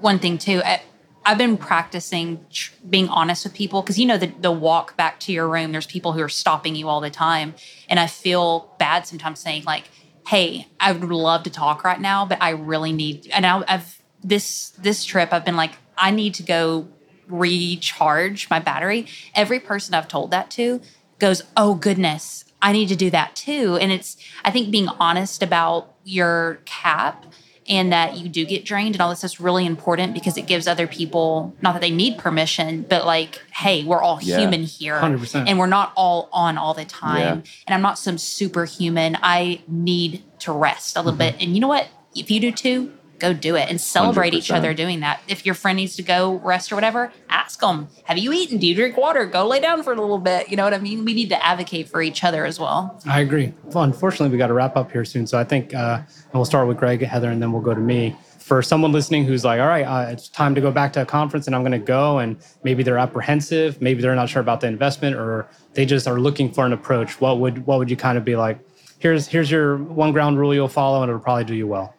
one 0.00 0.18
thing 0.18 0.38
too. 0.38 0.62
I, 0.64 0.80
I've 1.28 1.36
been 1.36 1.58
practicing 1.58 2.46
tr- 2.50 2.72
being 2.88 3.10
honest 3.10 3.44
with 3.44 3.52
people 3.52 3.82
because 3.82 3.98
you 3.98 4.06
know 4.06 4.16
the 4.16 4.32
the 4.40 4.50
walk 4.50 4.96
back 4.96 5.20
to 5.20 5.32
your 5.32 5.46
room. 5.46 5.72
There's 5.72 5.86
people 5.86 6.14
who 6.14 6.22
are 6.22 6.28
stopping 6.30 6.74
you 6.74 6.88
all 6.88 7.02
the 7.02 7.10
time, 7.10 7.54
and 7.86 8.00
I 8.00 8.06
feel 8.06 8.74
bad 8.78 9.06
sometimes 9.06 9.38
saying 9.38 9.64
like, 9.64 9.90
"Hey, 10.26 10.68
I 10.80 10.92
would 10.92 11.04
love 11.04 11.42
to 11.42 11.50
talk 11.50 11.84
right 11.84 12.00
now, 12.00 12.24
but 12.24 12.40
I 12.40 12.50
really 12.50 12.92
need." 12.92 13.28
And 13.30 13.44
I, 13.44 13.62
I've 13.68 14.00
this 14.24 14.70
this 14.70 15.04
trip, 15.04 15.34
I've 15.34 15.44
been 15.44 15.56
like, 15.56 15.72
I 15.98 16.12
need 16.12 16.32
to 16.36 16.42
go 16.42 16.88
recharge 17.28 18.48
my 18.48 18.58
battery. 18.58 19.06
Every 19.34 19.60
person 19.60 19.92
I've 19.92 20.08
told 20.08 20.30
that 20.30 20.50
to 20.52 20.80
goes, 21.18 21.42
"Oh 21.58 21.74
goodness, 21.74 22.46
I 22.62 22.72
need 22.72 22.88
to 22.88 22.96
do 22.96 23.10
that 23.10 23.36
too." 23.36 23.76
And 23.78 23.92
it's 23.92 24.16
I 24.46 24.50
think 24.50 24.70
being 24.70 24.88
honest 24.88 25.42
about 25.42 25.94
your 26.04 26.60
cap 26.64 27.26
and 27.68 27.92
that 27.92 28.16
you 28.16 28.28
do 28.28 28.44
get 28.44 28.64
drained 28.64 28.94
and 28.94 29.02
all 29.02 29.10
this 29.10 29.24
is 29.24 29.40
really 29.40 29.66
important 29.66 30.14
because 30.14 30.36
it 30.36 30.46
gives 30.46 30.66
other 30.66 30.86
people 30.86 31.54
not 31.60 31.72
that 31.72 31.80
they 31.80 31.90
need 31.90 32.18
permission 32.18 32.82
but 32.88 33.04
like 33.04 33.42
hey 33.52 33.84
we're 33.84 34.00
all 34.00 34.18
Yeah. 34.22 34.38
human 34.38 34.62
here 34.62 34.98
100%. 34.98 35.46
and 35.46 35.58
we're 35.58 35.66
not 35.66 35.92
all 35.96 36.28
on 36.32 36.58
all 36.58 36.74
the 36.74 36.84
time 36.84 37.18
Yeah. 37.18 37.32
and 37.66 37.74
i'm 37.74 37.82
not 37.82 37.98
some 37.98 38.18
superhuman 38.18 39.18
i 39.22 39.60
need 39.68 40.22
to 40.40 40.52
rest 40.52 40.96
a 40.96 41.00
little 41.00 41.12
mm-hmm. 41.12 41.36
bit 41.36 41.42
and 41.42 41.54
you 41.54 41.60
know 41.60 41.68
what 41.68 41.88
if 42.14 42.30
you 42.30 42.40
do 42.40 42.52
too 42.52 42.92
go 43.18 43.32
do 43.32 43.56
it 43.56 43.68
and 43.68 43.80
celebrate 43.80 44.34
each 44.34 44.48
100%. 44.48 44.56
other 44.56 44.74
doing 44.74 45.00
that 45.00 45.20
if 45.28 45.44
your 45.44 45.54
friend 45.54 45.76
needs 45.76 45.96
to 45.96 46.02
go 46.02 46.34
rest 46.36 46.70
or 46.70 46.74
whatever 46.74 47.12
ask 47.28 47.60
them 47.60 47.88
have 48.04 48.18
you 48.18 48.32
eaten 48.32 48.58
do 48.58 48.66
you 48.66 48.74
drink 48.74 48.96
water 48.96 49.26
go 49.26 49.46
lay 49.46 49.60
down 49.60 49.82
for 49.82 49.92
a 49.92 50.00
little 50.00 50.18
bit 50.18 50.48
you 50.48 50.56
know 50.56 50.64
what 50.64 50.74
i 50.74 50.78
mean 50.78 51.04
we 51.04 51.14
need 51.14 51.28
to 51.28 51.46
advocate 51.46 51.88
for 51.88 52.00
each 52.00 52.22
other 52.24 52.44
as 52.44 52.58
well 52.58 53.00
I 53.06 53.20
agree. 53.20 53.52
Well, 53.64 53.84
unfortunately, 53.84 54.28
we 54.30 54.38
got 54.38 54.48
to 54.48 54.52
wrap 54.52 54.76
up 54.76 54.92
here 54.92 55.04
soon. 55.04 55.26
So 55.26 55.38
I 55.38 55.44
think, 55.44 55.74
uh, 55.74 56.00
and 56.06 56.34
we'll 56.34 56.44
start 56.44 56.68
with 56.68 56.76
Gregg, 56.76 57.00
Heather, 57.02 57.30
and 57.30 57.40
then 57.42 57.52
we'll 57.52 57.62
go 57.62 57.74
to 57.74 57.80
me. 57.80 58.16
For 58.38 58.62
someone 58.62 58.92
listening 58.92 59.24
who's 59.24 59.44
like, 59.44 59.60
all 59.60 59.66
right, 59.66 59.82
uh, 59.84 60.10
it's 60.10 60.28
time 60.28 60.54
to 60.54 60.60
go 60.60 60.70
back 60.70 60.92
to 60.94 61.02
a 61.02 61.06
conference 61.06 61.46
and 61.46 61.54
I'm 61.56 61.62
going 61.62 61.72
to 61.72 61.78
go, 61.78 62.18
and 62.18 62.36
maybe 62.64 62.82
they're 62.82 62.98
apprehensive, 62.98 63.80
maybe 63.82 64.00
they're 64.02 64.14
not 64.14 64.28
sure 64.28 64.40
about 64.40 64.60
the 64.60 64.66
investment, 64.68 65.16
or 65.16 65.46
they 65.74 65.84
just 65.84 66.06
are 66.06 66.18
looking 66.20 66.52
for 66.52 66.64
an 66.64 66.72
approach. 66.72 67.20
What 67.20 67.40
would 67.40 67.66
what 67.66 67.78
would 67.78 67.90
you 67.90 67.96
kind 67.96 68.16
of 68.16 68.24
be 68.24 68.36
like? 68.36 68.58
Here's 69.00 69.26
here's 69.26 69.50
your 69.50 69.76
one 69.76 70.12
ground 70.12 70.38
rule 70.38 70.54
you'll 70.54 70.68
follow, 70.68 71.02
and 71.02 71.10
it'll 71.10 71.20
probably 71.20 71.44
do 71.44 71.54
you 71.54 71.66
well. 71.66 71.94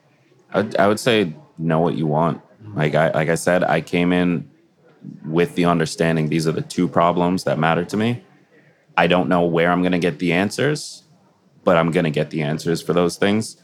I, 0.54 0.70
I 0.78 0.88
would 0.88 1.00
say 1.00 1.34
know 1.58 1.80
what 1.80 1.96
you 1.96 2.08
want. 2.08 2.42
Mm-hmm. 2.64 2.78
Like 2.78 2.96
I 2.96 3.12
like 3.12 3.30
I 3.30 3.36
said, 3.36 3.64
I 3.64 3.82
came 3.82 4.14
in 4.14 4.50
with 5.26 5.56
the 5.56 5.66
understanding 5.66 6.30
these 6.30 6.48
are 6.48 6.52
the 6.52 6.62
two 6.62 6.88
problems 6.88 7.44
that 7.46 7.58
matter 7.58 7.86
to 7.86 7.98
me. 7.98 8.24
I 8.98 9.08
don't 9.08 9.30
know 9.30 9.44
where 9.44 9.72
I'm 9.72 9.82
going 9.82 9.94
to 9.94 10.00
get 10.00 10.20
the 10.20 10.34
answers, 10.34 11.04
but 11.64 11.78
I'm 11.78 11.92
going 11.92 12.04
to 12.04 12.12
get 12.12 12.32
the 12.32 12.42
answers 12.42 12.82
for 12.82 12.94
those 12.94 13.16
things. 13.16 13.56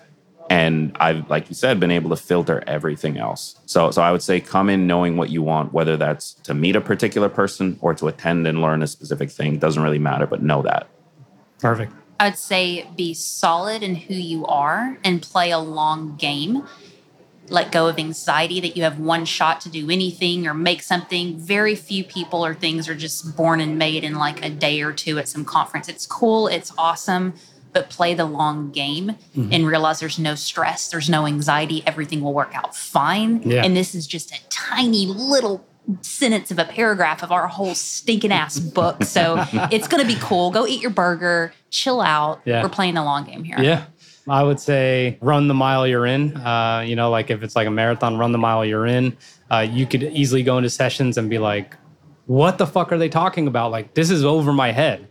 And 0.50 0.96
I've, 1.00 1.30
like 1.30 1.50
you 1.50 1.56
said, 1.56 1.80
been 1.80 1.92
able 1.92 2.12
to 2.12 2.16
filter 2.16 2.64
everything 2.68 3.18
else. 3.18 3.60
So, 3.66 3.92
so 3.92 4.02
I 4.02 4.12
would 4.12 4.22
say 4.22 4.40
come 4.40 4.70
in 4.70 4.86
knowing 4.86 5.18
what 5.18 5.30
you 5.30 5.42
want, 5.42 5.74
whether 5.74 5.98
that's 5.98 6.36
to 6.44 6.54
meet 6.54 6.76
a 6.76 6.82
particular 6.82 7.30
person 7.30 7.78
or 7.82 7.94
to 7.96 8.08
attend 8.08 8.46
and 8.46 8.62
learn 8.62 8.84
a 8.84 8.88
specific 8.88 9.32
thing. 9.32 9.58
Doesn't 9.58 9.82
really 9.82 10.00
matter, 10.00 10.28
but 10.28 10.44
know 10.44 10.62
that. 10.62 10.88
Perfect. 11.60 11.94
I 12.20 12.30
would 12.30 12.38
say 12.38 12.88
be 12.96 13.14
solid 13.14 13.84
in 13.84 13.96
who 13.96 14.14
you 14.14 14.46
are 14.46 14.98
and 15.04 15.22
play 15.22 15.52
a 15.52 15.60
long 15.60 16.16
game. 16.16 16.64
Let 17.48 17.72
go 17.72 17.88
of 17.88 18.00
anxiety 18.00 18.60
that 18.62 18.76
you 18.76 18.84
have 18.84 19.00
one 19.00 19.26
shot 19.26 19.62
to 19.62 19.70
do 19.70 19.90
anything 19.92 20.48
or 20.48 20.54
make 20.54 20.82
something. 20.82 21.38
Very 21.38 21.76
few 21.76 22.04
people 22.04 22.46
or 22.46 22.56
things 22.56 22.90
are 22.90 22.96
just 22.96 23.36
born 23.36 23.60
and 23.60 23.78
made 23.78 24.04
in 24.04 24.16
like 24.16 24.44
a 24.44 24.50
day 24.50 24.82
or 24.82 24.94
two 24.94 25.20
at 25.20 25.28
some 25.28 25.46
conference. 25.46 25.88
It's 25.88 26.08
cool, 26.08 26.48
it's 26.48 26.72
awesome, 26.78 27.34
but 27.72 27.90
play 27.90 28.14
the 28.14 28.26
long 28.26 28.72
game 28.72 29.18
mm-hmm. 29.36 29.50
and 29.52 29.68
realize 29.68 30.00
there's 30.00 30.18
no 30.18 30.34
stress, 30.34 30.90
there's 30.90 31.10
no 31.10 31.28
anxiety, 31.28 31.84
everything 31.86 32.22
will 32.22 32.34
work 32.34 32.56
out 32.56 32.76
fine. 32.76 33.44
Yeah. 33.44 33.64
And 33.64 33.76
this 33.76 33.94
is 33.94 34.08
just 34.08 34.32
a 34.32 34.40
tiny 34.50 35.06
little 35.06 35.68
sentence 36.02 36.52
of 36.52 36.60
a 36.60 36.66
paragraph 36.66 37.22
of 37.22 37.32
our 37.32 37.48
whole 37.48 37.76
stinking 37.76 38.32
ass 38.32 38.60
book. 38.60 39.04
So 39.04 39.46
it's 39.72 39.88
going 39.88 40.02
to 40.02 40.08
be 40.08 40.20
cool. 40.20 40.52
Go 40.52 40.66
eat 40.66 40.82
your 40.82 40.92
burger, 40.92 41.54
chill 41.76 42.02
out. 42.02 42.42
Yeah. 42.46 42.64
We're 42.64 42.70
playing 42.70 42.96
the 42.96 43.04
long 43.04 43.26
game 43.26 43.44
here. 43.44 43.60
Yeah. 43.60 43.86
I 44.28 44.42
would 44.42 44.60
say 44.60 45.18
run 45.22 45.48
the 45.48 45.54
mile 45.54 45.86
you're 45.86 46.06
in. 46.06 46.36
Uh, 46.38 46.84
you 46.86 46.96
know, 46.96 47.10
like 47.12 47.30
if 47.30 47.44
it's 47.44 47.56
like 47.56 47.68
a 47.68 47.72
marathon, 47.72 48.18
run 48.18 48.32
the 48.32 48.38
mile 48.38 48.66
you're 48.66 48.88
in. 48.88 49.18
Uh, 49.52 49.60
you 49.60 49.86
could 49.86 50.02
easily 50.04 50.42
go 50.42 50.58
into 50.58 50.70
sessions 50.70 51.18
and 51.18 51.30
be 51.30 51.38
like, 51.38 51.76
what 52.26 52.58
the 52.58 52.66
fuck 52.66 52.92
are 52.92 52.98
they 52.98 53.10
talking 53.10 53.46
about? 53.48 53.70
Like, 53.70 53.94
this 53.94 54.10
is 54.10 54.26
over 54.26 54.52
my 54.52 54.72
head. 54.72 55.08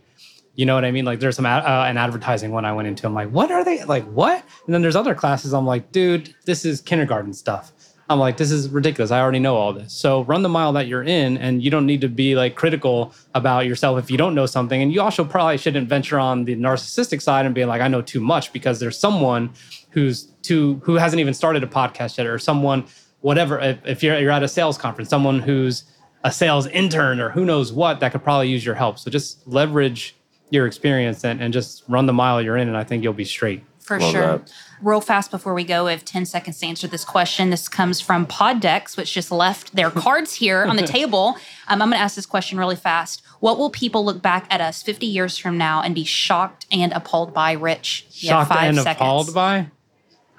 You 0.55 0.65
know 0.65 0.75
what 0.75 0.83
I 0.83 0.91
mean? 0.91 1.05
Like, 1.05 1.19
there's 1.19 1.35
some 1.35 1.45
ad- 1.45 1.63
uh, 1.63 1.85
an 1.87 1.97
advertising 1.97 2.51
one 2.51 2.65
I 2.65 2.73
went 2.73 2.87
into. 2.87 3.07
I'm 3.07 3.13
like, 3.13 3.29
what 3.29 3.51
are 3.51 3.63
they 3.63 3.83
like? 3.85 4.05
What? 4.05 4.43
And 4.65 4.73
then 4.73 4.81
there's 4.81 4.95
other 4.95 5.15
classes. 5.15 5.53
I'm 5.53 5.65
like, 5.65 5.91
dude, 5.91 6.33
this 6.45 6.65
is 6.65 6.81
kindergarten 6.81 7.33
stuff. 7.33 7.71
I'm 8.07 8.19
like, 8.19 8.37
this 8.37 8.51
is 8.51 8.69
ridiculous. 8.69 9.09
I 9.09 9.19
already 9.19 9.39
know 9.39 9.55
all 9.55 9.73
this. 9.73 9.91
So 9.91 10.23
run 10.25 10.43
the 10.43 10.49
mile 10.49 10.73
that 10.73 10.87
you're 10.87 11.03
in, 11.03 11.37
and 11.37 11.63
you 11.63 11.71
don't 11.71 11.87
need 11.87 12.01
to 12.01 12.07
be 12.07 12.35
like 12.35 12.55
critical 12.55 13.13
about 13.33 13.65
yourself 13.65 13.97
if 13.97 14.11
you 14.11 14.17
don't 14.17 14.35
know 14.35 14.45
something. 14.45 14.79
And 14.79 14.93
you 14.93 15.01
also 15.01 15.25
probably 15.25 15.57
shouldn't 15.57 15.89
venture 15.89 16.19
on 16.19 16.45
the 16.45 16.55
narcissistic 16.55 17.21
side 17.21 17.47
and 17.47 17.55
be 17.55 17.65
like, 17.65 17.81
I 17.81 17.87
know 17.87 18.03
too 18.03 18.19
much 18.19 18.53
because 18.53 18.79
there's 18.79 18.97
someone 18.97 19.51
who's 19.89 20.25
too 20.43 20.79
who 20.83 20.95
hasn't 20.95 21.19
even 21.19 21.33
started 21.33 21.63
a 21.63 21.67
podcast 21.67 22.17
yet, 22.17 22.27
or 22.27 22.37
someone, 22.37 22.85
whatever. 23.21 23.59
If, 23.59 23.79
if 23.85 24.03
you're 24.03 24.19
you're 24.19 24.31
at 24.31 24.43
a 24.43 24.47
sales 24.47 24.77
conference, 24.77 25.09
someone 25.09 25.39
who's 25.39 25.85
a 26.23 26.31
sales 26.31 26.67
intern 26.67 27.19
or 27.19 27.29
who 27.29 27.43
knows 27.43 27.73
what 27.73 27.99
that 28.01 28.11
could 28.11 28.23
probably 28.23 28.49
use 28.49 28.65
your 28.65 28.75
help. 28.75 28.99
So 28.99 29.09
just 29.09 29.47
leverage 29.47 30.15
your 30.51 30.67
experience 30.67 31.23
and, 31.23 31.41
and 31.41 31.51
just 31.51 31.83
run 31.87 32.05
the 32.05 32.13
mile 32.13 32.39
you're 32.41 32.57
in, 32.57 32.67
and 32.67 32.77
I 32.77 32.83
think 32.83 33.03
you'll 33.03 33.13
be 33.13 33.25
straight. 33.25 33.63
For 33.85 33.99
Love 33.99 34.11
sure. 34.11 34.21
that. 34.21 34.51
Real 34.81 34.99
fast 34.99 35.29
before 35.29 35.53
we 35.53 35.63
go, 35.63 35.85
we 35.85 35.91
have 35.91 36.03
10 36.03 36.25
seconds 36.25 36.59
to 36.59 36.65
answer 36.65 36.87
this 36.87 37.05
question. 37.05 37.51
This 37.51 37.69
comes 37.69 38.01
from 38.01 38.25
Poddex, 38.25 38.97
which 38.97 39.13
just 39.13 39.31
left 39.31 39.75
their 39.75 39.91
cards 40.05 40.33
here 40.33 40.63
on 40.63 40.75
the 40.75 40.87
table. 40.87 41.37
Um, 41.67 41.83
I'm 41.83 41.89
going 41.89 41.91
to 41.91 41.97
ask 41.99 42.15
this 42.15 42.25
question 42.25 42.57
really 42.57 42.75
fast. 42.75 43.21
What 43.41 43.59
will 43.59 43.69
people 43.69 44.03
look 44.03 44.23
back 44.23 44.47
at 44.49 44.61
us 44.61 44.81
50 44.81 45.05
years 45.05 45.37
from 45.37 45.57
now 45.59 45.83
and 45.83 45.93
be 45.93 46.03
shocked 46.03 46.65
and 46.71 46.91
appalled 46.93 47.31
by, 47.31 47.51
Rich? 47.51 48.07
You 48.09 48.29
Shocked 48.29 48.49
five 48.49 48.69
and 48.69 48.77
seconds. 48.77 48.95
appalled 48.95 49.33
by. 49.35 49.69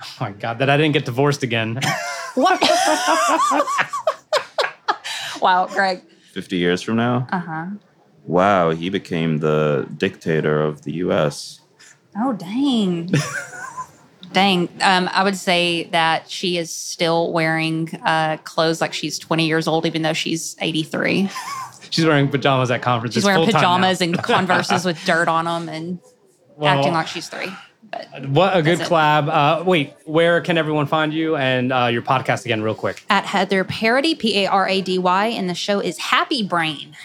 Oh 0.03 0.17
my 0.21 0.33
god, 0.33 0.59
that 0.59 0.69
I 0.69 0.77
didn't 0.77 0.93
get 0.93 1.05
divorced 1.05 1.43
again. 1.43 1.81
What? 2.37 2.61
wow, 5.41 5.67
Gregg. 5.69 6.03
50 6.33 6.57
years 6.59 6.83
from 6.83 6.97
now? 6.97 7.27
Uh 7.31 7.39
huh. 7.39 7.67
Wow, 8.25 8.71
he 8.73 8.91
became 8.91 9.39
the 9.39 9.89
dictator 9.97 10.61
of 10.61 10.83
the 10.83 10.93
US. 11.05 11.61
Oh, 12.19 12.33
dang. 12.33 13.11
dang. 14.33 14.69
Um, 14.83 15.09
I 15.13 15.23
would 15.23 15.37
say 15.37 15.85
that 15.93 16.31
she 16.31 16.57
is 16.59 16.71
still 16.71 17.33
wearing 17.33 17.89
uh, 18.05 18.39
clothes 18.45 18.81
like 18.81 18.93
she's 18.93 19.19
20 19.19 19.47
years 19.47 19.67
old, 19.69 19.87
even 19.87 20.03
though 20.03 20.13
she's 20.13 20.57
83. 20.61 21.31
She's 21.91 22.05
wearing 22.05 22.29
pajamas 22.29 22.71
at 22.73 22.83
conferences. 22.83 23.23
She's 23.23 23.25
wearing 23.25 23.47
pajamas 23.47 24.01
and 24.01 24.19
Converses 24.23 24.85
with 24.85 25.03
dirt 25.05 25.29
on 25.29 25.45
them 25.45 25.69
and 25.69 26.01
Well, 26.57 26.77
acting 26.77 26.93
like 26.93 27.07
she's 27.07 27.29
three. 27.29 27.49
But 27.91 28.27
What 28.29 28.57
a 28.57 28.61
good 28.61 28.79
That's 28.81 28.91
collab. 28.91 29.29
Uh, 29.29 29.65
wait, 29.65 29.95
where 30.05 30.41
can 30.41 30.59
everyone 30.59 30.87
find 30.87 31.15
you 31.15 31.37
and 31.37 31.73
uh, 31.73 31.87
your 31.87 32.03
podcast 32.03 32.45
again, 32.45 32.61
real 32.61 32.75
quick? 32.75 33.05
at 33.09 33.25
Heather 33.25 33.65
Parady, 33.65 34.19
P 34.19 34.45
A 34.45 34.47
R 34.49 34.69
A 34.69 34.81
D 34.83 34.99
Y, 34.99 35.27
and 35.29 35.49
the 35.49 35.55
show 35.55 35.79
is 35.79 35.97
Happy 35.97 36.43
Brain. 36.43 36.97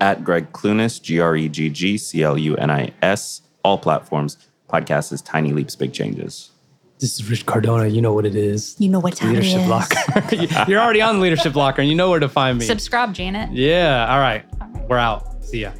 At 0.00 0.22
Gregg 0.24 0.52
Clunis, 0.52 1.02
G 1.02 1.18
R 1.18 1.36
E 1.36 1.48
G 1.48 1.68
G 1.68 1.98
C 1.98 2.22
L 2.22 2.38
U 2.38 2.56
N 2.56 2.70
I 2.70 2.92
S, 3.02 3.42
all 3.64 3.78
platforms. 3.78 4.38
Podcast 4.68 5.12
is 5.12 5.20
Tiny 5.22 5.52
Leaps, 5.52 5.76
Big 5.76 5.92
Changes. 5.92 6.50
This 6.98 7.18
is 7.18 7.28
Rich 7.28 7.46
Cardona. 7.46 7.88
You 7.88 8.00
know 8.00 8.12
what 8.12 8.24
it 8.24 8.36
is. 8.36 8.76
You 8.78 8.88
know 8.88 9.00
what 9.00 9.16
time 9.16 9.30
Leadership 9.30 9.58
it 9.58 9.62
is. 9.62 9.68
Locker. 9.68 10.64
You're 10.70 10.80
already 10.80 11.02
on 11.02 11.16
the 11.16 11.20
Leadership 11.22 11.54
Locker 11.56 11.82
and 11.82 11.90
you 11.90 11.96
know 11.96 12.10
where 12.10 12.20
to 12.20 12.28
find 12.28 12.58
me. 12.58 12.64
Subscribe, 12.64 13.12
Janet. 13.12 13.52
yeah. 13.52 14.06
All 14.08 14.20
right. 14.20 14.44
We're 14.88 14.98
out. 14.98 15.44
See 15.44 15.62
ya. 15.62 15.72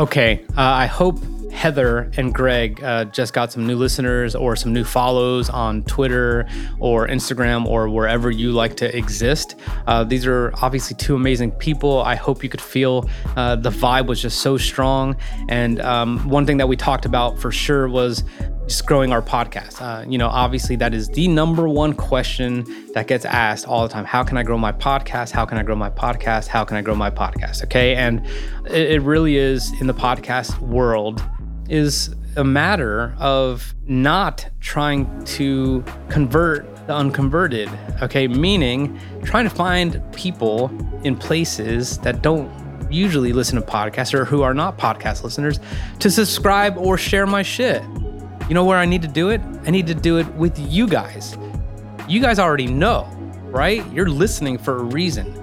Okay, 0.00 0.44
uh, 0.50 0.60
I 0.62 0.86
hope 0.86 1.18
Heather 1.52 2.10
and 2.16 2.32
Gregg 2.34 2.82
uh, 2.82 3.04
just 3.06 3.32
got 3.32 3.52
some 3.52 3.66
new 3.66 3.76
listeners 3.76 4.34
or 4.34 4.56
some 4.56 4.72
new 4.72 4.84
follows 4.84 5.48
on 5.50 5.82
Twitter 5.84 6.48
or 6.78 7.06
Instagram 7.08 7.66
or 7.66 7.88
wherever 7.88 8.30
you 8.30 8.52
like 8.52 8.76
to 8.76 8.96
exist. 8.96 9.56
Uh, 9.86 10.04
these 10.04 10.26
are 10.26 10.52
obviously 10.62 10.96
two 10.96 11.14
amazing 11.14 11.50
people. 11.52 12.02
I 12.02 12.14
hope 12.14 12.42
you 12.42 12.48
could 12.48 12.60
feel 12.60 13.08
uh, 13.36 13.56
the 13.56 13.70
vibe 13.70 14.06
was 14.06 14.22
just 14.22 14.40
so 14.40 14.56
strong. 14.56 15.16
And 15.48 15.80
um, 15.80 16.28
one 16.28 16.46
thing 16.46 16.58
that 16.58 16.68
we 16.68 16.76
talked 16.76 17.04
about 17.04 17.38
for 17.38 17.50
sure 17.50 17.88
was 17.88 18.24
just 18.68 18.86
growing 18.86 19.12
our 19.12 19.22
podcast. 19.22 19.80
Uh, 19.80 20.04
you 20.06 20.18
know, 20.18 20.28
obviously 20.28 20.76
that 20.76 20.92
is 20.92 21.08
the 21.08 21.26
number 21.26 21.68
one 21.68 21.94
question 21.94 22.64
that 22.92 23.06
gets 23.06 23.24
asked 23.24 23.66
all 23.66 23.82
the 23.82 23.92
time. 23.92 24.04
How 24.04 24.22
can 24.22 24.36
I 24.36 24.42
grow 24.42 24.58
my 24.58 24.72
podcast? 24.72 25.30
How 25.30 25.46
can 25.46 25.56
I 25.56 25.62
grow 25.62 25.74
my 25.74 25.90
podcast? 25.90 26.48
How 26.48 26.64
can 26.64 26.76
I 26.76 26.82
grow 26.82 26.94
my 26.94 27.10
podcast? 27.10 27.64
Okay, 27.64 27.96
and 27.96 28.24
it, 28.66 28.92
it 28.92 29.02
really 29.02 29.36
is 29.36 29.72
in 29.80 29.86
the 29.86 29.94
podcast 29.94 30.58
world 30.60 31.22
is 31.68 32.14
a 32.36 32.44
matter 32.44 33.14
of 33.18 33.74
not 33.86 34.48
trying 34.60 35.24
to 35.24 35.84
convert 36.08 36.64
the 36.86 36.94
unconverted. 36.94 37.68
Okay, 38.02 38.28
meaning 38.28 38.98
trying 39.24 39.44
to 39.48 39.54
find 39.54 40.02
people 40.14 40.70
in 41.04 41.16
places 41.16 41.98
that 41.98 42.22
don't 42.22 42.50
usually 42.90 43.32
listen 43.32 43.56
to 43.56 43.66
podcasts 43.66 44.14
or 44.14 44.24
who 44.24 44.42
are 44.42 44.54
not 44.54 44.78
podcast 44.78 45.22
listeners 45.22 45.60
to 45.98 46.10
subscribe 46.10 46.76
or 46.78 46.96
share 46.96 47.26
my 47.26 47.42
shit. 47.42 47.82
You 48.48 48.54
know 48.54 48.64
where 48.64 48.78
I 48.78 48.86
need 48.86 49.02
to 49.02 49.08
do 49.08 49.28
it? 49.28 49.42
I 49.66 49.70
need 49.70 49.86
to 49.88 49.94
do 49.94 50.16
it 50.18 50.26
with 50.34 50.58
you 50.58 50.86
guys. 50.86 51.36
You 52.08 52.20
guys 52.20 52.38
already 52.38 52.66
know. 52.66 53.06
right? 53.50 53.84
You're 53.92 54.08
listening 54.08 54.58
for 54.58 54.76
a 54.76 54.82
reason. 54.82 55.34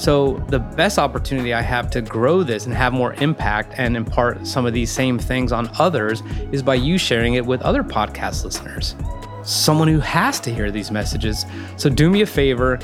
So, 0.00 0.42
the 0.48 0.58
best 0.58 0.98
opportunity 0.98 1.52
I 1.52 1.60
have 1.60 1.90
to 1.90 2.00
grow 2.00 2.42
this 2.42 2.64
and 2.64 2.74
have 2.74 2.94
more 2.94 3.12
impact 3.20 3.74
and 3.76 3.98
impart 3.98 4.46
some 4.46 4.64
of 4.64 4.72
these 4.72 4.90
same 4.90 5.18
things 5.18 5.52
on 5.52 5.70
others 5.78 6.22
is 6.52 6.62
by 6.62 6.76
you 6.76 6.96
sharing 6.96 7.34
it 7.34 7.44
with 7.44 7.60
other 7.60 7.82
podcast 7.82 8.42
listeners. 8.42 8.96
Someone 9.42 9.88
who 9.88 10.00
has 10.00 10.40
to 10.40 10.54
hear 10.54 10.70
these 10.70 10.90
messages. 10.90 11.44
So, 11.76 11.90
do 11.90 12.08
me 12.08 12.22
a 12.22 12.26
favor, 12.26 12.78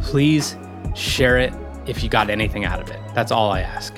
please 0.00 0.56
share 0.94 1.36
it 1.36 1.52
if 1.84 2.02
you 2.02 2.08
got 2.08 2.30
anything 2.30 2.64
out 2.64 2.80
of 2.80 2.88
it. 2.88 3.00
That's 3.14 3.30
all 3.30 3.50
I 3.50 3.60
ask. 3.60 3.94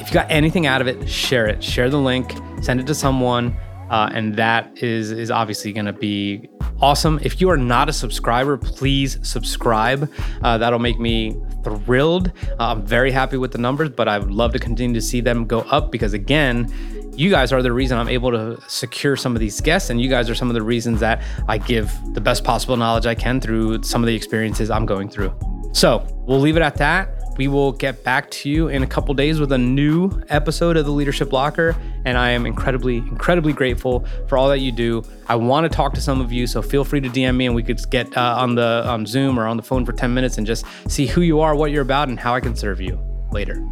If 0.00 0.08
you 0.08 0.14
got 0.14 0.28
anything 0.28 0.66
out 0.66 0.80
of 0.80 0.88
it, 0.88 1.08
share 1.08 1.46
it. 1.46 1.62
Share 1.62 1.88
the 1.90 2.00
link, 2.00 2.34
send 2.60 2.80
it 2.80 2.88
to 2.88 2.94
someone. 2.96 3.56
Uh, 3.88 4.10
and 4.12 4.34
that 4.34 4.82
is 4.82 5.12
is 5.12 5.30
obviously 5.30 5.72
going 5.72 5.86
to 5.86 5.92
be 5.92 6.48
awesome. 6.84 7.18
If 7.22 7.40
you 7.40 7.48
are 7.48 7.56
not 7.56 7.88
a 7.88 7.94
subscriber, 7.94 8.58
please 8.58 9.18
subscribe. 9.22 10.12
Uh, 10.42 10.58
that'll 10.58 10.78
make 10.78 11.00
me 11.00 11.34
thrilled. 11.64 12.30
Uh, 12.60 12.72
I'm 12.72 12.84
very 12.84 13.10
happy 13.10 13.38
with 13.38 13.52
the 13.52 13.58
numbers, 13.58 13.88
but 13.88 14.06
I 14.06 14.18
would 14.18 14.30
love 14.30 14.52
to 14.52 14.58
continue 14.58 14.92
to 14.92 15.00
see 15.00 15.22
them 15.22 15.46
go 15.46 15.60
up 15.60 15.90
because 15.90 16.12
again, 16.12 16.70
you 17.16 17.30
guys 17.30 17.54
are 17.54 17.62
the 17.62 17.72
reason 17.72 17.96
I'm 17.96 18.10
able 18.10 18.30
to 18.32 18.60
secure 18.68 19.16
some 19.16 19.34
of 19.34 19.40
these 19.40 19.62
guests, 19.62 19.88
and 19.88 19.98
you 19.98 20.10
guys 20.10 20.28
are 20.28 20.34
some 20.34 20.50
of 20.50 20.54
the 20.54 20.62
reasons 20.62 21.00
that 21.00 21.22
I 21.48 21.56
give 21.56 21.90
the 22.12 22.20
best 22.20 22.44
possible 22.44 22.76
knowledge 22.76 23.06
I 23.06 23.14
can 23.14 23.40
through 23.40 23.82
some 23.82 24.02
of 24.02 24.06
the 24.06 24.14
experiences 24.14 24.70
I'm 24.70 24.84
going 24.84 25.08
through. 25.08 25.32
So 25.72 26.06
we'll 26.26 26.40
leave 26.40 26.56
it 26.58 26.62
at 26.62 26.76
that. 26.76 27.13
We 27.36 27.48
will 27.48 27.72
get 27.72 28.04
back 28.04 28.30
to 28.30 28.48
you 28.48 28.68
in 28.68 28.82
a 28.82 28.86
couple 28.86 29.14
days 29.14 29.40
with 29.40 29.52
a 29.52 29.58
new 29.58 30.22
episode 30.28 30.76
of 30.76 30.84
the 30.84 30.92
Leadership 30.92 31.32
Locker. 31.32 31.76
And 32.04 32.16
I 32.16 32.30
am 32.30 32.46
incredibly, 32.46 32.98
incredibly 32.98 33.52
grateful 33.52 34.04
for 34.28 34.38
all 34.38 34.48
that 34.48 34.58
you 34.58 34.72
do. 34.72 35.02
I 35.26 35.36
want 35.36 35.70
to 35.70 35.74
talk 35.74 35.94
to 35.94 36.00
some 36.00 36.20
of 36.20 36.32
you, 36.32 36.46
so 36.46 36.62
feel 36.62 36.84
free 36.84 37.00
to 37.00 37.08
DM 37.08 37.36
me 37.36 37.46
and 37.46 37.54
we 37.54 37.62
could 37.62 37.80
get 37.90 38.16
uh, 38.16 38.36
on 38.38 38.54
the 38.54 38.84
on 38.86 39.06
Zoom 39.06 39.38
or 39.38 39.46
on 39.46 39.56
the 39.56 39.62
phone 39.62 39.84
for 39.84 39.92
10 39.92 40.14
minutes 40.14 40.38
and 40.38 40.46
just 40.46 40.64
see 40.88 41.06
who 41.06 41.22
you 41.22 41.40
are, 41.40 41.56
what 41.56 41.70
you're 41.70 41.82
about, 41.82 42.08
and 42.08 42.20
how 42.20 42.34
I 42.34 42.40
can 42.40 42.54
serve 42.54 42.80
you 42.80 43.00
later. 43.32 43.62